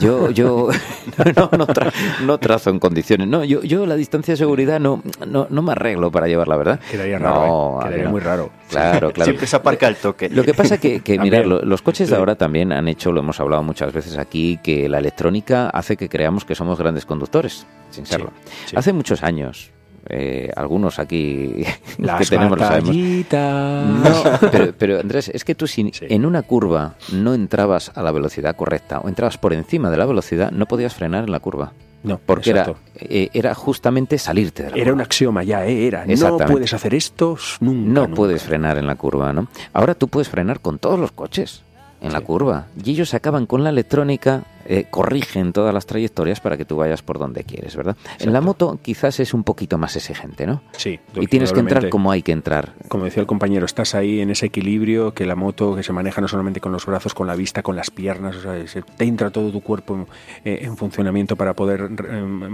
Yo, 0.00 0.30
yo 0.30 0.68
no, 1.36 1.50
no, 1.56 1.66
tra- 1.68 1.92
no 2.24 2.38
trazo 2.38 2.70
en 2.70 2.78
condiciones. 2.80 3.28
No, 3.28 3.44
yo, 3.44 3.62
yo 3.62 3.86
la 3.86 3.94
distancia 3.94 4.32
de 4.32 4.36
seguridad 4.38 4.80
no, 4.80 5.02
no, 5.26 5.46
no 5.50 5.62
me 5.62 5.72
arreglo 5.72 6.10
para 6.10 6.26
llevarla, 6.26 6.56
¿verdad? 6.56 6.80
Quedaría 6.90 7.18
No, 7.18 7.26
raro, 7.26 7.80
a 7.80 7.82
¿eh? 7.82 7.82
que 7.82 7.88
Quedaría 7.88 8.04
no. 8.06 8.10
muy 8.10 8.20
raro. 8.20 8.50
Claro, 8.68 9.12
claro. 9.12 9.24
Siempre 9.26 9.46
se 9.46 9.56
aparca 9.56 9.86
el 9.88 9.96
toque. 9.96 10.28
Lo 10.30 10.42
que 10.44 10.54
pasa 10.54 10.78
que, 10.78 11.00
que 11.00 11.16
lo- 11.44 11.62
los 11.62 11.82
coches 11.82 12.10
de 12.10 12.16
ahora 12.16 12.34
también 12.34 12.72
han 12.72 12.88
hecho, 12.88 13.12
lo 13.12 13.20
hemos 13.20 13.38
hablado 13.40 13.62
muchas 13.62 13.92
veces 13.92 14.18
aquí, 14.18 14.58
que 14.62 14.88
la 14.88 14.98
electrónica 14.98 15.68
hace 15.70 15.96
que 15.96 16.08
creamos 16.08 16.44
que 16.44 16.54
somos 16.54 16.78
grandes 16.78 17.06
conductores, 17.06 17.66
sin 17.90 18.06
serlo. 18.06 18.30
sí. 18.66 18.74
Hace 18.76 18.92
muchos 18.92 19.22
años, 19.22 19.70
eh, 20.08 20.50
algunos 20.56 20.98
aquí 20.98 21.64
Las 21.98 22.20
que 22.20 22.36
tenemos 22.36 22.58
lo 22.58 22.64
sabemos. 22.64 22.94
No, 22.94 24.38
pero, 24.50 24.72
pero 24.78 25.00
Andrés, 25.00 25.30
es 25.32 25.44
que 25.44 25.54
tú 25.54 25.66
si 25.66 25.90
Sí. 25.92 26.06
en 26.08 26.26
una 26.26 26.42
curva 26.42 26.94
no 27.12 27.34
entrabas 27.34 27.90
a 27.94 28.02
la 28.02 28.12
velocidad 28.12 28.54
correcta 28.56 29.00
o 29.00 29.08
entrabas 29.08 29.38
por 29.38 29.52
encima 29.52 29.90
de 29.90 29.96
la 29.96 30.06
velocidad, 30.06 30.50
no 30.50 30.66
podías 30.66 30.94
frenar 30.94 31.24
en 31.24 31.32
la 31.32 31.40
curva. 31.40 31.72
No, 32.04 32.18
Porque 32.18 32.50
era, 32.50 32.74
eh, 32.96 33.28
era 33.32 33.54
justamente 33.54 34.18
salirte 34.18 34.64
de 34.64 34.70
la 34.70 34.76
Era 34.76 34.84
curva. 34.86 34.94
un 34.94 35.00
axioma 35.02 35.44
ya, 35.44 35.64
¿eh? 35.66 35.86
Era. 35.86 36.04
No 36.04 36.36
puedes 36.36 36.72
hacer 36.74 36.94
esto 36.94 37.36
nunca. 37.60 37.88
No 37.92 38.00
nunca. 38.02 38.14
puedes 38.16 38.42
frenar 38.42 38.76
en 38.78 38.86
la 38.88 38.96
curva, 38.96 39.32
¿no? 39.32 39.46
Ahora 39.72 39.94
tú 39.94 40.08
puedes 40.08 40.28
frenar 40.28 40.58
con 40.60 40.78
todos 40.80 40.98
los 40.98 41.12
coches 41.12 41.62
en 42.00 42.12
la 42.12 42.20
curva. 42.20 42.66
Y 42.82 42.90
ellos 42.90 43.14
acaban 43.14 43.46
con 43.46 43.62
la 43.62 43.70
electrónica, 43.70 44.42
eh, 44.66 44.86
corrigen 44.90 45.52
todas 45.52 45.72
las 45.74 45.86
trayectorias 45.86 46.40
para 46.40 46.56
que 46.56 46.64
tú 46.64 46.76
vayas 46.76 47.02
por 47.02 47.18
donde 47.18 47.44
quieres, 47.44 47.76
¿verdad? 47.76 47.96
En 48.18 48.32
la 48.32 48.40
moto 48.40 48.78
quizás 48.82 49.20
es 49.20 49.34
un 49.34 49.44
poquito 49.44 49.78
más 49.78 49.96
exigente, 49.96 50.46
¿no? 50.46 50.62
Sí. 50.76 50.98
Y 51.14 51.26
tienes 51.26 51.52
que 51.52 51.60
entrar 51.60 51.88
como 51.90 52.10
hay 52.10 52.22
que 52.22 52.32
entrar. 52.32 52.74
Como 52.88 53.04
decía 53.04 53.20
el 53.20 53.26
compañero, 53.26 53.66
estás 53.66 53.94
ahí 53.94 54.20
en 54.20 54.30
ese 54.30 54.46
equilibrio 54.46 55.14
que 55.14 55.26
la 55.26 55.34
moto 55.36 55.74
que 55.76 55.82
se 55.82 55.92
maneja 55.92 56.20
no 56.20 56.28
solamente 56.28 56.60
con 56.60 56.72
los 56.72 56.86
brazos, 56.86 57.14
con 57.14 57.26
la 57.26 57.34
vista, 57.34 57.62
con 57.62 57.76
las 57.76 57.90
piernas, 57.90 58.36
o 58.36 58.42
sea, 58.42 58.66
se- 58.66 58.82
te 58.82 59.04
entra 59.04 59.30
todo 59.30 59.50
tu 59.50 59.60
cuerpo 59.62 60.06
eh, 60.44 60.60
en 60.62 60.76
funcionamiento 60.76 61.36
para 61.36 61.54
poder 61.54 61.90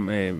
eh, 0.09 0.33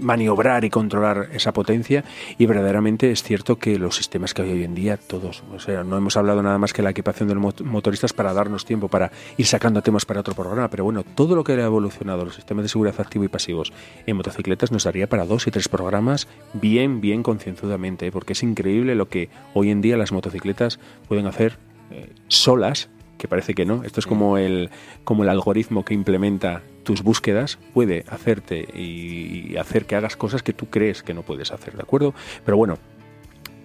maniobrar 0.00 0.64
y 0.64 0.70
controlar 0.70 1.28
esa 1.32 1.52
potencia 1.52 2.04
y 2.38 2.46
verdaderamente 2.46 3.10
es 3.10 3.22
cierto 3.22 3.56
que 3.58 3.78
los 3.78 3.96
sistemas 3.96 4.34
que 4.34 4.42
hay 4.42 4.52
hoy 4.52 4.64
en 4.64 4.74
día, 4.74 4.96
todos, 4.96 5.42
o 5.52 5.58
sea, 5.58 5.84
no 5.84 5.96
hemos 5.96 6.16
hablado 6.16 6.42
nada 6.42 6.58
más 6.58 6.72
que 6.72 6.82
la 6.82 6.90
equipación 6.90 7.28
de 7.28 7.34
los 7.34 7.42
mot- 7.42 7.62
motoristas 7.64 8.12
para 8.12 8.32
darnos 8.32 8.64
tiempo 8.64 8.88
para 8.88 9.10
ir 9.36 9.46
sacando 9.46 9.82
temas 9.82 10.04
para 10.04 10.20
otro 10.20 10.34
programa, 10.34 10.68
pero 10.68 10.84
bueno, 10.84 11.04
todo 11.14 11.36
lo 11.36 11.44
que 11.44 11.52
ha 11.52 11.64
evolucionado, 11.64 12.24
los 12.24 12.34
sistemas 12.34 12.64
de 12.64 12.68
seguridad 12.68 13.00
activo 13.00 13.24
y 13.24 13.28
pasivos 13.28 13.72
en 14.06 14.16
motocicletas 14.16 14.72
nos 14.72 14.84
daría 14.84 15.08
para 15.08 15.26
dos 15.26 15.46
y 15.46 15.50
tres 15.50 15.68
programas 15.68 16.28
bien, 16.52 17.00
bien 17.00 17.22
concienzudamente, 17.22 18.06
¿eh? 18.06 18.12
porque 18.12 18.32
es 18.32 18.42
increíble 18.42 18.94
lo 18.94 19.08
que 19.08 19.28
hoy 19.54 19.70
en 19.70 19.80
día 19.80 19.96
las 19.96 20.12
motocicletas 20.12 20.78
pueden 21.08 21.26
hacer 21.26 21.58
eh, 21.90 22.12
solas, 22.28 22.88
que 23.18 23.28
parece 23.28 23.54
que 23.54 23.66
no. 23.66 23.84
Esto 23.84 24.00
es 24.00 24.06
como 24.06 24.38
el, 24.38 24.70
como 25.04 25.24
el 25.24 25.28
algoritmo 25.28 25.84
que 25.84 25.92
implementa 25.92 26.62
tus 26.84 27.02
búsquedas, 27.02 27.58
puede 27.74 28.04
hacerte 28.08 28.66
y, 28.74 29.52
y 29.52 29.56
hacer 29.58 29.84
que 29.84 29.96
hagas 29.96 30.16
cosas 30.16 30.42
que 30.42 30.54
tú 30.54 30.66
crees 30.66 31.02
que 31.02 31.12
no 31.12 31.22
puedes 31.22 31.52
hacer, 31.52 31.74
¿de 31.76 31.82
acuerdo? 31.82 32.14
Pero 32.44 32.56
bueno, 32.56 32.78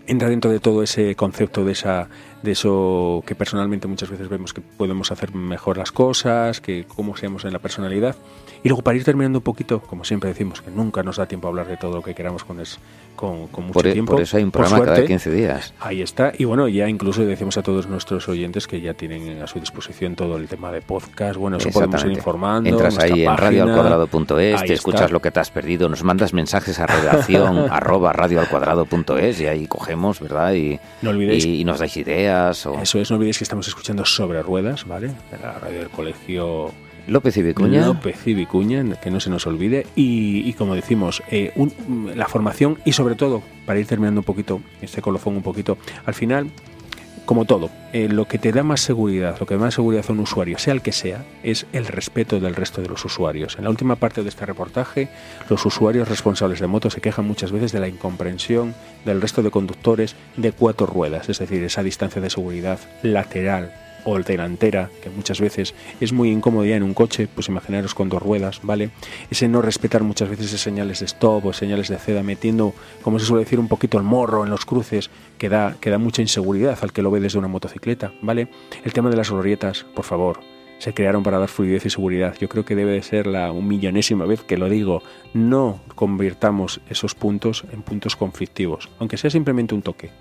entra 0.07 0.29
dentro 0.29 0.51
de 0.51 0.59
todo 0.59 0.83
ese 0.83 1.15
concepto 1.15 1.65
de 1.65 1.71
esa 1.71 2.09
de 2.45 2.51
eso 2.51 3.23
que 3.25 3.35
personalmente 3.35 3.87
muchas 3.87 4.09
veces 4.09 4.29
vemos 4.29 4.53
que 4.53 4.61
podemos 4.61 5.11
hacer 5.11 5.33
mejor 5.33 5.77
las 5.77 5.91
cosas, 5.91 6.61
que 6.61 6.85
cómo 6.87 7.17
seamos 7.17 7.43
en 7.43 7.51
la 7.51 7.59
personalidad. 7.59 8.15
Y 8.63 8.69
luego 8.69 8.83
para 8.83 8.97
ir 8.97 9.03
terminando 9.03 9.39
un 9.39 9.43
poquito, 9.43 9.81
como 9.81 10.05
siempre 10.05 10.29
decimos, 10.29 10.61
que 10.61 10.71
nunca 10.71 11.03
nos 11.03 11.17
da 11.17 11.27
tiempo 11.27 11.47
a 11.47 11.49
hablar 11.49 11.67
de 11.67 11.77
todo 11.77 11.95
lo 11.95 12.01
que 12.03 12.15
queramos 12.15 12.43
con, 12.43 12.59
es, 12.59 12.79
con, 13.15 13.47
con 13.47 13.63
mucho 13.65 13.73
Por, 13.73 13.87
e- 13.87 13.93
tiempo. 13.93 14.13
por 14.13 14.21
eso 14.21 14.37
hay 14.37 14.43
un 14.43 14.51
programa 14.51 14.79
cada 14.79 14.95
suerte, 14.97 15.07
15 15.07 15.31
días. 15.31 15.73
Ahí 15.79 16.01
está. 16.01 16.31
Y 16.37 16.43
bueno, 16.45 16.67
ya 16.67 16.87
incluso 16.87 17.25
decimos 17.25 17.57
a 17.57 17.63
todos 17.63 17.87
nuestros 17.87 18.27
oyentes 18.29 18.67
que 18.67 18.81
ya 18.81 18.93
tienen 18.93 19.41
a 19.41 19.47
su 19.47 19.59
disposición 19.59 20.15
todo 20.15 20.37
el 20.37 20.47
tema 20.47 20.71
de 20.71 20.81
podcast. 20.81 21.37
Bueno, 21.37 21.57
eso 21.57 21.69
podemos 21.69 22.03
ir 22.05 22.11
informando. 22.11 22.69
Entras 22.69 22.97
ahí 22.99 23.25
en 23.25 23.35
radioalcuadrado.es, 23.37 24.63
te 24.65 24.73
escuchas 24.73 25.01
está. 25.01 25.13
lo 25.13 25.21
que 25.21 25.31
te 25.31 25.39
has 25.39 25.49
perdido, 25.51 25.89
nos 25.89 26.03
mandas 26.03 26.33
mensajes 26.33 26.79
a 26.79 26.85
redacción 26.87 27.67
arroba 27.71 28.13
radioalcuadrado.es 28.13 29.41
y 29.41 29.47
ahí 29.47 29.67
cogemos, 29.67 30.19
¿verdad? 30.19 30.53
Y, 30.53 30.79
No 31.01 31.11
olvidéis- 31.11 31.45
y, 31.45 31.61
y 31.61 31.65
nos 31.65 31.79
dais 31.79 31.95
ideas. 31.97 32.65
O... 32.65 32.79
Eso 32.79 32.99
es, 32.99 33.09
no 33.09 33.17
olvidéis 33.17 33.37
que 33.37 33.43
estamos 33.43 33.67
escuchando 33.67 34.05
sobre 34.05 34.41
ruedas, 34.41 34.85
¿vale? 34.87 35.11
La 35.41 35.53
radio 35.59 35.79
del 35.79 35.89
colegio 35.89 36.71
López 37.07 37.37
y 37.37 37.41
Vicuña. 37.41 37.85
López 37.85 38.25
y 38.25 38.33
Vicuña, 38.33 38.83
que 39.01 39.11
no 39.11 39.19
se 39.19 39.29
nos 39.29 39.45
olvide. 39.47 39.85
Y, 39.95 40.47
y 40.47 40.53
como 40.53 40.75
decimos, 40.75 41.21
eh, 41.31 41.51
un- 41.55 42.11
la 42.15 42.27
formación 42.27 42.79
y 42.85 42.93
sobre 42.93 43.15
todo, 43.15 43.43
para 43.65 43.79
ir 43.79 43.85
terminando 43.87 44.21
un 44.21 44.25
poquito, 44.25 44.61
este 44.81 45.01
colofón 45.01 45.35
un 45.35 45.43
poquito, 45.43 45.77
al 46.05 46.13
final 46.13 46.49
como 47.25 47.45
todo, 47.45 47.71
eh, 47.91 48.07
lo 48.07 48.27
que 48.27 48.37
te 48.37 48.51
da 48.51 48.61
más 48.61 48.81
seguridad, 48.81 49.37
lo 49.39 49.47
que 49.47 49.55
da 49.55 49.59
más 49.61 49.73
seguridad 49.73 50.05
a 50.07 50.11
un 50.11 50.19
usuario, 50.19 50.59
sea 50.59 50.75
el 50.75 50.83
que 50.83 50.91
sea, 50.91 51.25
es 51.41 51.65
el 51.73 51.87
respeto 51.87 52.39
del 52.39 52.53
resto 52.55 52.83
de 52.83 52.87
los 52.87 53.03
usuarios. 53.03 53.55
En 53.57 53.63
la 53.63 53.71
última 53.71 53.95
parte 53.95 54.21
de 54.21 54.29
este 54.29 54.45
reportaje, 54.45 55.07
los 55.49 55.65
usuarios 55.65 56.07
responsables 56.07 56.59
de 56.59 56.67
motos 56.67 56.93
se 56.93 57.01
quejan 57.01 57.25
muchas 57.25 57.51
veces 57.51 57.71
de 57.71 57.79
la 57.79 57.87
incomprensión 57.87 58.75
del 59.05 59.21
resto 59.21 59.41
de 59.41 59.49
conductores 59.49 60.15
de 60.37 60.51
cuatro 60.51 60.85
ruedas, 60.85 61.27
es 61.27 61.39
decir, 61.39 61.63
esa 61.63 61.81
distancia 61.81 62.21
de 62.21 62.29
seguridad 62.29 62.77
lateral 63.01 63.73
o 64.05 64.17
delantera, 64.19 64.89
que 65.03 65.09
muchas 65.09 65.41
veces 65.41 65.73
es 65.99 66.13
muy 66.13 66.31
incómodo 66.31 66.63
en 66.65 66.83
un 66.83 66.93
coche, 66.93 67.27
pues 67.27 67.49
imaginaros 67.49 67.93
con 67.93 68.07
dos 68.07 68.21
ruedas, 68.21 68.61
¿vale? 68.63 68.91
Ese 69.29 69.47
no 69.47 69.61
respetar 69.61 70.03
muchas 70.03 70.29
veces 70.29 70.47
esas 70.47 70.61
señales 70.61 70.99
de 70.99 71.05
stop 71.05 71.45
o 71.45 71.53
señales 71.53 71.89
de 71.89 71.97
ceda, 71.97 72.23
metiendo, 72.23 72.73
como 73.01 73.19
se 73.19 73.25
suele 73.25 73.43
decir, 73.43 73.59
un 73.59 73.67
poquito 73.67 73.97
el 73.97 74.03
morro 74.03 74.43
en 74.43 74.49
los 74.49 74.65
cruces, 74.65 75.09
que 75.37 75.49
da, 75.49 75.75
que 75.81 75.89
da 75.89 75.97
mucha 75.97 76.21
inseguridad 76.21 76.77
al 76.81 76.93
que 76.93 77.01
lo 77.01 77.11
ve 77.11 77.19
desde 77.19 77.39
una 77.39 77.47
motocicleta, 77.47 78.13
¿vale? 78.21 78.47
El 78.83 78.93
tema 78.93 79.09
de 79.09 79.17
las 79.17 79.29
glorietas, 79.29 79.85
por 79.95 80.05
favor, 80.05 80.39
se 80.77 80.93
crearon 80.93 81.23
para 81.23 81.39
dar 81.39 81.49
fluidez 81.49 81.85
y 81.85 81.89
seguridad. 81.89 82.35
Yo 82.39 82.49
creo 82.49 82.65
que 82.65 82.75
debe 82.75 82.91
de 82.91 83.01
ser 83.01 83.27
la 83.27 83.51
un 83.51 83.67
millonésima 83.67 84.25
vez 84.25 84.43
que 84.43 84.57
lo 84.57 84.69
digo. 84.69 85.01
No 85.33 85.79
convirtamos 85.95 86.81
esos 86.89 87.15
puntos 87.15 87.63
en 87.71 87.81
puntos 87.81 88.15
conflictivos, 88.15 88.89
aunque 88.99 89.17
sea 89.17 89.29
simplemente 89.29 89.73
un 89.73 89.81
toque. 89.81 90.11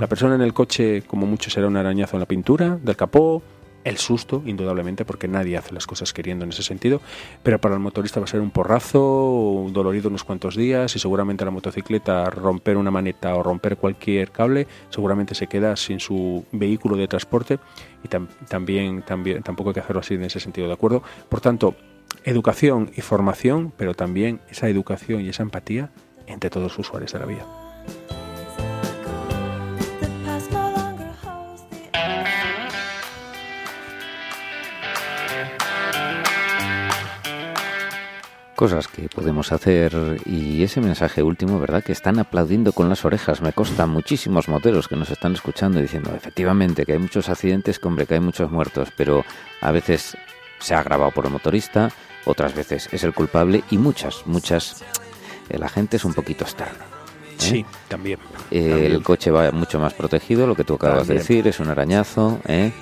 La 0.00 0.06
persona 0.06 0.34
en 0.34 0.40
el 0.40 0.54
coche, 0.54 1.02
como 1.02 1.26
mucho, 1.26 1.50
será 1.50 1.66
un 1.66 1.76
arañazo 1.76 2.16
en 2.16 2.20
la 2.20 2.26
pintura 2.26 2.78
del 2.82 2.96
capó, 2.96 3.42
el 3.84 3.98
susto, 3.98 4.42
indudablemente, 4.46 5.04
porque 5.04 5.28
nadie 5.28 5.58
hace 5.58 5.74
las 5.74 5.86
cosas 5.86 6.14
queriendo 6.14 6.42
en 6.46 6.52
ese 6.52 6.62
sentido, 6.62 7.02
pero 7.42 7.60
para 7.60 7.74
el 7.74 7.82
motorista 7.82 8.18
va 8.18 8.24
a 8.24 8.26
ser 8.26 8.40
un 8.40 8.50
porrazo, 8.50 9.02
un 9.30 9.74
dolorido 9.74 10.08
unos 10.08 10.24
cuantos 10.24 10.56
días 10.56 10.96
y 10.96 10.98
seguramente 10.98 11.44
la 11.44 11.50
motocicleta 11.50 12.30
romper 12.30 12.78
una 12.78 12.90
maneta 12.90 13.34
o 13.34 13.42
romper 13.42 13.76
cualquier 13.76 14.30
cable, 14.30 14.66
seguramente 14.88 15.34
se 15.34 15.48
queda 15.48 15.76
sin 15.76 16.00
su 16.00 16.46
vehículo 16.50 16.96
de 16.96 17.06
transporte 17.06 17.58
y 18.02 18.08
también, 18.08 19.02
también 19.02 19.42
tampoco 19.42 19.68
hay 19.68 19.74
que 19.74 19.80
hacerlo 19.80 20.00
así 20.00 20.14
en 20.14 20.24
ese 20.24 20.40
sentido, 20.40 20.66
¿de 20.66 20.72
acuerdo? 20.72 21.02
Por 21.28 21.42
tanto, 21.42 21.74
educación 22.24 22.90
y 22.96 23.02
formación, 23.02 23.70
pero 23.76 23.92
también 23.92 24.40
esa 24.48 24.66
educación 24.66 25.20
y 25.20 25.28
esa 25.28 25.42
empatía 25.42 25.90
entre 26.26 26.48
todos 26.48 26.68
los 26.68 26.78
usuarios 26.78 27.12
de 27.12 27.18
la 27.18 27.26
vía. 27.26 27.44
Cosas 38.60 38.88
que 38.88 39.08
podemos 39.08 39.52
hacer 39.52 40.20
y 40.26 40.62
ese 40.62 40.82
mensaje 40.82 41.22
último, 41.22 41.58
¿verdad? 41.58 41.82
Que 41.82 41.92
están 41.92 42.18
aplaudiendo 42.18 42.74
con 42.74 42.90
las 42.90 43.06
orejas. 43.06 43.40
Me 43.40 43.54
consta 43.54 43.86
muchísimos 43.86 44.50
moteros 44.50 44.86
que 44.86 44.96
nos 44.96 45.08
están 45.08 45.32
escuchando 45.32 45.80
diciendo, 45.80 46.12
efectivamente, 46.14 46.84
que 46.84 46.92
hay 46.92 46.98
muchos 46.98 47.30
accidentes, 47.30 47.78
que 47.78 47.88
hombre, 47.88 48.04
que 48.04 48.12
hay 48.12 48.20
muchos 48.20 48.50
muertos, 48.50 48.90
pero 48.98 49.24
a 49.62 49.72
veces 49.72 50.14
se 50.58 50.74
ha 50.74 50.80
agravado 50.80 51.10
por 51.10 51.24
el 51.24 51.32
motorista, 51.32 51.90
otras 52.26 52.54
veces 52.54 52.90
es 52.92 53.02
el 53.02 53.14
culpable 53.14 53.64
y 53.70 53.78
muchas, 53.78 54.26
muchas, 54.26 54.84
eh, 55.48 55.56
la 55.56 55.70
gente 55.70 55.96
es 55.96 56.04
un 56.04 56.12
poquito 56.12 56.44
externa. 56.44 56.84
¿eh? 56.84 57.36
Sí, 57.38 57.66
también, 57.88 58.18
El 58.50 59.02
coche 59.02 59.30
va 59.30 59.52
mucho 59.52 59.80
más 59.80 59.94
protegido, 59.94 60.46
lo 60.46 60.54
que 60.54 60.64
tú 60.64 60.74
acabas 60.74 61.08
de 61.08 61.14
decir, 61.14 61.48
es 61.48 61.60
un 61.60 61.68
arañazo, 61.68 62.38
¿eh? 62.46 62.72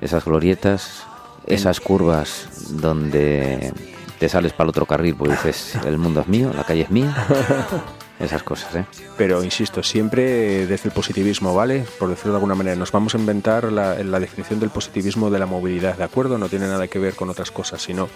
esas 0.00 0.24
glorietas, 0.24 1.02
esas 1.44 1.80
curvas 1.80 2.70
donde 2.80 3.72
te 4.18 4.28
sales 4.28 4.52
para 4.52 4.64
el 4.64 4.70
otro 4.70 4.86
carril 4.86 5.14
porque 5.14 5.34
dices, 5.34 5.74
el 5.86 5.98
mundo 5.98 6.20
es 6.20 6.28
mío, 6.28 6.52
la 6.54 6.64
calle 6.64 6.82
es 6.82 6.90
mía. 6.90 7.14
Esas 8.18 8.42
cosas, 8.42 8.74
¿eh? 8.74 8.84
Pero 9.16 9.44
insisto, 9.44 9.80
siempre 9.84 10.66
desde 10.66 10.88
el 10.88 10.90
positivismo, 10.90 11.54
¿vale? 11.54 11.84
Por 12.00 12.08
decirlo 12.08 12.32
de 12.32 12.38
alguna 12.38 12.56
manera, 12.56 12.74
nos 12.74 12.90
vamos 12.90 13.14
a 13.14 13.18
inventar 13.18 13.70
la, 13.70 13.94
la 14.02 14.18
definición 14.18 14.58
del 14.58 14.70
positivismo 14.70 15.30
de 15.30 15.38
la 15.38 15.46
movilidad, 15.46 15.96
¿de 15.96 16.02
acuerdo? 16.02 16.36
No 16.36 16.48
tiene 16.48 16.66
nada 16.66 16.88
que 16.88 16.98
ver 16.98 17.14
con 17.14 17.30
otras 17.30 17.52
cosas, 17.52 17.80
sino 17.80 18.08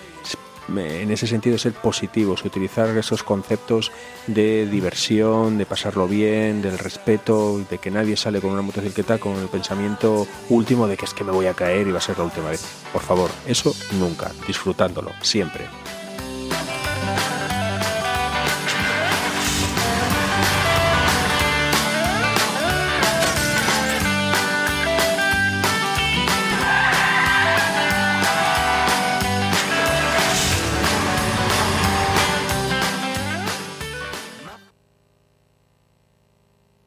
en 0.68 1.10
ese 1.10 1.26
sentido 1.26 1.58
ser 1.58 1.72
positivos, 1.72 2.44
utilizar 2.44 2.88
esos 2.96 3.22
conceptos 3.22 3.90
de 4.26 4.66
diversión, 4.66 5.58
de 5.58 5.66
pasarlo 5.66 6.06
bien, 6.06 6.62
del 6.62 6.78
respeto, 6.78 7.60
de 7.68 7.78
que 7.78 7.90
nadie 7.90 8.16
sale 8.16 8.40
con 8.40 8.50
una 8.50 8.62
motocicleta 8.62 9.18
con 9.18 9.36
el 9.36 9.48
pensamiento 9.48 10.26
último 10.48 10.86
de 10.86 10.96
que 10.96 11.04
es 11.04 11.14
que 11.14 11.24
me 11.24 11.32
voy 11.32 11.46
a 11.46 11.54
caer 11.54 11.86
y 11.86 11.92
va 11.92 11.98
a 11.98 12.02
ser 12.02 12.18
la 12.18 12.24
última 12.24 12.50
vez. 12.50 12.64
Por 12.92 13.02
favor, 13.02 13.30
eso 13.46 13.74
nunca, 13.98 14.30
disfrutándolo, 14.46 15.12
siempre. 15.20 15.66